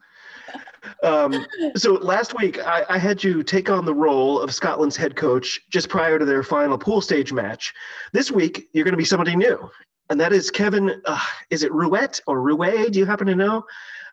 Um, 1.03 1.47
so 1.75 1.95
last 1.95 2.35
week, 2.39 2.65
I, 2.65 2.85
I, 2.89 2.99
had 2.99 3.25
you 3.25 3.43
take 3.43 3.71
on 3.71 3.85
the 3.85 3.95
role 3.95 4.41
of 4.41 4.55
Scotland's 4.55 4.97
head 4.97 5.17
coach 5.17 5.61
just 5.71 5.89
prior 5.89 6.19
to 6.19 6.25
their 6.25 6.43
final 6.43 6.79
pool 6.79 7.01
stage 7.01 7.33
match. 7.33 7.73
This 8.13 8.31
week, 8.31 8.69
you're 8.73 8.85
going 8.85 8.93
to 8.93 8.99
be 8.99 9.05
somebody 9.05 9.35
new, 9.35 9.71
and 10.11 10.21
that 10.21 10.33
is 10.33 10.51
Kevin. 10.51 11.01
Uh, 11.05 11.21
is 11.51 11.63
it 11.63 11.73
Rouet 11.73 12.21
or 12.27 12.41
Rouet? 12.41 12.93
Do 12.93 12.99
you 12.99 13.07
happen 13.07 13.27
to 13.27 13.35
know? 13.35 13.65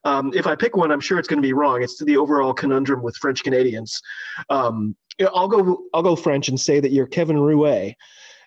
Um, 0.04 0.32
if 0.34 0.48
I 0.48 0.56
pick 0.56 0.76
one, 0.76 0.92
I'm 0.92 1.00
sure 1.00 1.20
it's 1.20 1.28
going 1.28 1.42
to 1.42 1.46
be 1.46 1.54
wrong. 1.54 1.84
It's 1.84 2.00
the 2.04 2.18
overall 2.18 2.54
conundrum 2.54 3.04
with 3.04 3.16
French 3.18 3.44
Canadians. 3.44 4.02
Um, 4.50 4.96
I'll 5.36 5.48
go. 5.48 5.84
I'll 5.94 6.04
go 6.04 6.16
French 6.16 6.48
and 6.48 6.60
say 6.60 6.80
that 6.80 6.92
you're 6.92 7.08
Kevin 7.08 7.38
Rouet 7.38 7.96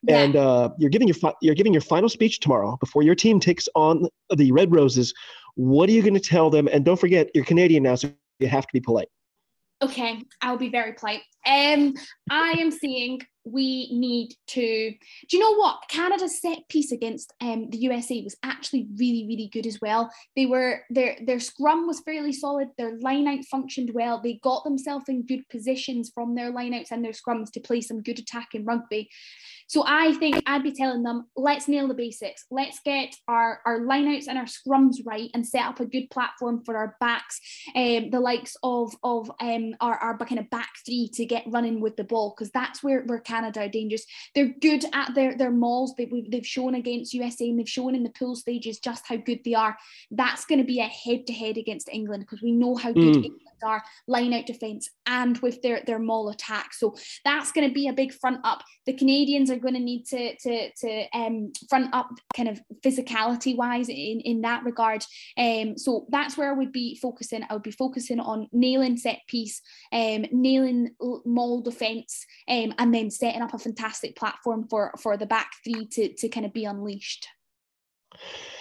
yeah. 0.06 0.18
and 0.18 0.36
uh, 0.36 0.70
you're 0.78 0.90
giving 0.90 1.08
your 1.08 1.14
fi- 1.14 1.34
you're 1.40 1.54
giving 1.54 1.72
your 1.72 1.82
final 1.82 2.08
speech 2.08 2.40
tomorrow 2.40 2.76
before 2.80 3.02
your 3.02 3.14
team 3.14 3.40
takes 3.40 3.68
on 3.74 4.08
the 4.34 4.52
Red 4.52 4.72
Roses. 4.72 5.14
What 5.54 5.88
are 5.88 5.92
you 5.92 6.02
going 6.02 6.14
to 6.14 6.20
tell 6.20 6.50
them? 6.50 6.68
And 6.70 6.84
don't 6.84 6.98
forget, 6.98 7.30
you're 7.34 7.44
Canadian 7.44 7.84
now, 7.84 7.94
so 7.94 8.10
you 8.40 8.48
have 8.48 8.66
to 8.66 8.72
be 8.72 8.80
polite. 8.80 9.08
Okay, 9.84 10.22
I'll 10.40 10.56
be 10.56 10.70
very 10.70 10.94
polite. 10.94 11.20
Um, 11.46 11.92
I 12.30 12.52
am 12.58 12.70
saying 12.70 13.20
we 13.44 13.92
need 13.92 14.34
to. 14.46 14.90
Do 15.28 15.36
you 15.36 15.38
know 15.38 15.56
what? 15.56 15.80
Canada's 15.90 16.40
set 16.40 16.66
piece 16.70 16.90
against 16.90 17.34
um, 17.42 17.68
the 17.68 17.76
USA 17.78 18.22
was 18.22 18.34
actually 18.42 18.88
really, 18.98 19.26
really 19.28 19.50
good 19.52 19.66
as 19.66 19.78
well. 19.82 20.10
They 20.36 20.46
were 20.46 20.80
their 20.88 21.18
their 21.26 21.38
scrum 21.38 21.86
was 21.86 22.00
fairly 22.00 22.32
solid. 22.32 22.68
Their 22.78 22.98
line 23.00 23.28
out 23.28 23.44
functioned 23.44 23.90
well. 23.92 24.22
They 24.22 24.40
got 24.42 24.64
themselves 24.64 25.04
in 25.08 25.26
good 25.26 25.46
positions 25.50 26.10
from 26.14 26.34
their 26.34 26.50
lineouts 26.50 26.90
and 26.90 27.04
their 27.04 27.12
scrums 27.12 27.52
to 27.52 27.60
play 27.60 27.82
some 27.82 28.02
good 28.02 28.18
attacking 28.18 28.64
rugby. 28.64 29.10
So 29.66 29.84
I 29.86 30.12
think 30.14 30.42
I'd 30.46 30.62
be 30.62 30.72
telling 30.72 31.02
them, 31.02 31.26
let's 31.36 31.68
nail 31.68 31.88
the 31.88 31.94
basics. 31.94 32.44
Let's 32.50 32.80
get 32.84 33.14
our, 33.28 33.60
our 33.64 33.80
lineouts 33.80 34.28
and 34.28 34.38
our 34.38 34.44
scrums 34.44 34.96
right 35.04 35.30
and 35.34 35.46
set 35.46 35.64
up 35.64 35.80
a 35.80 35.86
good 35.86 36.10
platform 36.10 36.62
for 36.64 36.76
our 36.76 36.96
backs, 37.00 37.40
um, 37.74 38.10
the 38.10 38.20
likes 38.20 38.56
of, 38.62 38.94
of 39.02 39.30
um, 39.40 39.74
our, 39.80 39.94
our 39.96 40.18
kind 40.18 40.38
of 40.38 40.50
back 40.50 40.70
three 40.84 41.08
to 41.14 41.24
get 41.24 41.44
running 41.46 41.80
with 41.80 41.96
the 41.96 42.04
ball 42.04 42.34
because 42.36 42.50
that's 42.52 42.82
where, 42.82 43.02
where 43.04 43.20
Canada 43.20 43.60
are 43.60 43.68
dangerous. 43.68 44.04
They're 44.34 44.54
good 44.60 44.84
at 44.92 45.14
their, 45.14 45.36
their 45.36 45.50
mauls. 45.50 45.94
They, 45.96 46.10
they've 46.30 46.46
shown 46.46 46.74
against 46.74 47.14
USA 47.14 47.48
and 47.48 47.58
they've 47.58 47.68
shown 47.68 47.94
in 47.94 48.02
the 48.02 48.10
pool 48.10 48.36
stages 48.36 48.78
just 48.78 49.06
how 49.08 49.16
good 49.16 49.40
they 49.44 49.54
are. 49.54 49.76
That's 50.10 50.44
going 50.44 50.60
to 50.60 50.66
be 50.66 50.80
a 50.80 50.84
head 50.84 51.26
to 51.26 51.32
head 51.32 51.56
against 51.56 51.88
England 51.88 52.24
because 52.24 52.42
we 52.42 52.52
know 52.52 52.76
how 52.76 52.92
good 52.92 53.14
mm. 53.14 53.24
England 53.24 53.40
are 53.64 53.82
line 54.06 54.32
out 54.32 54.46
defence 54.46 54.90
and 55.06 55.38
with 55.38 55.62
their, 55.62 55.82
their 55.86 55.98
maul 55.98 56.28
attack. 56.28 56.74
So 56.74 56.96
that's 57.24 57.52
going 57.52 57.68
to 57.68 57.74
be 57.74 57.88
a 57.88 57.92
big 57.92 58.12
front 58.12 58.40
up. 58.44 58.62
The 58.86 58.92
Canadians 58.92 59.50
are 59.50 59.58
going 59.58 59.74
to 59.74 59.80
need 59.80 60.04
to, 60.06 60.36
to, 60.36 60.70
to 60.72 61.04
um, 61.14 61.52
front 61.68 61.94
up 61.94 62.10
kind 62.36 62.48
of 62.48 62.60
physicality 62.84 63.56
wise 63.56 63.88
in, 63.88 64.20
in 64.24 64.42
that 64.42 64.64
regard. 64.64 65.04
Um, 65.38 65.76
so 65.78 66.06
that's 66.10 66.36
where 66.36 66.50
I 66.50 66.54
would 66.54 66.72
be 66.72 66.98
focusing. 67.00 67.44
I 67.48 67.54
would 67.54 67.62
be 67.62 67.70
focusing 67.70 68.20
on 68.20 68.48
nailing 68.52 68.96
set 68.96 69.20
piece, 69.26 69.60
um, 69.92 70.26
nailing 70.32 70.90
maul 71.24 71.62
defence, 71.62 72.26
um, 72.48 72.74
and 72.78 72.94
then 72.94 73.10
setting 73.10 73.42
up 73.42 73.54
a 73.54 73.58
fantastic 73.58 74.16
platform 74.16 74.66
for, 74.68 74.92
for 75.00 75.16
the 75.16 75.26
back 75.26 75.50
three 75.64 75.86
to, 75.86 76.12
to 76.14 76.28
kind 76.28 76.46
of 76.46 76.52
be 76.52 76.64
unleashed. 76.64 77.28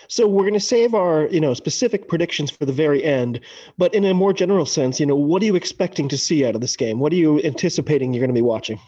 So 0.07 0.27
we're 0.27 0.43
going 0.43 0.53
to 0.53 0.59
save 0.59 0.93
our, 0.93 1.27
you 1.27 1.39
know, 1.39 1.53
specific 1.53 2.07
predictions 2.07 2.51
for 2.51 2.65
the 2.65 2.73
very 2.73 3.03
end, 3.03 3.39
but 3.77 3.93
in 3.93 4.05
a 4.05 4.13
more 4.13 4.33
general 4.33 4.65
sense, 4.65 4.99
you 4.99 5.05
know, 5.05 5.15
what 5.15 5.41
are 5.41 5.45
you 5.45 5.55
expecting 5.55 6.07
to 6.09 6.17
see 6.17 6.45
out 6.45 6.55
of 6.55 6.61
this 6.61 6.75
game? 6.75 6.99
What 6.99 7.13
are 7.13 7.15
you 7.15 7.41
anticipating 7.41 8.13
you're 8.13 8.21
going 8.21 8.29
to 8.29 8.33
be 8.33 8.41
watching? 8.41 8.79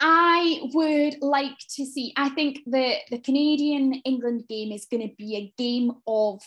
I 0.00 0.60
would 0.72 1.16
like 1.20 1.58
to 1.76 1.84
see. 1.84 2.12
I 2.16 2.28
think 2.28 2.60
the 2.66 2.94
the 3.10 3.18
Canadian 3.18 3.94
England 4.04 4.44
game 4.48 4.70
is 4.70 4.86
going 4.86 5.08
to 5.08 5.14
be 5.16 5.36
a 5.36 5.52
game 5.60 5.92
of. 6.06 6.40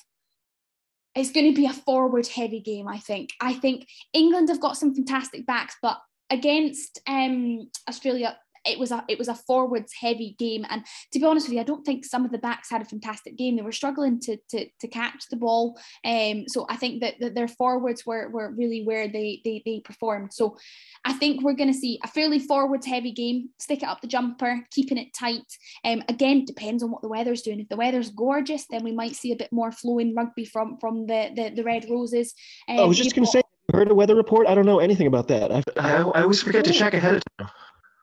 It's 1.13 1.31
going 1.31 1.53
to 1.53 1.55
be 1.55 1.65
a 1.65 1.73
forward 1.73 2.27
heavy 2.27 2.61
game. 2.61 2.87
I 2.87 2.97
think. 2.97 3.31
I 3.41 3.53
think 3.53 3.87
England 4.13 4.47
have 4.49 4.61
got 4.61 4.77
some 4.77 4.95
fantastic 4.95 5.45
backs, 5.45 5.75
but 5.81 5.99
against 6.29 7.01
um, 7.07 7.69
Australia, 7.89 8.37
it 8.65 8.79
was 8.79 8.91
a 8.91 9.03
it 9.07 9.17
was 9.17 9.27
a 9.27 9.35
forwards 9.35 9.93
heavy 9.99 10.35
game. 10.37 10.65
And 10.69 10.83
to 11.11 11.19
be 11.19 11.25
honest 11.25 11.47
with 11.47 11.53
you 11.53 11.61
I 11.61 11.65
don't 11.65 11.83
think 11.83 12.05
some 12.05 12.25
of 12.25 12.31
the 12.31 12.37
backs 12.37 12.69
had 12.69 12.81
a 12.81 12.85
fantastic 12.85 13.37
game. 13.37 13.55
They 13.55 13.61
were 13.61 13.71
struggling 13.71 14.19
to 14.21 14.37
to, 14.49 14.67
to 14.79 14.87
catch 14.87 15.27
the 15.29 15.37
ball. 15.37 15.79
Um 16.05 16.45
so 16.47 16.65
I 16.69 16.75
think 16.75 17.01
that, 17.01 17.15
that 17.19 17.35
their 17.35 17.47
forwards 17.47 18.05
were, 18.05 18.29
were 18.29 18.51
really 18.51 18.83
where 18.83 19.07
they, 19.07 19.41
they 19.43 19.61
they 19.65 19.81
performed. 19.83 20.33
So 20.33 20.57
I 21.05 21.13
think 21.13 21.41
we're 21.41 21.53
going 21.53 21.71
to 21.71 21.77
see 21.77 21.99
a 22.03 22.07
fairly 22.07 22.39
forwards 22.39 22.85
heavy 22.85 23.11
game. 23.11 23.49
Stick 23.59 23.83
it 23.83 23.89
up 23.89 24.01
the 24.01 24.07
jumper 24.07 24.65
keeping 24.71 24.97
it 24.97 25.13
tight. 25.17 25.45
Um 25.83 26.03
again 26.07 26.45
depends 26.45 26.83
on 26.83 26.91
what 26.91 27.01
the 27.01 27.09
weather's 27.09 27.41
doing. 27.41 27.59
If 27.59 27.69
the 27.69 27.77
weather's 27.77 28.09
gorgeous 28.11 28.65
then 28.69 28.83
we 28.83 28.91
might 28.91 29.15
see 29.15 29.31
a 29.31 29.37
bit 29.37 29.51
more 29.51 29.71
flowing 29.71 30.15
rugby 30.15 30.45
from 30.45 30.77
from 30.79 31.07
the 31.07 31.31
the, 31.35 31.49
the 31.55 31.63
red 31.63 31.85
roses. 31.89 32.33
Um, 32.69 32.79
I 32.79 32.83
was 32.83 32.97
just 32.97 33.15
going 33.15 33.25
to 33.25 33.31
say 33.31 33.41
heard 33.73 33.89
a 33.89 33.95
weather 33.95 34.15
report? 34.15 34.47
I 34.47 34.55
don't 34.55 34.65
know 34.65 34.79
anything 34.79 35.07
about 35.07 35.29
that. 35.29 35.49
I, 35.49 35.63
I, 35.77 36.01
I 36.01 36.21
always 36.23 36.43
forget 36.43 36.65
to 36.65 36.73
check 36.73 36.93
ahead 36.93 37.15
of 37.15 37.23
time 37.37 37.49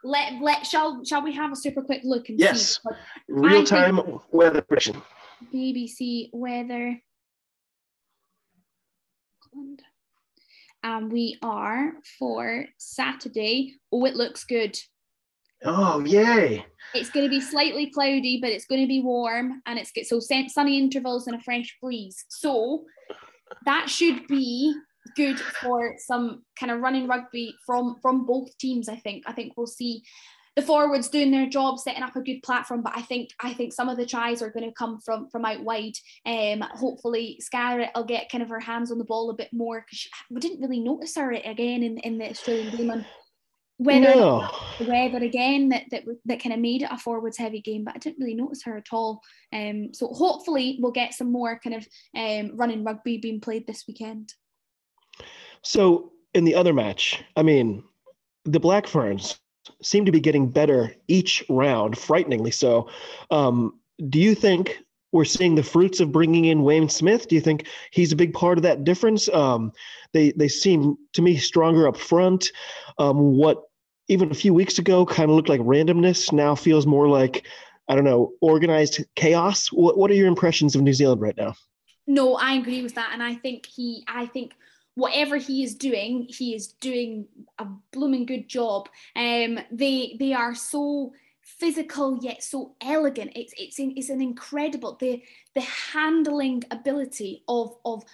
let 0.09 0.41
let 0.41 0.67
shall 0.67 1.05
shall 1.05 1.23
we 1.23 1.35
have 1.35 1.53
a 1.53 1.57
super 1.57 1.83
quick 1.83 2.01
look 2.05 2.29
and 2.29 2.41
yes. 2.41 2.81
see? 2.83 2.95
Real 3.29 3.65
time 3.65 4.01
weather 4.31 4.63
prediction. 4.63 5.01
BBC 5.55 6.31
weather. 6.33 7.01
And 9.53 9.83
um, 10.83 11.11
we 11.11 11.39
are 11.43 11.93
for 12.19 12.67
Saturday. 12.79 13.75
Oh, 13.93 14.05
it 14.05 14.15
looks 14.15 14.45
good. 14.45 14.79
Oh, 15.65 16.01
yay. 16.01 16.65
It's 16.95 17.11
going 17.11 17.27
to 17.27 17.31
be 17.31 17.41
slightly 17.41 17.91
cloudy, 17.91 18.39
but 18.41 18.51
it's 18.51 18.67
going 18.67 18.81
to 18.81 18.87
be 18.87 19.03
warm 19.03 19.61
and 19.67 19.79
it's 19.79 19.91
get 19.91 20.07
so 20.07 20.21
sunny 20.21 20.79
intervals 20.79 21.27
and 21.27 21.37
a 21.37 21.43
fresh 21.43 21.77
breeze. 21.83 22.25
So 22.29 22.85
that 23.65 23.91
should 23.91 24.27
be 24.29 24.73
good 25.17 25.39
for 25.39 25.95
some 25.99 26.43
kind 26.59 26.73
of 26.73 26.81
running 26.81 27.07
rugby 27.07 27.55
from 27.65 27.97
from 28.03 28.27
both 28.27 28.57
teams. 28.59 28.89
I 28.89 28.97
think. 28.97 29.25
I 29.27 29.33
think 29.33 29.55
we'll 29.57 29.67
see 29.67 30.03
the 30.59 30.63
forwards 30.63 31.09
doing 31.09 31.31
their 31.31 31.49
job, 31.49 31.79
setting 31.79 32.03
up 32.03 32.17
a 32.17 32.21
good 32.21 32.43
platform. 32.43 32.83
But 32.83 32.97
I 32.97 33.03
think 33.03 33.31
I 33.41 33.55
think 33.55 33.73
some 33.73 33.89
of 33.89 33.97
the 33.97 34.07
tries 34.07 34.43
are 34.43 34.51
going 34.51 34.69
to 34.69 34.75
come 34.75 35.01
from 35.01 35.29
from 35.31 35.45
out 35.45 35.63
wide. 35.63 35.95
Um, 36.27 36.65
hopefully 36.73 37.41
Scarratt 37.41 37.91
will 37.95 38.05
get 38.05 38.31
kind 38.31 38.43
of 38.43 38.49
her 38.49 38.61
hands 38.61 38.91
on 38.91 38.99
the 38.99 39.05
ball 39.05 39.31
a 39.31 39.35
bit 39.35 39.53
more 39.53 39.85
because 39.87 40.09
we 40.31 40.41
didn't 40.41 40.61
really 40.61 40.81
notice 40.81 41.15
her 41.17 41.33
again 41.33 41.83
in 41.83 41.99
in 41.99 42.19
the 42.19 42.31
Australian 42.31 42.77
game. 42.77 42.91
And 42.91 43.05
whether 43.79 44.01
no. 44.01 44.51
the 44.81 44.87
weather 44.87 45.19
again 45.19 45.69
that 45.69 45.85
that 45.93 46.03
that 46.25 46.43
kind 46.43 46.53
of 46.53 46.59
made 46.59 46.83
it 46.83 46.91
a 46.91 46.99
forwards 46.99 47.39
heavy 47.39 47.61
game, 47.61 47.85
but 47.85 47.95
I 47.95 47.99
didn't 47.99 48.19
really 48.19 48.35
notice 48.35 48.65
her 48.65 48.77
at 48.77 48.89
all. 48.93 49.23
Um, 49.53 49.95
so 49.95 50.09
hopefully 50.09 50.79
we'll 50.81 50.91
get 50.91 51.15
some 51.15 51.31
more 51.31 51.61
kind 51.63 51.77
of 51.77 51.87
um, 52.17 52.57
running 52.57 52.83
rugby 52.83 53.19
being 53.19 53.41
played 53.41 53.67
this 53.67 53.85
weekend. 53.87 54.35
So 55.63 56.13
in 56.35 56.45
the 56.45 56.55
other 56.55 56.73
match, 56.73 57.23
I 57.37 57.43
mean, 57.43 57.83
the 58.45 58.61
Black 58.61 58.87
Ferns 58.87 59.39
seem 59.83 60.05
to 60.05 60.13
be 60.13 60.21
getting 60.21 60.51
better 60.51 60.95
each 61.09 61.45
round, 61.49 61.99
frighteningly 61.99 62.51
so. 62.51 62.89
Um, 63.31 63.79
do 64.09 64.19
you 64.19 64.35
think 64.35 64.79
we're 65.13 65.25
seeing 65.25 65.55
the 65.55 65.63
fruits 65.63 66.01
of 66.01 66.13
bringing 66.13 66.47
in 66.47 66.63
Wayne 66.63 66.89
Smith? 66.89 67.29
Do 67.29 67.35
you 67.35 67.41
think 67.41 67.67
he's 67.91 68.13
a 68.13 68.17
big 68.17 68.33
part 68.33 68.59
of 68.59 68.63
that 68.63 68.85
difference? 68.85 69.29
Um, 69.29 69.73
they 70.13 70.33
they 70.33 70.49
seem 70.49 70.97
to 71.15 71.23
me 71.23 71.37
stronger 71.37 71.89
up 71.89 71.97
front. 71.97 72.51
Um, 72.99 73.37
what 73.37 73.65
even 74.09 74.31
a 74.31 74.35
few 74.35 74.55
weeks 74.55 74.79
ago 74.79 75.05
kind 75.07 75.31
of 75.31 75.37
looked 75.37 75.49
like 75.49 75.61
randomness 75.61 76.33
now 76.33 76.55
feels 76.55 76.87
more 76.87 77.09
like 77.09 77.47
I 77.89 77.95
don't 77.95 78.05
know 78.05 78.33
organized 78.41 79.05
chaos. 79.17 79.69
What 79.73 79.97
what 79.97 80.11
are 80.11 80.15
your 80.15 80.29
impressions 80.29 80.75
of 80.75 80.83
New 80.83 80.93
Zealand 80.93 81.21
right 81.21 81.37
now? 81.37 81.55
No, 82.07 82.37
I 82.37 82.53
agree 82.53 82.83
with 82.83 82.95
that, 82.95 83.11
and 83.13 83.23
I 83.23 83.35
think 83.35 83.67
he 83.67 84.05
I 84.07 84.27
think 84.27 84.53
whatever 84.99 85.37
he 85.37 85.63
is 85.63 85.77
doing, 85.77 86.27
he 86.29 86.57
is 86.57 86.69
doing 86.81 87.27
a 87.59 87.67
blooming 87.93 88.27
good 88.27 88.49
job. 88.49 88.89
Um, 89.15 89.61
they 89.71 90.17
they 90.19 90.33
are 90.33 90.55
so 90.55 91.13
physical 91.41 92.19
yet 92.21 92.43
so 92.43 92.75
elegant. 92.81 93.33
It's 93.37 93.55
it's 93.57 93.77
it's 93.79 94.11
an 94.11 94.21
incredible 94.21 94.97
the 95.01 95.23
the 95.55 95.61
handling 95.61 96.65
ability 96.71 97.45
of 97.49 97.77
of 97.85 98.05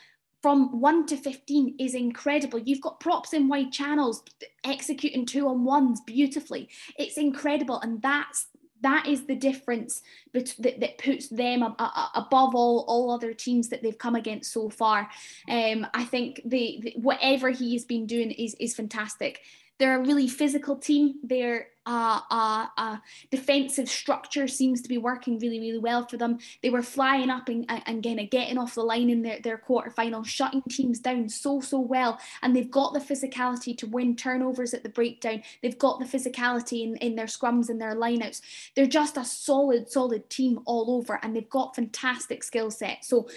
from 0.42 0.78
1 0.78 1.06
to 1.06 1.16
15 1.16 1.76
is 1.78 1.94
incredible. 1.94 2.58
You've 2.58 2.82
got 2.82 3.00
props 3.00 3.32
in 3.32 3.48
wide 3.48 3.72
channels 3.72 4.22
executing 4.62 5.24
two 5.24 5.48
on 5.48 5.64
ones 5.64 6.02
beautifully. 6.02 6.68
It's 6.98 7.16
incredible. 7.16 7.80
And 7.80 8.02
that's 8.02 8.48
that 8.84 9.06
is 9.08 9.26
the 9.26 9.34
difference 9.34 10.02
that, 10.32 10.54
that 10.60 10.98
puts 10.98 11.28
them 11.28 11.62
above 11.62 12.54
all 12.54 12.84
all 12.86 13.10
other 13.10 13.32
teams 13.32 13.68
that 13.70 13.82
they've 13.82 13.98
come 13.98 14.14
against 14.14 14.52
so 14.52 14.68
far. 14.68 15.08
Um, 15.48 15.86
I 15.94 16.04
think 16.04 16.42
the, 16.44 16.80
the, 16.82 16.94
whatever 16.96 17.50
he 17.50 17.72
has 17.72 17.84
been 17.84 18.06
doing 18.06 18.30
is 18.30 18.54
is 18.60 18.74
fantastic. 18.74 19.40
They're 19.78 20.00
a 20.00 20.04
really 20.04 20.28
physical 20.28 20.76
team. 20.76 21.14
Their 21.22 21.68
uh, 21.86 22.20
uh, 22.30 22.66
uh, 22.78 22.96
defensive 23.30 23.88
structure 23.88 24.48
seems 24.48 24.80
to 24.80 24.88
be 24.88 24.98
working 24.98 25.38
really, 25.38 25.60
really 25.60 25.78
well 25.78 26.06
for 26.06 26.16
them. 26.16 26.38
They 26.62 26.70
were 26.70 26.82
flying 26.82 27.28
up 27.28 27.48
and, 27.48 27.66
and 27.68 28.02
kind 28.02 28.20
of 28.20 28.30
getting 28.30 28.56
off 28.56 28.76
the 28.76 28.82
line 28.82 29.10
in 29.10 29.22
their, 29.22 29.40
their 29.40 29.58
quarterfinal, 29.58 30.24
shutting 30.24 30.62
teams 30.70 31.00
down 31.00 31.28
so, 31.28 31.60
so 31.60 31.80
well. 31.80 32.18
And 32.42 32.54
they've 32.54 32.70
got 32.70 32.94
the 32.94 33.00
physicality 33.00 33.76
to 33.78 33.86
win 33.86 34.16
turnovers 34.16 34.72
at 34.72 34.82
the 34.82 34.88
breakdown. 34.88 35.42
They've 35.62 35.78
got 35.78 35.98
the 35.98 36.06
physicality 36.06 36.84
in, 36.84 36.96
in 36.96 37.16
their 37.16 37.26
scrums 37.26 37.68
and 37.68 37.80
their 37.80 37.94
lineouts. 37.94 38.40
They're 38.74 38.86
just 38.86 39.16
a 39.16 39.24
solid, 39.24 39.90
solid 39.90 40.30
team 40.30 40.60
all 40.64 40.90
over, 40.90 41.20
and 41.22 41.36
they've 41.36 41.50
got 41.50 41.76
fantastic 41.76 42.44
skill 42.44 42.70
set. 42.70 43.04
So 43.04 43.28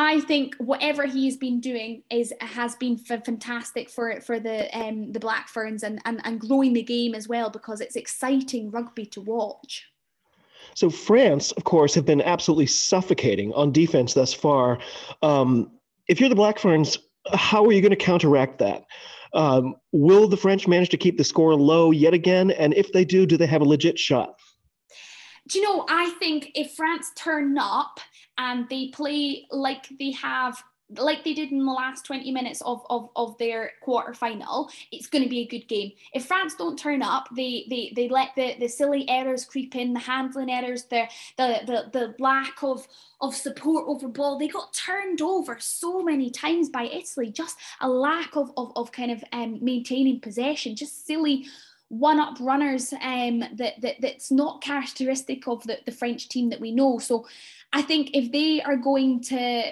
I 0.00 0.20
think 0.20 0.54
whatever 0.58 1.06
he's 1.06 1.36
been 1.36 1.58
doing 1.58 2.04
is 2.08 2.32
has 2.40 2.76
been 2.76 2.96
fantastic 2.96 3.90
for 3.90 4.20
for 4.20 4.38
the 4.38 4.70
um, 4.78 5.10
the 5.10 5.18
Black 5.18 5.48
Ferns 5.48 5.82
and, 5.82 6.00
and 6.04 6.20
and 6.24 6.40
growing 6.40 6.72
the 6.72 6.84
game 6.84 7.16
as 7.16 7.26
well 7.28 7.50
because 7.50 7.80
it's 7.80 7.96
exciting 7.96 8.70
rugby 8.70 9.06
to 9.06 9.20
watch. 9.20 9.84
So 10.74 10.88
France, 10.88 11.50
of 11.52 11.64
course, 11.64 11.96
have 11.96 12.04
been 12.04 12.22
absolutely 12.22 12.66
suffocating 12.66 13.52
on 13.54 13.72
defense 13.72 14.14
thus 14.14 14.32
far. 14.32 14.78
Um, 15.22 15.72
if 16.06 16.20
you're 16.20 16.28
the 16.28 16.36
Black 16.36 16.60
Ferns, 16.60 16.98
how 17.34 17.64
are 17.64 17.72
you 17.72 17.82
going 17.82 17.90
to 17.90 17.96
counteract 17.96 18.58
that? 18.58 18.84
Um, 19.32 19.74
will 19.90 20.28
the 20.28 20.36
French 20.36 20.68
manage 20.68 20.90
to 20.90 20.96
keep 20.96 21.18
the 21.18 21.24
score 21.24 21.56
low 21.56 21.90
yet 21.90 22.14
again? 22.14 22.52
And 22.52 22.72
if 22.74 22.92
they 22.92 23.04
do, 23.04 23.26
do 23.26 23.36
they 23.36 23.46
have 23.46 23.62
a 23.62 23.64
legit 23.64 23.98
shot? 23.98 24.38
Do 25.48 25.58
you 25.58 25.64
know? 25.64 25.86
I 25.88 26.10
think 26.20 26.52
if 26.54 26.74
France 26.74 27.10
turn 27.16 27.58
up 27.58 27.98
and 28.38 28.68
they 28.68 28.88
play 28.88 29.46
like 29.50 29.86
they 29.98 30.12
have 30.12 30.62
like 30.96 31.22
they 31.22 31.34
did 31.34 31.52
in 31.52 31.64
the 31.64 31.72
last 31.72 32.06
20 32.06 32.30
minutes 32.32 32.62
of, 32.62 32.82
of, 32.88 33.10
of 33.14 33.36
their 33.38 33.72
quarter 33.82 34.14
final, 34.14 34.70
it's 34.90 35.06
going 35.06 35.22
to 35.22 35.28
be 35.28 35.40
a 35.40 35.46
good 35.46 35.68
game. 35.68 35.92
If 36.14 36.26
France 36.26 36.54
don't 36.54 36.78
turn 36.78 37.02
up, 37.02 37.28
they 37.34 37.66
they, 37.68 37.92
they 37.94 38.08
let 38.08 38.34
the, 38.36 38.54
the 38.58 38.68
silly 38.68 39.08
errors 39.08 39.44
creep 39.44 39.76
in, 39.76 39.92
the 39.92 40.00
handling 40.00 40.50
errors, 40.50 40.84
the, 40.84 41.04
the 41.36 41.60
the 41.66 41.90
the 41.92 42.14
lack 42.18 42.62
of 42.62 42.86
of 43.20 43.34
support 43.34 43.84
over 43.86 44.08
ball. 44.08 44.38
They 44.38 44.48
got 44.48 44.72
turned 44.72 45.20
over 45.20 45.58
so 45.60 46.02
many 46.02 46.30
times 46.30 46.70
by 46.70 46.84
Italy. 46.84 47.30
Just 47.30 47.58
a 47.80 47.88
lack 47.88 48.34
of 48.36 48.50
of, 48.56 48.72
of 48.74 48.90
kind 48.92 49.10
of 49.10 49.22
um, 49.32 49.58
maintaining 49.60 50.20
possession. 50.20 50.74
Just 50.74 51.06
silly 51.06 51.46
one 51.88 52.20
up 52.20 52.36
runners 52.40 52.92
um, 53.02 53.40
that, 53.54 53.80
that 53.80 53.96
that's 54.00 54.30
not 54.30 54.62
characteristic 54.62 55.48
of 55.48 55.62
the, 55.64 55.78
the 55.86 55.92
French 55.92 56.28
team 56.28 56.50
that 56.50 56.60
we 56.60 56.70
know. 56.70 56.98
So 56.98 57.26
I 57.72 57.82
think 57.82 58.10
if 58.14 58.30
they 58.30 58.60
are 58.62 58.76
going 58.76 59.22
to 59.24 59.70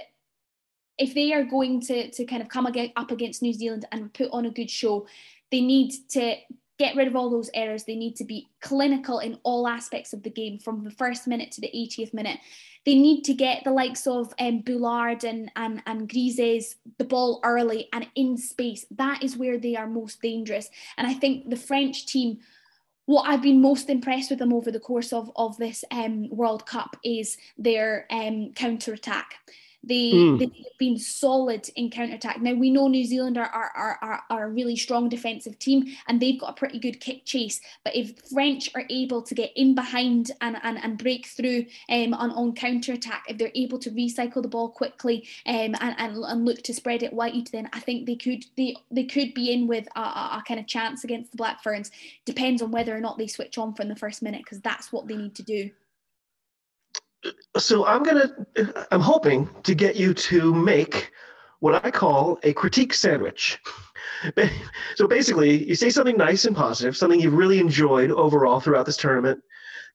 if 0.98 1.14
they 1.14 1.34
are 1.34 1.44
going 1.44 1.80
to 1.82 2.10
to 2.10 2.24
kind 2.24 2.42
of 2.42 2.48
come 2.48 2.66
up 2.66 3.10
against 3.10 3.42
New 3.42 3.52
Zealand 3.52 3.86
and 3.92 4.12
put 4.14 4.30
on 4.32 4.46
a 4.46 4.50
good 4.50 4.70
show, 4.70 5.06
They 5.50 5.60
need 5.60 5.92
to 6.10 6.36
get 6.78 6.96
rid 6.96 7.08
of 7.08 7.16
all 7.16 7.30
those 7.30 7.50
errors. 7.54 7.84
They 7.84 7.96
need 7.96 8.16
to 8.16 8.24
be 8.24 8.48
clinical 8.60 9.18
in 9.18 9.38
all 9.42 9.66
aspects 9.66 10.12
of 10.12 10.22
the 10.22 10.30
game 10.30 10.58
from 10.58 10.84
the 10.84 10.90
first 10.90 11.26
minute 11.26 11.50
to 11.52 11.60
the 11.60 11.70
80th 11.74 12.12
minute. 12.12 12.38
They 12.84 12.94
need 12.94 13.22
to 13.24 13.34
get 13.34 13.64
the 13.64 13.72
likes 13.72 14.06
of 14.06 14.32
um, 14.38 14.60
Boulard 14.60 15.24
and, 15.24 15.50
and, 15.56 15.82
and 15.86 16.08
Grisez 16.08 16.76
the 16.98 17.04
ball 17.04 17.40
early 17.42 17.88
and 17.92 18.06
in 18.14 18.36
space. 18.36 18.86
That 18.92 19.22
is 19.22 19.36
where 19.36 19.58
they 19.58 19.74
are 19.74 19.88
most 19.88 20.20
dangerous. 20.22 20.68
And 20.96 21.06
I 21.06 21.14
think 21.14 21.50
the 21.50 21.56
French 21.56 22.06
team, 22.06 22.38
what 23.06 23.28
I've 23.28 23.42
been 23.42 23.60
most 23.60 23.88
impressed 23.88 24.30
with 24.30 24.38
them 24.38 24.52
over 24.52 24.70
the 24.70 24.80
course 24.80 25.12
of, 25.12 25.32
of 25.34 25.56
this 25.56 25.84
um, 25.90 26.28
World 26.28 26.66
Cup 26.66 26.96
is 27.02 27.38
their 27.58 28.06
um, 28.10 28.52
counter 28.54 28.92
attack. 28.92 29.34
They, 29.86 30.12
mm. 30.12 30.38
They've 30.38 30.78
been 30.78 30.98
solid 30.98 31.68
in 31.76 31.90
counter 31.90 32.16
attack. 32.16 32.40
Now, 32.40 32.54
we 32.54 32.70
know 32.70 32.88
New 32.88 33.04
Zealand 33.04 33.38
are, 33.38 33.46
are, 33.46 33.98
are, 34.02 34.22
are 34.28 34.44
a 34.46 34.50
really 34.50 34.76
strong 34.76 35.08
defensive 35.08 35.58
team 35.58 35.96
and 36.08 36.20
they've 36.20 36.38
got 36.38 36.50
a 36.50 36.54
pretty 36.54 36.80
good 36.80 37.00
kick 37.00 37.24
chase. 37.24 37.60
But 37.84 37.94
if 37.94 38.18
French 38.32 38.68
are 38.74 38.82
able 38.90 39.22
to 39.22 39.34
get 39.34 39.52
in 39.56 39.74
behind 39.76 40.32
and, 40.40 40.58
and, 40.62 40.78
and 40.82 40.98
break 40.98 41.26
through 41.26 41.66
um, 41.88 42.14
on, 42.14 42.32
on 42.32 42.54
counter 42.54 42.92
attack, 42.92 43.24
if 43.28 43.38
they're 43.38 43.52
able 43.54 43.78
to 43.78 43.90
recycle 43.92 44.42
the 44.42 44.48
ball 44.48 44.68
quickly 44.68 45.26
um, 45.46 45.76
and, 45.80 45.94
and, 45.98 46.16
and 46.16 46.44
look 46.44 46.62
to 46.62 46.74
spread 46.74 47.04
it 47.04 47.12
wide, 47.12 47.46
then 47.52 47.68
I 47.72 47.78
think 47.78 48.06
they 48.06 48.16
could 48.16 48.44
they, 48.56 48.76
they 48.90 49.04
could 49.04 49.34
be 49.34 49.52
in 49.52 49.68
with 49.68 49.86
a, 49.94 50.00
a, 50.00 50.38
a 50.38 50.44
kind 50.46 50.58
of 50.58 50.66
chance 50.66 51.04
against 51.04 51.30
the 51.30 51.36
Black 51.36 51.62
Ferns. 51.62 51.92
Depends 52.24 52.60
on 52.60 52.72
whether 52.72 52.96
or 52.96 53.00
not 53.00 53.18
they 53.18 53.28
switch 53.28 53.56
on 53.56 53.74
from 53.74 53.88
the 53.88 53.96
first 53.96 54.20
minute 54.20 54.42
because 54.42 54.60
that's 54.60 54.90
what 54.90 55.06
they 55.06 55.16
need 55.16 55.36
to 55.36 55.42
do 55.44 55.70
so 57.56 57.86
I'm 57.86 58.02
gonna, 58.02 58.30
I'm 58.90 59.00
hoping 59.00 59.48
to 59.62 59.74
get 59.74 59.96
you 59.96 60.14
to 60.14 60.54
make 60.54 61.12
what 61.60 61.84
I 61.84 61.90
call 61.90 62.38
a 62.42 62.52
critique 62.52 62.94
sandwich. 62.94 63.58
so 64.96 65.06
basically, 65.06 65.64
you 65.64 65.74
say 65.74 65.90
something 65.90 66.16
nice 66.16 66.44
and 66.44 66.56
positive, 66.56 66.96
something 66.96 67.20
you've 67.20 67.34
really 67.34 67.58
enjoyed 67.58 68.10
overall 68.10 68.60
throughout 68.60 68.86
this 68.86 68.96
tournament. 68.96 69.40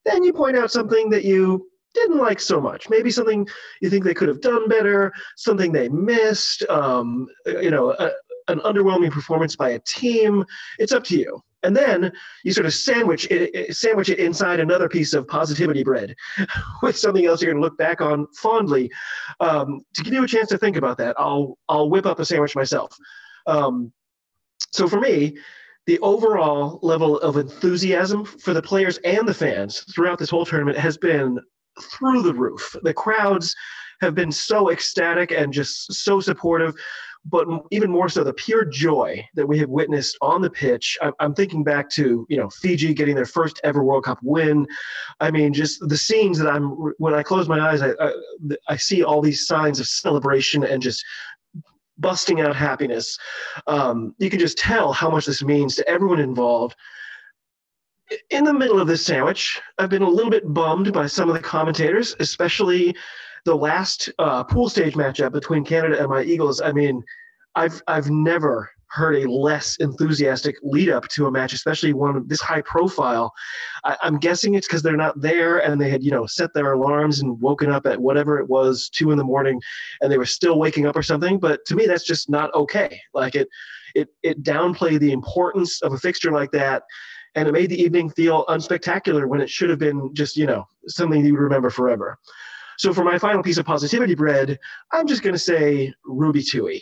Then 0.05 0.23
you 0.23 0.33
point 0.33 0.57
out 0.57 0.71
something 0.71 1.09
that 1.11 1.23
you 1.23 1.69
didn't 1.93 2.17
like 2.17 2.39
so 2.39 2.59
much. 2.59 2.89
Maybe 2.89 3.11
something 3.11 3.47
you 3.81 3.89
think 3.89 4.03
they 4.03 4.13
could 4.13 4.29
have 4.29 4.41
done 4.41 4.67
better, 4.67 5.11
something 5.35 5.71
they 5.71 5.89
missed, 5.89 6.63
um, 6.69 7.27
you 7.45 7.69
know, 7.69 7.91
a, 7.91 8.11
an 8.47 8.59
underwhelming 8.59 9.11
performance 9.11 9.55
by 9.55 9.71
a 9.71 9.79
team. 9.79 10.45
It's 10.79 10.93
up 10.93 11.03
to 11.05 11.17
you 11.17 11.41
and 11.63 11.75
then 11.75 12.11
you 12.43 12.51
sort 12.51 12.65
of 12.65 12.73
sandwich 12.73 13.27
it, 13.29 13.75
sandwich 13.75 14.09
it 14.09 14.19
inside 14.19 14.59
another 14.59 14.89
piece 14.89 15.13
of 15.13 15.27
positivity 15.27 15.83
bread 15.83 16.15
with 16.81 16.97
something 16.97 17.25
else 17.25 17.41
you're 17.41 17.51
going 17.51 17.61
to 17.61 17.67
look 17.67 17.77
back 17.77 18.01
on 18.01 18.27
fondly. 18.35 18.89
Um, 19.39 19.81
to 19.95 20.03
give 20.03 20.13
you 20.13 20.23
a 20.23 20.27
chance 20.27 20.49
to 20.49 20.57
think 20.57 20.77
about 20.77 20.97
that, 20.97 21.15
I'll 21.19 21.57
I'll 21.69 21.89
whip 21.89 22.05
up 22.05 22.19
a 22.19 22.25
sandwich 22.25 22.55
myself. 22.55 22.95
Um, 23.47 23.91
so 24.71 24.87
for 24.87 24.99
me, 24.99 25.37
the 25.87 25.99
overall 25.99 26.79
level 26.81 27.19
of 27.19 27.37
enthusiasm 27.37 28.25
for 28.25 28.53
the 28.53 28.61
players 28.61 28.97
and 28.99 29.27
the 29.27 29.33
fans 29.33 29.81
throughout 29.93 30.19
this 30.19 30.29
whole 30.29 30.45
tournament 30.45 30.77
has 30.77 30.97
been 30.97 31.39
through 31.81 32.21
the 32.21 32.33
roof. 32.33 32.75
The 32.83 32.93
crowds 32.93 33.55
have 34.01 34.15
been 34.15 34.31
so 34.31 34.71
ecstatic 34.71 35.31
and 35.31 35.53
just 35.53 35.93
so 35.93 36.19
supportive 36.19 36.75
but 37.25 37.47
even 37.69 37.91
more 37.91 38.09
so 38.09 38.23
the 38.23 38.33
pure 38.33 38.65
joy 38.65 39.23
that 39.35 39.47
we 39.47 39.59
have 39.59 39.69
witnessed 39.69 40.17
on 40.21 40.41
the 40.41 40.49
pitch. 40.49 40.97
I'm 41.19 41.35
thinking 41.35 41.63
back 41.63 41.89
to 41.91 42.25
you 42.29 42.37
know 42.37 42.49
Fiji 42.49 42.93
getting 42.93 43.15
their 43.15 43.25
first 43.25 43.61
ever 43.63 43.83
World 43.83 44.05
Cup 44.05 44.19
win. 44.23 44.65
I 45.19 45.29
mean, 45.29 45.53
just 45.53 45.87
the 45.87 45.97
scenes 45.97 46.39
that 46.39 46.49
I'm 46.49 46.69
when 46.97 47.13
I 47.13 47.21
close 47.21 47.47
my 47.47 47.59
eyes, 47.59 47.81
I, 47.81 47.91
I, 47.99 48.11
I 48.67 48.77
see 48.77 49.03
all 49.03 49.21
these 49.21 49.45
signs 49.45 49.79
of 49.79 49.87
celebration 49.87 50.63
and 50.63 50.81
just 50.81 51.03
busting 51.99 52.41
out 52.41 52.55
happiness. 52.55 53.17
Um, 53.67 54.15
you 54.17 54.29
can 54.29 54.39
just 54.39 54.57
tell 54.57 54.91
how 54.91 55.09
much 55.09 55.27
this 55.27 55.43
means 55.43 55.75
to 55.75 55.87
everyone 55.87 56.19
involved. 56.19 56.75
In 58.31 58.43
the 58.43 58.53
middle 58.53 58.81
of 58.81 58.87
this 58.87 59.05
sandwich, 59.05 59.61
I've 59.77 59.89
been 59.89 60.01
a 60.01 60.09
little 60.09 60.31
bit 60.31 60.53
bummed 60.53 60.91
by 60.91 61.07
some 61.07 61.29
of 61.29 61.35
the 61.35 61.41
commentators, 61.41 62.15
especially 62.19 62.95
the 63.45 63.55
last 63.55 64.09
uh, 64.19 64.43
pool 64.43 64.69
stage 64.69 64.93
matchup 64.93 65.31
between 65.31 65.63
Canada 65.63 65.99
and 65.99 66.09
my 66.09 66.23
Eagles, 66.23 66.61
I 66.61 66.71
mean, 66.71 67.03
I've 67.55 67.81
I've 67.87 68.09
never 68.09 68.69
heard 68.91 69.15
a 69.15 69.31
less 69.31 69.77
enthusiastic 69.77 70.57
lead 70.63 70.89
up 70.89 71.07
to 71.07 71.25
a 71.25 71.31
match, 71.31 71.53
especially 71.53 71.93
one 71.93 72.27
this 72.27 72.41
high 72.41 72.61
profile. 72.61 73.31
I, 73.85 73.95
am 74.03 74.19
guessing 74.19 74.55
it's 74.55 74.67
because 74.67 74.83
they're 74.83 74.97
not 74.97 75.19
there 75.19 75.59
and 75.59 75.79
they 75.79 75.89
had, 75.89 76.03
you 76.03 76.11
know, 76.11 76.25
set 76.25 76.53
their 76.53 76.73
alarms 76.73 77.21
and 77.21 77.39
woken 77.39 77.71
up 77.71 77.85
at 77.85 77.99
whatever 77.99 78.39
it 78.39 78.49
was, 78.49 78.89
two 78.89 79.11
in 79.11 79.17
the 79.17 79.23
morning, 79.23 79.61
and 80.01 80.11
they 80.11 80.17
were 80.17 80.25
still 80.25 80.59
waking 80.59 80.87
up 80.87 80.97
or 80.97 81.03
something. 81.03 81.39
But 81.39 81.61
to 81.67 81.75
me, 81.75 81.85
that's 81.85 82.03
just 82.03 82.29
not 82.29 82.53
okay. 82.53 82.99
Like 83.13 83.35
it, 83.35 83.47
it, 83.95 84.09
it 84.23 84.43
downplayed 84.43 84.99
the 84.99 85.13
importance 85.13 85.81
of 85.81 85.93
a 85.93 85.97
fixture 85.97 86.31
like 86.31 86.51
that. 86.51 86.83
And 87.35 87.47
it 87.47 87.53
made 87.53 87.69
the 87.69 87.81
evening 87.81 88.09
feel 88.09 88.45
unspectacular 88.47 89.25
when 89.25 89.39
it 89.39 89.49
should 89.49 89.69
have 89.69 89.79
been 89.79 90.13
just, 90.13 90.35
you 90.35 90.45
know, 90.45 90.65
something 90.87 91.25
you 91.25 91.31
would 91.31 91.39
remember 91.39 91.69
forever. 91.69 92.17
So 92.81 92.91
for 92.95 93.03
my 93.03 93.19
final 93.19 93.43
piece 93.43 93.59
of 93.59 93.65
positivity 93.67 94.15
bread, 94.15 94.57
I'm 94.91 95.05
just 95.05 95.21
going 95.21 95.35
to 95.35 95.39
say 95.39 95.93
Ruby 96.03 96.41
Tui. 96.41 96.81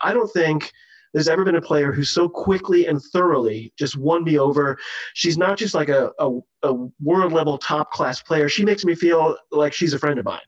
I 0.00 0.12
don't 0.12 0.32
think 0.32 0.70
there's 1.12 1.26
ever 1.26 1.44
been 1.44 1.56
a 1.56 1.60
player 1.60 1.90
who 1.90 2.04
so 2.04 2.28
quickly 2.28 2.86
and 2.86 3.02
thoroughly 3.12 3.72
just 3.76 3.96
won 3.96 4.22
me 4.22 4.38
over. 4.38 4.78
She's 5.14 5.36
not 5.36 5.58
just 5.58 5.74
like 5.74 5.88
a, 5.88 6.12
a, 6.20 6.38
a 6.62 6.72
world 7.02 7.32
level 7.32 7.58
top 7.58 7.90
class 7.90 8.22
player. 8.22 8.48
She 8.48 8.64
makes 8.64 8.84
me 8.84 8.94
feel 8.94 9.36
like 9.50 9.72
she's 9.72 9.92
a 9.92 9.98
friend 9.98 10.20
of 10.20 10.24
mine. 10.24 10.38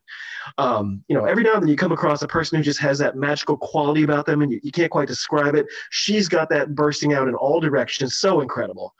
Um, 0.57 1.03
you 1.09 1.17
know, 1.17 1.25
every 1.25 1.43
now 1.43 1.55
and 1.55 1.63
then 1.63 1.69
you 1.69 1.75
come 1.75 1.91
across 1.91 2.21
a 2.21 2.27
person 2.29 2.57
who 2.57 2.63
just 2.63 2.79
has 2.79 2.97
that 2.99 3.17
magical 3.17 3.57
quality 3.57 4.03
about 4.03 4.25
them 4.25 4.41
and 4.41 4.53
you, 4.53 4.61
you 4.63 4.71
can't 4.71 4.89
quite 4.89 5.09
describe 5.09 5.55
it. 5.55 5.65
She's 5.89 6.29
got 6.29 6.49
that 6.51 6.75
bursting 6.75 7.11
out 7.11 7.27
in 7.27 7.35
all 7.35 7.59
directions. 7.59 8.15
So 8.15 8.39
incredible. 8.39 8.93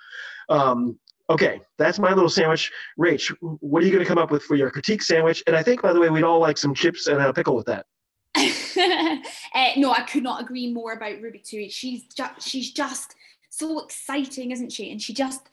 Um, 0.49 0.99
Okay, 1.29 1.61
that's 1.77 1.99
my 1.99 2.13
little 2.13 2.29
sandwich. 2.29 2.71
Rach, 2.99 3.33
what 3.39 3.81
are 3.81 3.85
you 3.85 3.91
going 3.91 4.03
to 4.03 4.07
come 4.07 4.17
up 4.17 4.29
with 4.29 4.43
for 4.43 4.55
your 4.55 4.69
critique 4.69 5.01
sandwich? 5.01 5.41
And 5.47 5.55
I 5.55 5.63
think, 5.63 5.81
by 5.81 5.93
the 5.93 5.99
way, 5.99 6.09
we'd 6.09 6.23
all 6.23 6.39
like 6.39 6.57
some 6.57 6.73
chips 6.73 7.07
and 7.07 7.21
a 7.21 7.33
pickle 7.33 7.55
with 7.55 7.65
that. 7.67 7.85
uh, 8.35 9.71
no, 9.77 9.91
I 9.93 10.01
could 10.01 10.23
not 10.23 10.41
agree 10.41 10.71
more 10.73 10.93
about 10.93 11.21
Ruby 11.21 11.39
Tui. 11.39 11.69
She's 11.69 12.03
just, 12.05 12.41
she's 12.41 12.71
just 12.71 13.15
so 13.49 13.79
exciting, 13.79 14.51
isn't 14.51 14.71
she? 14.71 14.91
And 14.91 15.01
she 15.01 15.13
just, 15.13 15.49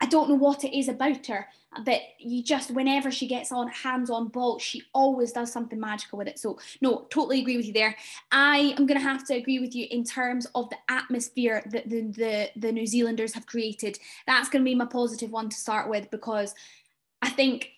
I 0.00 0.06
don't 0.06 0.30
know 0.30 0.36
what 0.36 0.64
it 0.64 0.76
is 0.76 0.88
about 0.88 1.26
her 1.26 1.46
that 1.84 2.00
you 2.18 2.42
just 2.42 2.72
whenever 2.72 3.10
she 3.10 3.28
gets 3.28 3.52
on 3.52 3.68
hands 3.68 4.10
on 4.10 4.26
ball 4.26 4.58
she 4.58 4.82
always 4.92 5.30
does 5.30 5.52
something 5.52 5.78
magical 5.78 6.18
with 6.18 6.28
it. 6.28 6.38
So 6.38 6.58
no 6.80 7.06
totally 7.10 7.40
agree 7.40 7.56
with 7.56 7.66
you 7.66 7.72
there. 7.72 7.96
I 8.32 8.74
am 8.76 8.86
going 8.86 8.98
to 8.98 9.06
have 9.06 9.24
to 9.28 9.34
agree 9.34 9.60
with 9.60 9.74
you 9.74 9.86
in 9.90 10.02
terms 10.02 10.46
of 10.54 10.68
the 10.70 10.76
atmosphere 10.88 11.62
that 11.70 11.88
the 11.88 12.02
the, 12.02 12.50
the 12.56 12.72
new 12.72 12.86
zealanders 12.86 13.32
have 13.34 13.46
created. 13.46 13.98
That's 14.26 14.48
going 14.48 14.64
to 14.64 14.68
be 14.68 14.74
my 14.74 14.86
positive 14.86 15.30
one 15.30 15.48
to 15.48 15.56
start 15.56 15.88
with 15.88 16.10
because 16.10 16.54
i 17.22 17.28
think 17.28 17.70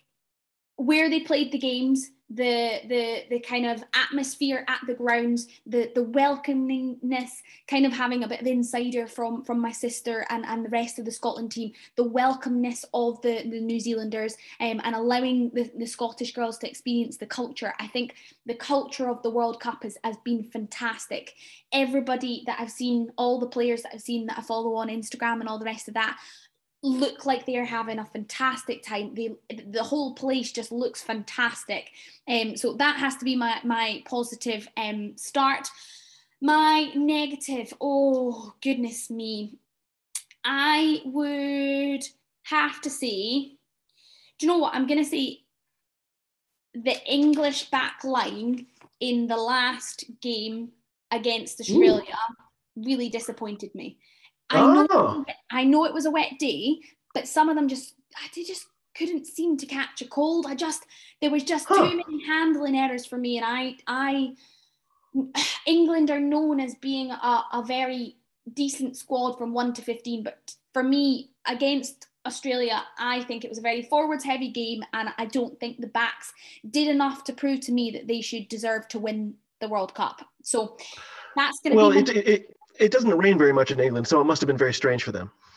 where 0.77 1.11
they 1.11 1.21
played 1.21 1.53
the 1.53 1.59
games 1.59 2.11
the 2.35 2.81
the 2.89 3.25
the 3.31 3.41
kind 3.41 3.67
of 3.67 3.85
atmosphere 3.95 4.65
at 4.69 4.81
the 4.87 4.95
grounds, 4.95 5.49
the 5.67 5.91
the 5.95 6.05
welcomingness, 6.05 7.31
kind 7.69 7.85
of 7.85 7.93
having 7.93 8.25
a 8.25 8.29
bit 8.29 8.41
of 8.41 8.47
insider 8.47 9.07
from 9.07 9.45
from 9.45 9.61
my 9.61 9.73
sister 9.73 10.25
and 10.31 10.45
and 10.47 10.65
the 10.65 10.71
rest 10.71 10.99
of 10.99 11.05
the 11.05 11.11
Scotland 11.11 11.53
team, 11.53 11.73
the 11.97 12.09
welcomeness 12.09 12.85
of 12.95 13.21
the 13.23 13.43
the 13.49 13.61
New 13.61 13.81
Zealanders, 13.81 14.37
um, 14.61 14.81
and 14.85 14.95
allowing 14.95 15.51
the, 15.51 15.71
the 15.77 15.87
Scottish 15.87 16.33
girls 16.33 16.59
to 16.59 16.69
experience 16.69 17.17
the 17.17 17.27
culture. 17.27 17.75
I 17.79 17.87
think 17.89 18.15
the 18.47 18.55
culture 18.55 19.09
of 19.09 19.23
the 19.23 19.31
World 19.31 19.61
Cup 19.61 19.83
has 19.83 19.99
has 20.05 20.17
been 20.25 20.45
fantastic. 20.45 21.35
Everybody 21.73 22.45
that 22.47 22.61
I've 22.61 22.71
seen, 22.71 23.11
all 23.17 23.39
the 23.39 23.47
players 23.47 23.83
that 23.83 23.95
I've 23.95 24.01
seen 24.03 24.27
that 24.27 24.39
I 24.39 24.43
follow 24.43 24.75
on 24.75 24.89
Instagram 24.89 25.41
and 25.41 25.49
all 25.49 25.59
the 25.59 25.65
rest 25.65 25.89
of 25.89 25.95
that, 25.95 26.19
look 26.83 27.25
like 27.25 27.47
they're 27.47 27.65
having 27.65 27.99
a 27.99 28.05
fantastic 28.05 28.83
time. 28.83 29.15
They, 29.15 29.35
the 29.67 29.83
whole 29.83 30.15
place 30.15 30.51
just 30.51 30.73
looks 30.73 31.03
fantastic. 31.03 31.91
Um, 32.29 32.57
so 32.57 32.75
that 32.75 32.97
has 32.97 33.17
to 33.17 33.25
be 33.25 33.37
my, 33.37 33.61
my 33.65 34.03
positive 34.05 34.69
um, 34.77 35.13
start. 35.17 35.69
My 36.41 36.91
negative, 36.97 37.73
oh 37.81 38.55
goodness 38.61 39.11
me. 39.11 39.59
I 40.45 41.03
would 41.05 42.05
have 42.45 42.81
to 42.81 42.91
say, 42.91 43.53
do 44.39 44.47
you 44.47 44.49
know 44.49 44.59
what? 44.59 44.75
I'm 44.75 44.89
going 44.89 45.03
to 45.03 45.09
say 45.09 45.43
the 46.75 46.97
English 47.07 47.71
back 47.71 48.03
line 48.03 48.67
in 48.99 49.29
the 49.29 49.37
last 49.37 50.05
game 50.21 50.73
against 51.13 51.61
Australia 51.61 52.03
Ooh. 52.03 52.85
really 52.85 53.09
disappointed 53.09 53.73
me. 53.75 53.99
I 54.53 54.75
know, 54.75 54.87
oh. 54.91 55.25
I 55.51 55.65
know 55.65 55.85
it 55.85 55.95
was 55.95 56.07
a 56.07 56.11
wet 56.11 56.39
day, 56.39 56.81
but 57.15 57.29
some 57.29 57.49
of 57.49 57.57
them 57.57 57.69
just, 57.69 57.95
they 58.35 58.45
just 58.45 58.67
couldn't 58.97 59.27
seem 59.27 59.57
to 59.57 59.67
catch 59.67 60.03
a 60.03 60.09
cold. 60.09 60.47
I 60.47 60.55
just, 60.55 60.85
there 61.21 61.31
was 61.31 61.45
just 61.45 61.67
huh. 61.69 61.77
too 61.89 61.97
many 61.97 62.27
handling 62.27 62.77
errors 62.77 63.07
for 63.07 63.19
me. 63.19 63.39
And 63.39 63.47
I, 63.47 63.77
I, 63.87 64.35
England 65.67 66.11
are 66.11 66.21
known 66.21 66.61
as 66.61 66.75
being 66.77 67.11
a, 67.11 67.45
a 67.53 67.65
very 67.67 68.17
decent 68.53 68.97
squad 68.97 69.39
from 69.39 69.53
one 69.53 69.73
to 69.75 69.83
15. 69.83 70.25
But 70.25 70.55
for 70.73 70.83
me, 70.83 71.31
against 71.47 72.09
Australia, 72.27 72.83
I 72.99 73.23
think 73.23 73.45
it 73.45 73.49
was 73.49 73.59
a 73.59 73.63
very 73.63 73.83
forwards 73.83 74.25
heavy 74.25 74.51
game. 74.51 74.83
And 74.93 75.11
I 75.19 75.27
don't 75.27 75.59
think 75.61 75.81
the 75.81 75.87
backs 75.87 76.33
did 76.71 76.89
enough 76.89 77.25
to 77.25 77.33
prove 77.33 77.61
to 77.61 77.73
me 77.73 77.91
that 77.93 78.07
they 78.07 78.21
should 78.21 78.49
deserve 78.49 78.89
to 78.89 78.99
win 78.99 79.35
the 79.61 79.69
World 79.69 79.95
Cup. 79.95 80.23
So 80.43 80.77
that's 81.37 81.61
going 81.61 81.73
to 81.73 81.77
well, 81.77 81.91
be. 81.91 82.03
Well, 82.03 82.11
it, 82.11 82.29
it, 82.29 82.57
it 82.79 82.91
doesn't 82.91 83.17
rain 83.17 83.39
very 83.39 83.53
much 83.53 83.71
in 83.71 83.81
England, 83.81 84.07
so 84.07 84.21
it 84.21 84.25
must 84.25 84.41
have 84.41 84.47
been 84.47 84.59
very 84.59 84.75
strange 84.75 85.03
for 85.03 85.13
them. 85.13 85.31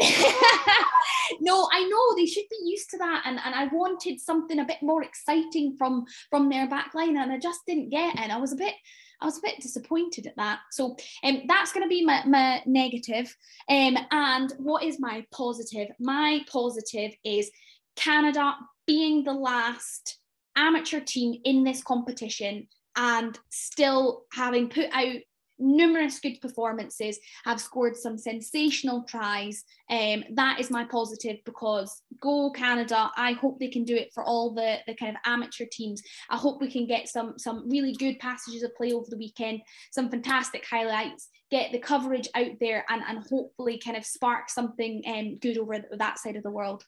no, 1.39 1.67
I 1.71 1.87
know 1.87 2.15
they 2.15 2.25
should 2.25 2.45
be 2.49 2.59
used 2.63 2.89
to 2.91 2.97
that, 2.97 3.23
and, 3.25 3.39
and 3.43 3.55
I 3.55 3.67
wanted 3.67 4.19
something 4.19 4.59
a 4.59 4.65
bit 4.65 4.77
more 4.81 5.03
exciting 5.03 5.75
from 5.77 6.05
from 6.29 6.49
their 6.49 6.67
back 6.67 6.93
line, 6.93 7.17
and 7.17 7.31
I 7.31 7.39
just 7.39 7.61
didn't 7.67 7.89
get 7.89 8.15
it. 8.15 8.21
And 8.21 8.31
I 8.31 8.37
was 8.37 8.53
a 8.53 8.57
bit 8.57 8.73
I 9.21 9.25
was 9.25 9.37
a 9.37 9.41
bit 9.41 9.61
disappointed 9.61 10.27
at 10.27 10.35
that. 10.37 10.59
So 10.71 10.95
um, 11.23 11.43
that's 11.47 11.71
going 11.71 11.83
to 11.83 11.89
be 11.89 12.03
my, 12.03 12.23
my 12.25 12.61
negative. 12.65 13.35
Um, 13.69 13.97
and 14.11 14.51
what 14.57 14.83
is 14.83 14.99
my 14.99 15.25
positive? 15.31 15.87
My 15.99 16.41
positive 16.51 17.13
is 17.23 17.49
Canada 17.95 18.55
being 18.85 19.23
the 19.23 19.33
last 19.33 20.19
amateur 20.55 20.99
team 20.99 21.39
in 21.43 21.63
this 21.63 21.81
competition 21.81 22.67
and 22.95 23.37
still 23.49 24.23
having 24.33 24.69
put 24.69 24.89
out 24.91 25.17
numerous 25.59 26.19
good 26.19 26.39
performances, 26.41 27.19
have 27.45 27.61
scored 27.61 27.95
some 27.95 28.17
sensational 28.17 29.03
tries. 29.03 29.63
Um, 29.89 30.23
that 30.33 30.59
is 30.59 30.71
my 30.71 30.85
positive 30.85 31.37
because 31.45 32.01
go 32.21 32.51
Canada. 32.51 33.11
I 33.15 33.33
hope 33.33 33.59
they 33.59 33.69
can 33.69 33.83
do 33.83 33.95
it 33.95 34.11
for 34.13 34.23
all 34.23 34.53
the, 34.53 34.77
the 34.87 34.95
kind 34.95 35.15
of 35.15 35.21
amateur 35.25 35.65
teams. 35.71 36.01
I 36.29 36.37
hope 36.37 36.61
we 36.61 36.71
can 36.71 36.87
get 36.87 37.07
some 37.07 37.37
some 37.37 37.69
really 37.69 37.93
good 37.93 38.19
passages 38.19 38.63
of 38.63 38.75
play 38.75 38.93
over 38.93 39.07
the 39.09 39.17
weekend, 39.17 39.61
some 39.91 40.09
fantastic 40.09 40.65
highlights, 40.69 41.29
get 41.51 41.71
the 41.71 41.79
coverage 41.79 42.27
out 42.35 42.51
there 42.59 42.85
and, 42.89 43.01
and 43.07 43.19
hopefully 43.29 43.79
kind 43.83 43.97
of 43.97 44.05
spark 44.05 44.49
something 44.49 45.01
um, 45.07 45.37
good 45.37 45.57
over 45.57 45.77
that 45.97 46.19
side 46.19 46.35
of 46.35 46.43
the 46.43 46.51
world. 46.51 46.83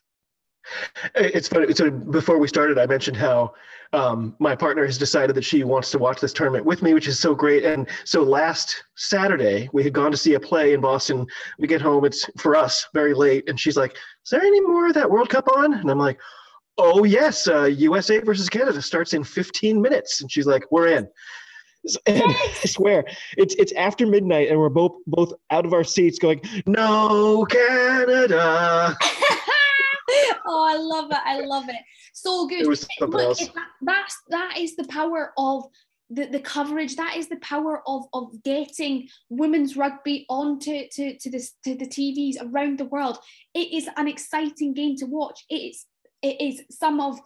It's 1.14 1.48
funny. 1.48 1.72
So 1.74 1.90
before 1.90 2.38
we 2.38 2.48
started, 2.48 2.78
I 2.78 2.86
mentioned 2.86 3.16
how 3.16 3.54
um, 3.92 4.36
my 4.38 4.54
partner 4.54 4.84
has 4.84 4.98
decided 4.98 5.34
that 5.36 5.44
she 5.44 5.64
wants 5.64 5.90
to 5.92 5.98
watch 5.98 6.20
this 6.20 6.32
tournament 6.32 6.64
with 6.64 6.82
me, 6.82 6.92
which 6.94 7.08
is 7.08 7.18
so 7.18 7.34
great. 7.34 7.64
And 7.64 7.88
so 8.04 8.22
last 8.22 8.82
Saturday, 8.96 9.68
we 9.72 9.82
had 9.82 9.92
gone 9.92 10.10
to 10.10 10.16
see 10.16 10.34
a 10.34 10.40
play 10.40 10.74
in 10.74 10.80
Boston. 10.80 11.26
We 11.58 11.66
get 11.68 11.80
home, 11.80 12.04
it's 12.04 12.28
for 12.36 12.54
us 12.54 12.86
very 12.92 13.14
late, 13.14 13.48
and 13.48 13.58
she's 13.58 13.76
like, 13.76 13.92
"Is 13.92 14.30
there 14.30 14.42
any 14.42 14.60
more 14.60 14.88
of 14.88 14.94
that 14.94 15.10
World 15.10 15.30
Cup 15.30 15.48
on?" 15.56 15.74
And 15.74 15.90
I'm 15.90 15.98
like, 15.98 16.18
"Oh 16.76 17.04
yes, 17.04 17.48
uh, 17.48 17.64
USA 17.64 18.18
versus 18.18 18.48
Canada 18.48 18.82
starts 18.82 19.14
in 19.14 19.24
15 19.24 19.80
minutes." 19.80 20.20
And 20.20 20.30
she's 20.30 20.46
like, 20.46 20.64
"We're 20.70 20.88
in." 20.88 21.08
And 22.06 22.22
I 22.26 22.66
swear, 22.66 23.04
it's 23.38 23.54
it's 23.54 23.72
after 23.72 24.06
midnight, 24.06 24.50
and 24.50 24.58
we're 24.58 24.68
both 24.68 24.96
both 25.06 25.32
out 25.50 25.64
of 25.64 25.72
our 25.72 25.84
seats, 25.84 26.18
going, 26.18 26.42
"No, 26.66 27.46
Canada." 27.46 28.98
oh, 30.46 30.66
I 30.68 30.76
love 30.76 31.10
it. 31.10 31.18
I 31.24 31.40
love 31.40 31.68
it. 31.68 31.76
So 32.12 32.46
good. 32.46 32.62
It 32.62 32.66
Look. 33.00 33.54
That, 33.54 33.68
that's 33.82 34.16
that 34.30 34.58
is 34.58 34.76
the 34.76 34.84
power 34.84 35.32
of 35.36 35.64
the, 36.10 36.26
the 36.26 36.40
coverage 36.40 36.96
that 36.96 37.16
is 37.16 37.28
the 37.28 37.36
power 37.36 37.82
of 37.86 38.04
of 38.12 38.42
getting 38.42 39.08
women's 39.28 39.76
rugby 39.76 40.24
onto 40.28 40.88
to, 40.90 41.18
to 41.18 41.30
this 41.30 41.52
to 41.64 41.74
the 41.74 41.86
TVs 41.86 42.36
around 42.40 42.78
the 42.78 42.86
world. 42.86 43.18
It 43.54 43.72
is 43.72 43.88
an 43.96 44.08
exciting 44.08 44.74
game 44.74 44.96
to 44.96 45.06
watch. 45.06 45.44
It 45.50 45.56
is 45.56 45.86
it 46.22 46.40
is 46.40 46.62
some 46.70 47.00
of 47.00 47.20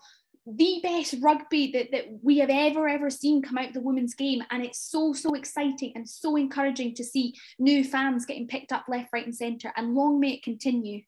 the 0.44 0.80
best 0.82 1.14
rugby 1.22 1.70
that, 1.70 1.92
that 1.92 2.06
we 2.20 2.38
have 2.38 2.50
ever 2.50 2.88
ever 2.88 3.10
seen 3.10 3.42
come 3.42 3.58
out 3.58 3.72
the 3.72 3.80
women's 3.80 4.14
game 4.14 4.42
and 4.50 4.64
it's 4.64 4.90
so 4.90 5.12
so 5.12 5.34
exciting 5.34 5.92
and 5.94 6.08
so 6.08 6.34
encouraging 6.34 6.92
to 6.92 7.04
see 7.04 7.32
new 7.60 7.84
fans 7.84 8.26
getting 8.26 8.48
picked 8.48 8.72
up 8.72 8.84
left 8.88 9.10
right 9.12 9.24
and 9.24 9.36
centre 9.36 9.72
and 9.76 9.94
long 9.94 10.18
may 10.18 10.32
it 10.32 10.42
continue 10.42 11.00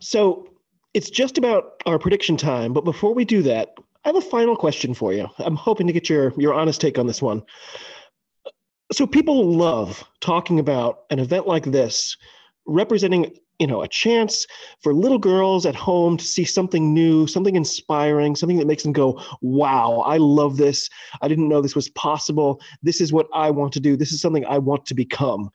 so 0.00 0.48
it's 0.94 1.10
just 1.10 1.38
about 1.38 1.82
our 1.86 1.98
prediction 1.98 2.36
time. 2.36 2.72
But 2.72 2.84
before 2.84 3.14
we 3.14 3.24
do 3.24 3.42
that, 3.42 3.74
I 4.04 4.08
have 4.08 4.16
a 4.16 4.22
final 4.22 4.56
question 4.56 4.94
for 4.94 5.12
you. 5.12 5.28
I'm 5.38 5.56
hoping 5.56 5.86
to 5.86 5.92
get 5.92 6.08
your, 6.08 6.32
your 6.36 6.54
honest 6.54 6.80
take 6.80 6.98
on 6.98 7.06
this 7.06 7.22
one. 7.22 7.42
So 8.92 9.06
people 9.06 9.54
love 9.54 10.02
talking 10.20 10.58
about 10.58 11.04
an 11.10 11.18
event 11.18 11.46
like 11.46 11.64
this 11.64 12.16
representing 12.66 13.36
you 13.58 13.66
know 13.66 13.82
a 13.82 13.88
chance 13.88 14.46
for 14.82 14.94
little 14.94 15.18
girls 15.18 15.66
at 15.66 15.74
home 15.74 16.16
to 16.16 16.24
see 16.24 16.44
something 16.44 16.94
new 16.94 17.26
something 17.26 17.56
inspiring 17.56 18.34
something 18.34 18.58
that 18.58 18.66
makes 18.66 18.82
them 18.82 18.92
go 18.92 19.20
wow 19.40 20.02
i 20.06 20.16
love 20.16 20.56
this 20.56 20.88
i 21.20 21.28
didn't 21.28 21.48
know 21.48 21.60
this 21.60 21.74
was 21.74 21.88
possible 21.90 22.60
this 22.82 23.00
is 23.00 23.12
what 23.12 23.26
i 23.34 23.50
want 23.50 23.72
to 23.72 23.80
do 23.80 23.96
this 23.96 24.12
is 24.12 24.20
something 24.20 24.44
i 24.46 24.56
want 24.56 24.86
to 24.86 24.94
become 24.94 25.50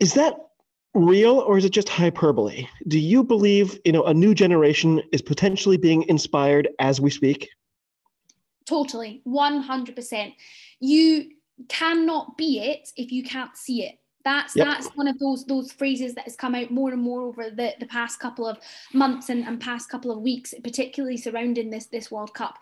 is 0.00 0.14
that 0.14 0.34
real 0.94 1.38
or 1.38 1.58
is 1.58 1.64
it 1.64 1.70
just 1.70 1.88
hyperbole? 1.88 2.66
Do 2.86 2.98
you 2.98 3.22
believe, 3.22 3.78
you 3.84 3.92
know, 3.92 4.04
a 4.04 4.14
new 4.14 4.34
generation 4.34 5.02
is 5.12 5.22
potentially 5.22 5.76
being 5.76 6.02
inspired 6.08 6.68
as 6.78 7.00
we 7.00 7.10
speak? 7.10 7.48
Totally, 8.66 9.22
100%. 9.26 10.34
You 10.80 11.30
cannot 11.68 12.36
be 12.36 12.60
it 12.60 12.90
if 12.96 13.10
you 13.10 13.22
can't 13.22 13.56
see 13.56 13.84
it. 13.84 13.98
That's 14.24 14.54
yep. 14.54 14.66
that's 14.66 14.88
one 14.88 15.08
of 15.08 15.18
those 15.18 15.46
those 15.46 15.72
phrases 15.72 16.14
that 16.14 16.24
has 16.24 16.36
come 16.36 16.54
out 16.54 16.70
more 16.70 16.92
and 16.92 17.00
more 17.00 17.22
over 17.22 17.50
the, 17.50 17.74
the 17.80 17.86
past 17.86 18.20
couple 18.20 18.46
of 18.46 18.58
months 18.92 19.30
and, 19.30 19.44
and 19.46 19.58
past 19.58 19.88
couple 19.88 20.10
of 20.10 20.20
weeks, 20.20 20.52
particularly 20.62 21.16
surrounding 21.16 21.70
this 21.70 21.86
this 21.86 22.10
World 22.10 22.34
Cup. 22.34 22.56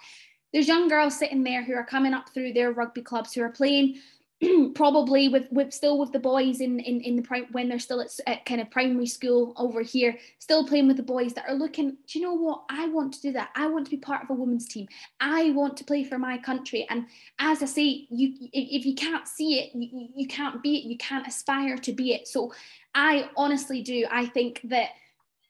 There's 0.53 0.69
young 0.69 0.87
girls 0.87 1.19
sitting 1.19 1.43
there 1.43 1.65
who 1.65 1.75
are 1.75 1.85
coming 1.85 2.15
up 2.15 2.33
through 2.33 2.53
their 2.53 2.73
rugby 2.73 3.03
clubs 3.03 3.33
who 3.33 3.43
are 3.43 3.51
playing 3.51 3.97
probably 4.75 5.29
with 5.29 5.47
with 5.51 5.73
still 5.73 5.99
with 5.99 6.13
the 6.13 6.19
boys 6.19 6.61
in 6.61 6.79
in, 6.81 7.01
in 7.01 7.17
the 7.17 7.23
prime 7.23 7.47
when 7.53 7.69
they're 7.69 7.79
still 7.79 8.03
at, 8.03 8.11
at, 8.27 8.45
kind 8.45 8.61
of 8.61 8.71
primary 8.71 9.07
school 9.07 9.55
over 9.57 9.81
here 9.81 10.17
still 10.39 10.67
playing 10.67 10.87
with 10.87 10.99
the 10.99 11.03
boys 11.03 11.33
that 11.33 11.49
are 11.49 11.55
looking 11.55 11.97
do 12.07 12.19
you 12.19 12.25
know 12.25 12.35
what? 12.35 12.65
I 12.69 12.89
want 12.89 13.15
to 13.15 13.23
do 13.23 13.33
that. 13.33 13.51
I 13.57 13.67
want 13.69 13.87
to 13.87 13.91
be 13.91 13.97
part 13.97 14.23
of 14.23 14.31
a 14.31 14.35
women's 14.35 14.69
team. 14.69 14.89
I 15.21 15.51
want 15.53 15.77
to 15.79 15.85
play 15.85 16.05
for 16.05 16.19
my 16.19 16.37
country. 16.39 16.87
And 16.91 17.07
as 17.39 17.63
i 17.63 17.67
say 17.67 18.07
you 18.11 18.35
if 18.53 18.85
you 18.85 18.95
can't 18.95 19.27
see 19.27 19.61
it 19.61 19.71
you, 19.75 20.09
you 20.15 20.27
can't 20.29 20.63
be 20.63 20.77
it. 20.77 20.85
You 20.85 20.99
can't 20.99 21.27
aspire 21.27 21.79
to 21.79 21.93
be 21.93 22.13
it. 22.13 22.29
So 22.29 22.53
i 22.95 23.29
honestly 23.37 23.83
do. 23.83 24.07
I 24.11 24.27
think 24.27 24.61
that 24.65 24.91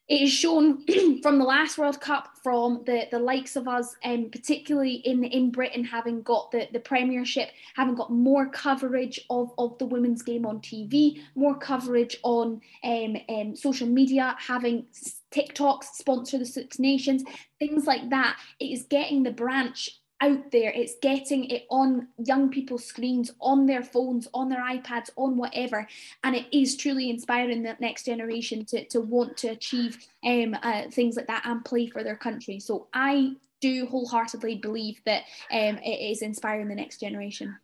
it 0.09 0.23
is 0.23 0.33
shown 0.33 0.85
from 1.23 1.39
the 1.39 1.45
last 1.45 1.79
World 1.79 2.01
Cup 2.01 2.37
from 2.43 2.83
the, 2.87 3.09
the 3.11 3.19
likes 3.19 3.57
of 3.57 3.67
us, 3.67 3.97
um, 4.05 4.29
particularly 4.31 4.95
in, 4.95 5.25
in 5.25 5.51
Britain, 5.51 5.85
having 5.85 6.23
got 6.23 6.53
the, 6.53 6.69
the 6.73 6.79
Premiership, 6.79 7.51
having 7.75 7.97
got 7.97 8.13
more 8.13 8.47
coverage 8.49 9.21
of, 9.31 9.53
of 9.59 9.77
the 9.79 9.87
women's 9.87 10.23
game 10.23 10.47
on 10.47 10.61
TV, 10.61 11.21
more 11.35 11.57
coverage 11.57 12.17
on 12.23 12.61
um, 12.85 13.17
um, 13.29 13.57
social 13.57 13.89
media, 13.89 14.37
having 14.39 14.87
TikToks 15.33 15.85
sponsor 15.95 16.39
the 16.39 16.47
Six 16.47 16.79
Nations, 16.79 17.25
things 17.59 17.87
like 17.87 18.09
that. 18.11 18.39
It 18.61 18.67
is 18.67 18.85
getting 18.85 19.25
the 19.25 19.33
branch 19.33 20.01
out 20.21 20.51
there. 20.51 20.73
It's 20.75 20.95
getting 21.03 21.45
it 21.51 21.67
on 21.71 22.09
young 22.19 22.51
people's 22.51 22.85
screens, 22.85 23.31
on 23.41 23.67
their 23.67 23.83
phones, 23.83 24.29
on 24.33 24.49
their 24.49 24.63
iPads, 24.63 25.11
on 25.17 25.37
whatever. 25.37 25.87
And 26.25 26.35
it 26.35 26.47
is 26.53 26.77
truly 26.77 27.11
inspiring 27.11 27.63
the 27.63 27.77
next 27.81 28.05
generation 28.05 28.65
to, 28.67 28.85
to 28.87 29.01
want 29.01 29.37
to 29.39 29.49
achieve 29.49 29.99
um, 30.25 30.57
uh, 30.63 30.83
things 30.91 31.17
like 31.17 31.27
that 31.27 31.45
and 31.45 31.65
play 31.65 31.87
for 31.89 32.03
their 32.03 32.17
country. 32.17 32.61
So 32.61 32.89
I 32.95 33.33
do 33.61 33.87
wholeheartedly 33.87 34.57
believe 34.57 35.01
that 35.07 35.23
um, 35.51 35.79
it 35.79 36.11
is 36.11 36.23
inspiring 36.23 36.69
the 36.69 36.75
next 36.75 37.01
generation. 37.01 37.57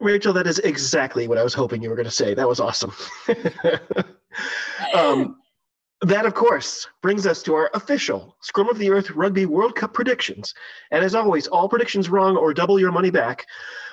Rachel, 0.00 0.32
that 0.32 0.46
is 0.46 0.58
exactly 0.60 1.28
what 1.28 1.38
I 1.38 1.42
was 1.42 1.54
hoping 1.54 1.82
you 1.82 1.90
were 1.90 1.96
going 1.96 2.06
to 2.06 2.10
say. 2.10 2.34
That 2.34 2.48
was 2.48 2.60
awesome. 2.60 2.92
um, 4.94 5.36
that, 6.02 6.26
of 6.26 6.34
course, 6.34 6.86
brings 7.02 7.26
us 7.26 7.42
to 7.44 7.54
our 7.54 7.70
official 7.74 8.36
Scrum 8.40 8.68
of 8.68 8.78
the 8.78 8.90
Earth 8.90 9.10
Rugby 9.12 9.46
World 9.46 9.74
Cup 9.74 9.94
predictions. 9.94 10.54
And 10.90 11.04
as 11.04 11.14
always, 11.14 11.46
all 11.46 11.68
predictions 11.68 12.10
wrong 12.10 12.36
or 12.36 12.52
double 12.52 12.78
your 12.78 12.92
money 12.92 13.10
back. 13.10 13.46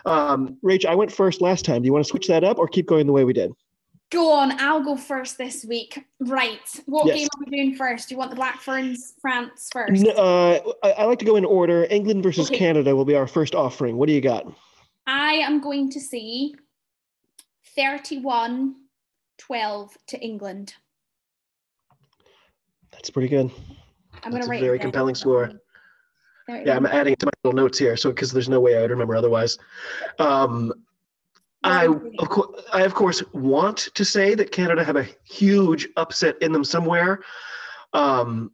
Um, 0.06 0.58
Rach, 0.64 0.86
I 0.86 0.96
went 0.96 1.12
first 1.12 1.42
last 1.42 1.64
time. 1.64 1.82
Do 1.82 1.86
you 1.86 1.94
want 1.94 2.04
to 2.04 2.10
switch 2.10 2.28
that 2.28 2.44
up 2.44 2.58
or 2.58 2.68
keep 2.68 2.88
going 2.88 3.08
the 3.08 3.14
way 3.14 3.24
we 3.24 3.34
did? 3.34 3.52
Go 4.12 4.32
on, 4.32 4.60
I'll 4.60 4.84
go 4.84 4.96
first 4.96 5.40
this 5.40 5.66
week. 5.66 6.06
Right. 6.20 6.60
What 6.86 7.08
yes. 7.08 7.18
game 7.18 7.28
are 7.36 7.44
we 7.50 7.58
doing 7.58 7.76
first? 7.76 8.10
Do 8.10 8.16
you 8.16 8.20
want 8.20 8.30
the 8.30 8.36
Black 8.36 8.62
Ferns 8.62 9.16
France 9.20 9.70
first? 9.72 10.06
Uh, 10.06 10.60
I, 10.84 10.92
I, 10.92 11.04
like 11.06 11.18
to 11.20 11.26
go 11.26 11.36
in 11.36 11.46
order. 11.46 11.88
England 11.90 12.22
versus 12.22 12.48
okay. 12.48 12.60
Canada 12.60 12.96
will 12.96 13.06
be 13.06 13.16
our 13.16 13.26
first 13.26 13.56
offering. 13.56 13.98
What 13.98 14.06
do 14.06 14.14
you 14.14 14.22
got? 14.22 14.46
I 15.08 15.34
am 15.34 15.62
going 15.62 15.90
to 15.92 16.00
see 16.00 16.54
31 17.76 18.76
12 19.40 19.98
to 20.08 20.20
England. 20.20 20.76
That's 23.04 23.10
pretty 23.10 23.28
good. 23.28 23.52
I'm 24.24 24.32
gonna 24.32 24.46
That's 24.46 24.48
a 24.48 24.62
very 24.62 24.80
compelling 24.80 25.14
score. 25.14 25.52
Yeah, 26.48 26.78
I'm 26.78 26.86
adding 26.86 27.12
it 27.12 27.20
to 27.20 27.26
my 27.26 27.32
little 27.44 27.62
notes 27.62 27.78
here, 27.78 27.98
so 27.98 28.12
because 28.12 28.32
there's 28.32 28.48
no 28.48 28.62
way 28.62 28.78
I 28.78 28.82
would 28.82 28.92
remember 28.92 29.14
otherwise. 29.14 29.58
Um, 30.20 30.72
I 31.66 31.88
of 31.88 32.30
course, 32.30 32.62
I 32.72 32.84
of 32.84 32.94
course 32.94 33.22
want 33.34 33.90
to 33.94 34.06
say 34.06 34.36
that 34.36 34.54
Canada 34.54 34.86
have 34.86 34.96
a 34.96 35.06
huge 35.26 35.90
upset 35.98 36.42
in 36.42 36.54
them 36.54 36.64
somewhere. 36.64 37.20
Um, 37.92 38.54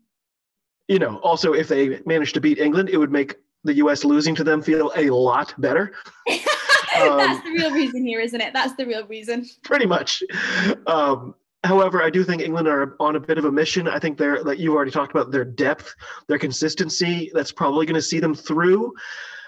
you 0.87 0.97
know, 0.97 1.17
also 1.17 1.53
if 1.53 1.67
they 1.67 1.99
manage 2.07 2.33
to 2.33 2.41
beat 2.41 2.57
England, 2.57 2.89
it 2.89 2.97
would 2.97 3.11
make 3.11 3.35
the 3.63 3.75
U.S. 3.75 4.03
losing 4.03 4.33
to 4.33 4.43
them 4.43 4.63
feel 4.63 4.91
a 4.95 5.11
lot 5.11 5.53
better. 5.59 5.93
um, 6.27 7.17
That's 7.17 7.43
the 7.43 7.51
real 7.51 7.69
reason 7.71 8.03
here, 8.03 8.19
isn't 8.19 8.41
it? 8.41 8.51
That's 8.53 8.73
the 8.77 8.87
real 8.87 9.05
reason. 9.05 9.45
Pretty 9.61 9.85
much. 9.85 10.23
Um, 10.87 11.35
However, 11.63 12.01
I 12.01 12.09
do 12.09 12.23
think 12.23 12.41
England 12.41 12.67
are 12.67 12.95
on 12.99 13.15
a 13.15 13.19
bit 13.19 13.37
of 13.37 13.45
a 13.45 13.51
mission. 13.51 13.87
I 13.87 13.99
think 13.99 14.17
they're 14.17 14.41
like 14.43 14.59
you've 14.59 14.73
already 14.73 14.91
talked 14.91 15.11
about 15.11 15.31
their 15.31 15.43
depth, 15.43 15.93
their 16.27 16.39
consistency. 16.39 17.31
That's 17.33 17.51
probably 17.51 17.85
going 17.85 17.95
to 17.95 18.01
see 18.01 18.19
them 18.19 18.33
through. 18.33 18.93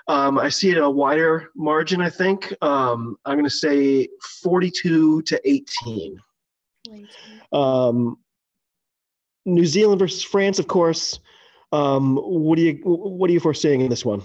Um, 0.07 0.37
I 0.37 0.49
see 0.49 0.71
it 0.71 0.77
a 0.77 0.89
wider 0.89 1.51
margin. 1.55 2.01
I 2.01 2.09
think 2.09 2.53
um, 2.61 3.17
I'm 3.25 3.35
going 3.35 3.45
to 3.45 3.49
say 3.49 4.09
42 4.41 5.21
to 5.21 5.49
18. 5.49 6.19
Um, 7.53 8.17
New 9.45 9.65
Zealand 9.65 9.99
versus 9.99 10.23
France, 10.23 10.59
of 10.59 10.67
course. 10.67 11.19
Um, 11.71 12.17
what 12.17 12.57
do 12.57 12.63
you 12.63 12.79
what 12.83 13.29
are 13.29 13.33
you 13.33 13.39
foreseeing 13.39 13.81
in 13.81 13.89
this 13.89 14.03
one? 14.03 14.21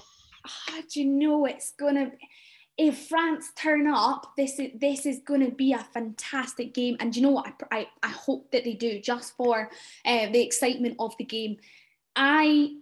Oh, 0.71 0.83
do 0.93 1.01
you 1.01 1.07
know 1.07 1.45
it's 1.45 1.73
gonna? 1.79 2.11
If 2.79 3.09
France 3.09 3.53
turn 3.57 3.87
up, 3.87 4.33
this 4.37 4.59
is 4.59 4.71
this 4.79 5.07
is 5.07 5.21
going 5.21 5.41
to 5.41 5.51
be 5.51 5.73
a 5.73 5.79
fantastic 5.79 6.75
game. 6.75 6.97
And 7.01 7.17
you 7.17 7.23
know 7.23 7.31
what? 7.31 7.55
I, 7.71 7.79
I, 7.79 7.89
I 8.03 8.09
hope 8.09 8.51
that 8.51 8.65
they 8.65 8.75
do 8.75 9.01
just 9.01 9.37
for 9.37 9.71
uh, 10.05 10.27
the 10.31 10.43
excitement 10.43 10.97
of 10.99 11.17
the 11.17 11.25
game. 11.25 11.57
I 12.15 12.77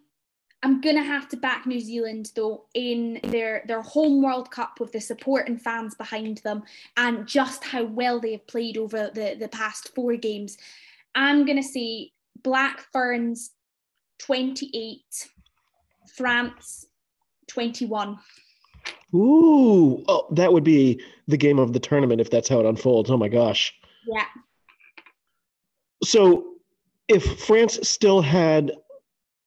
I'm 0.64 0.80
gonna 0.80 1.04
have 1.04 1.28
to 1.28 1.36
back 1.36 1.66
New 1.66 1.78
Zealand 1.78 2.32
though 2.34 2.64
in 2.72 3.20
their 3.24 3.64
their 3.68 3.82
home 3.82 4.22
World 4.22 4.50
Cup 4.50 4.80
with 4.80 4.92
the 4.92 5.00
support 5.00 5.46
and 5.46 5.60
fans 5.60 5.94
behind 5.94 6.38
them, 6.38 6.62
and 6.96 7.26
just 7.26 7.62
how 7.62 7.84
well 7.84 8.18
they 8.18 8.32
have 8.32 8.46
played 8.46 8.78
over 8.78 9.10
the 9.12 9.36
the 9.38 9.48
past 9.48 9.94
four 9.94 10.16
games. 10.16 10.56
I'm 11.14 11.44
gonna 11.44 11.62
say 11.62 12.12
Black 12.42 12.86
Ferns 12.92 13.50
28, 14.20 15.28
France 16.16 16.86
21. 17.48 18.18
Ooh, 19.14 20.04
oh, 20.08 20.26
that 20.32 20.52
would 20.52 20.64
be 20.64 21.00
the 21.28 21.36
game 21.36 21.58
of 21.58 21.72
the 21.72 21.80
tournament 21.80 22.20
if 22.20 22.30
that's 22.30 22.48
how 22.48 22.60
it 22.60 22.66
unfolds. 22.66 23.10
Oh 23.10 23.16
my 23.16 23.28
gosh. 23.28 23.72
Yeah. 24.06 24.26
So 26.02 26.44
if 27.08 27.38
France 27.40 27.78
still 27.82 28.20
had 28.20 28.72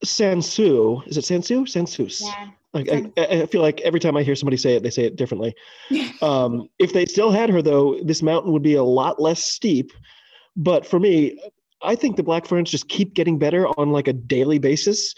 Sansu. 0.06 1.06
Is 1.08 1.18
it 1.18 1.24
Sansu? 1.24 1.62
Sansus. 1.68 2.22
Yeah. 2.22 2.50
I, 2.74 3.12
I, 3.18 3.42
I, 3.42 3.46
feel 3.48 3.62
like 3.62 3.82
every 3.82 4.00
time 4.00 4.16
I 4.16 4.24
hear 4.24 4.36
somebody 4.36 4.58
say 4.58 4.76
it, 4.76 4.84
they 4.84 4.90
say 4.90 5.06
it 5.06 5.16
differently. 5.16 5.56
um, 6.22 6.70
if 6.78 6.94
they 6.94 7.06
still 7.06 7.32
had 7.32 7.50
her, 7.50 7.62
though, 7.62 8.00
this 8.04 8.22
mountain 8.22 8.52
would 8.52 8.62
be 8.62 8.76
a 8.76 8.84
lot 8.84 9.20
less 9.20 9.44
steep. 9.44 9.92
But 10.56 10.86
for 10.86 11.00
me, 11.00 11.40
I 11.82 11.96
think 11.96 12.16
the 12.18 12.24
Black 12.24 12.46
Ferns 12.46 12.70
just 12.70 12.90
keep 12.90 13.14
getting 13.14 13.40
better 13.40 13.68
on 13.80 13.92
like 13.92 14.08
a 14.08 14.14
daily 14.14 14.60
basis. 14.60 15.16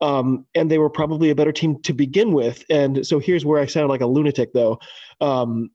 Um, 0.00 0.44
and 0.54 0.70
they 0.70 0.78
were 0.78 0.90
probably 0.90 1.30
a 1.30 1.34
better 1.34 1.52
team 1.52 1.80
to 1.82 1.94
begin 1.94 2.32
with. 2.32 2.64
And 2.68 3.06
so 3.06 3.18
here's 3.18 3.44
where 3.44 3.60
I 3.60 3.66
sound 3.66 3.88
like 3.88 4.02
a 4.02 4.06
lunatic, 4.06 4.52
though. 4.52 4.78
Um, 5.20 5.70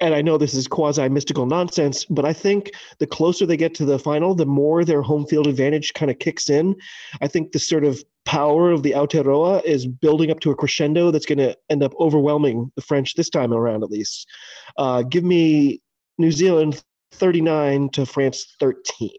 and 0.00 0.14
I 0.14 0.22
know 0.22 0.36
this 0.36 0.54
is 0.54 0.66
quasi 0.66 1.08
mystical 1.08 1.46
nonsense, 1.46 2.04
but 2.04 2.24
I 2.24 2.32
think 2.32 2.72
the 2.98 3.06
closer 3.06 3.46
they 3.46 3.56
get 3.56 3.74
to 3.76 3.84
the 3.84 3.98
final, 3.98 4.34
the 4.34 4.44
more 4.44 4.84
their 4.84 5.02
home 5.02 5.26
field 5.26 5.46
advantage 5.46 5.94
kind 5.94 6.10
of 6.10 6.18
kicks 6.18 6.50
in. 6.50 6.76
I 7.22 7.28
think 7.28 7.52
the 7.52 7.58
sort 7.58 7.84
of 7.84 8.02
power 8.24 8.70
of 8.70 8.82
the 8.82 8.92
Aotearoa 8.92 9.64
is 9.64 9.86
building 9.86 10.30
up 10.30 10.40
to 10.40 10.50
a 10.50 10.54
crescendo 10.54 11.10
that's 11.10 11.26
going 11.26 11.38
to 11.38 11.56
end 11.70 11.82
up 11.82 11.94
overwhelming 12.00 12.72
the 12.74 12.82
French 12.82 13.14
this 13.14 13.30
time 13.30 13.52
around, 13.52 13.82
at 13.82 13.90
least. 13.90 14.28
Uh, 14.76 15.02
give 15.02 15.24
me 15.24 15.80
New 16.18 16.32
Zealand 16.32 16.82
39 17.12 17.90
to 17.90 18.04
France 18.04 18.56
13. 18.58 19.10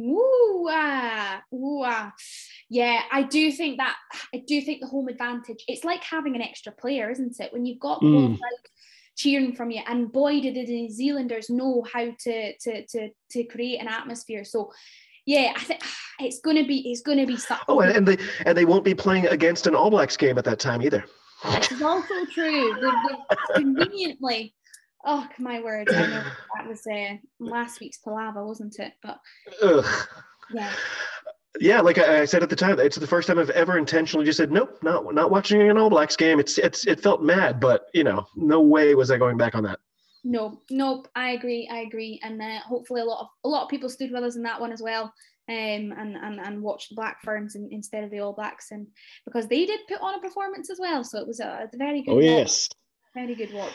Ooh, 0.00 0.27
ooh, 0.70 1.82
ah. 1.84 2.12
Yeah, 2.70 3.02
I 3.10 3.22
do 3.22 3.50
think 3.52 3.78
that 3.78 3.96
I 4.34 4.42
do 4.46 4.60
think 4.60 4.80
the 4.80 4.86
home 4.86 5.08
advantage. 5.08 5.64
It's 5.66 5.84
like 5.84 6.02
having 6.02 6.36
an 6.36 6.42
extra 6.42 6.72
player, 6.72 7.10
isn't 7.10 7.40
it? 7.40 7.52
When 7.52 7.66
you've 7.66 7.80
got 7.80 8.00
mm. 8.00 8.32
like 8.32 8.70
cheering 9.18 9.54
from 9.54 9.70
you. 9.70 9.82
And 9.86 10.10
boy, 10.10 10.40
did 10.40 10.54
the 10.54 10.64
New 10.64 10.90
Zealanders 10.90 11.50
know 11.50 11.84
how 11.92 12.10
to 12.20 12.56
to 12.56 12.86
to 12.86 13.10
to 13.32 13.44
create 13.44 13.80
an 13.80 13.88
atmosphere. 13.88 14.44
So 14.44 14.72
yeah, 15.26 15.52
I 15.54 15.60
think 15.60 15.82
it's 16.20 16.40
gonna 16.40 16.66
be 16.66 16.90
it's 16.90 17.02
gonna 17.02 17.26
be 17.26 17.36
something. 17.36 17.64
Oh, 17.68 17.80
and 17.80 18.06
they 18.06 18.16
and 18.46 18.56
they 18.56 18.64
won't 18.64 18.84
be 18.84 18.94
playing 18.94 19.26
against 19.26 19.66
an 19.66 19.74
All 19.74 19.90
Blacks 19.90 20.16
game 20.16 20.38
at 20.38 20.44
that 20.44 20.60
time 20.60 20.80
either. 20.82 21.04
This 21.44 21.72
is 21.72 21.82
also 21.82 22.24
true. 22.32 22.74
Conveniently. 23.54 24.54
Oh 25.04 25.28
my 25.38 25.60
word! 25.60 25.88
I 25.90 26.06
know 26.06 26.24
that 26.56 26.68
was 26.68 26.86
uh, 26.86 27.16
last 27.38 27.80
week's 27.80 27.98
palaver, 27.98 28.44
wasn't 28.46 28.78
it? 28.78 28.92
But 29.02 29.18
Ugh. 29.62 29.84
Yeah 30.52 30.72
yeah, 31.60 31.80
like 31.80 31.98
I, 31.98 32.24
said 32.24 32.42
at 32.42 32.50
the 32.50 32.56
time, 32.56 32.78
it's 32.78 32.96
the 32.96 33.06
first 33.06 33.26
time 33.26 33.38
I've 33.38 33.50
ever 33.50 33.78
intentionally 33.78 34.24
just 34.24 34.36
said, 34.36 34.52
nope, 34.52 34.78
not 34.82 35.12
not 35.14 35.30
watching 35.30 35.62
an 35.62 35.78
All 35.78 35.90
Blacks 35.90 36.16
game. 36.16 36.40
It's 36.40 36.58
it's 36.58 36.86
it 36.86 37.00
felt 37.00 37.22
mad, 37.22 37.60
but 37.60 37.86
you 37.94 38.04
know, 38.04 38.26
no 38.36 38.60
way 38.60 38.94
was 38.94 39.10
I 39.10 39.18
going 39.18 39.36
back 39.36 39.54
on 39.54 39.64
that. 39.64 39.78
No, 40.24 40.60
nope, 40.70 41.08
I 41.14 41.30
agree, 41.30 41.68
I 41.72 41.78
agree, 41.78 42.20
and 42.22 42.40
uh, 42.40 42.60
hopefully 42.60 43.00
a 43.00 43.04
lot 43.04 43.20
of 43.20 43.26
a 43.44 43.48
lot 43.48 43.64
of 43.64 43.68
people 43.68 43.88
stood 43.88 44.12
with 44.12 44.22
us 44.22 44.36
in 44.36 44.42
that 44.42 44.60
one 44.60 44.72
as 44.72 44.82
well, 44.82 45.04
um, 45.04 45.12
and 45.48 46.16
and 46.16 46.40
and 46.40 46.62
watched 46.62 46.90
the 46.90 46.96
Black 46.96 47.18
Ferns 47.22 47.54
in, 47.54 47.68
instead 47.72 48.04
of 48.04 48.10
the 48.10 48.20
All 48.20 48.34
Blacks, 48.34 48.70
and 48.70 48.86
because 49.24 49.48
they 49.48 49.64
did 49.66 49.80
put 49.88 50.00
on 50.00 50.14
a 50.14 50.20
performance 50.20 50.70
as 50.70 50.78
well, 50.78 51.02
so 51.02 51.18
it 51.18 51.26
was 51.26 51.40
a, 51.40 51.68
a 51.72 51.76
very 51.76 52.02
good. 52.02 52.12
Oh 52.12 52.16
watch. 52.16 52.24
yes. 52.24 52.68
Very 53.14 53.34
good 53.34 53.52
watch. 53.52 53.72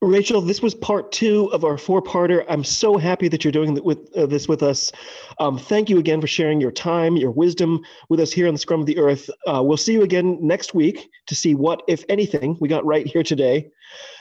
Rachel, 0.00 0.40
this 0.40 0.62
was 0.62 0.76
part 0.76 1.10
two 1.10 1.46
of 1.52 1.64
our 1.64 1.76
four-parter. 1.76 2.44
I'm 2.48 2.62
so 2.62 2.98
happy 2.98 3.26
that 3.26 3.42
you're 3.42 3.50
doing 3.50 3.74
with, 3.82 4.16
uh, 4.16 4.26
this 4.26 4.46
with 4.46 4.62
us. 4.62 4.92
Um, 5.40 5.58
thank 5.58 5.90
you 5.90 5.98
again 5.98 6.20
for 6.20 6.28
sharing 6.28 6.60
your 6.60 6.70
time, 6.70 7.16
your 7.16 7.32
wisdom 7.32 7.80
with 8.08 8.20
us 8.20 8.30
here 8.30 8.46
on 8.46 8.54
the 8.54 8.60
Scrum 8.60 8.78
of 8.78 8.86
the 8.86 8.96
Earth. 8.96 9.28
Uh, 9.48 9.60
we'll 9.60 9.76
see 9.76 9.94
you 9.94 10.02
again 10.02 10.38
next 10.40 10.72
week 10.72 11.10
to 11.26 11.34
see 11.34 11.56
what, 11.56 11.82
if 11.88 12.04
anything, 12.08 12.56
we 12.60 12.68
got 12.68 12.86
right 12.86 13.08
here 13.08 13.24
today. 13.24 13.68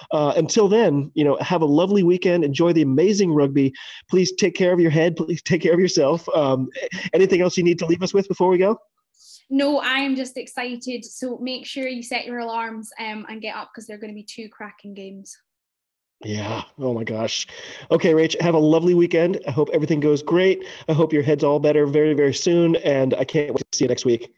Uh, 0.10 0.34
until 0.36 0.68
then, 0.68 1.12
you 1.14 1.24
know, 1.24 1.38
have 1.42 1.62
a 1.62 1.66
lovely 1.66 2.02
weekend. 2.02 2.44
Enjoy 2.44 2.74
the 2.74 2.82
amazing 2.82 3.32
rugby. 3.32 3.72
Please 4.10 4.32
take 4.32 4.56
care 4.56 4.74
of 4.74 4.80
your 4.80 4.92
head. 4.92 5.16
Please 5.16 5.44
take 5.44 5.62
care 5.62 5.74
of 5.74 5.80
yourself. 5.80 6.28
Um, 6.30 6.70
anything 7.14 7.42
else 7.42 7.56
you 7.56 7.64
need 7.64 7.78
to 7.80 7.86
leave 7.86 8.02
us 8.02 8.16
with 8.16 8.28
before 8.28 8.50
we 8.50 8.58
go? 8.58 8.80
No, 9.52 9.78
I 9.80 10.00
am 10.00 10.16
just 10.16 10.38
excited. 10.38 11.06
So 11.06 11.38
make 11.38 11.68
sure 11.68 11.88
you 11.88 12.02
set 12.02 12.26
your 12.26 12.40
alarms 12.40 12.90
um, 13.00 13.28
and 13.30 13.42
get 13.42 13.56
up 13.56 13.70
because 13.72 13.86
they're 13.86 14.00
going 14.00 14.12
to 14.12 14.16
be 14.16 14.24
two 14.24 14.50
cracking 14.50 14.96
games. 14.96 15.38
Yeah. 16.24 16.64
Oh 16.80 16.94
my 16.94 17.04
gosh. 17.04 17.48
Okay, 17.92 18.14
Rach, 18.14 18.40
have 18.42 18.56
a 18.56 18.60
lovely 18.60 18.96
weekend. 18.96 19.40
I 19.48 19.52
hope 19.52 19.70
everything 19.72 20.00
goes 20.00 20.24
great. 20.24 20.66
I 20.88 20.94
hope 20.94 21.14
your 21.14 21.22
head's 21.22 21.44
all 21.44 21.60
better 21.60 21.86
very, 21.86 22.14
very 22.14 22.34
soon. 22.34 22.76
And 22.78 23.14
I 23.14 23.24
can't 23.24 23.54
wait 23.54 23.64
to 23.72 23.78
see 23.78 23.86
you 23.86 23.90
next 23.90 24.06
week. 24.06 24.34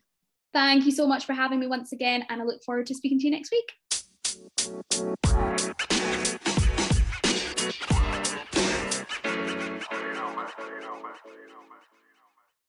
Thank 0.51 0.85
you 0.85 0.91
so 0.91 1.07
much 1.07 1.25
for 1.25 1.33
having 1.33 1.59
me 1.59 1.67
once 1.67 1.91
again. 1.91 2.25
And 2.29 2.41
I 2.41 2.45
look 2.45 2.63
forward 2.63 2.87
to 2.87 2.95
speaking 2.95 3.19
to 3.19 3.25
you 3.25 3.31
next 3.31 3.51
week. 3.51 3.71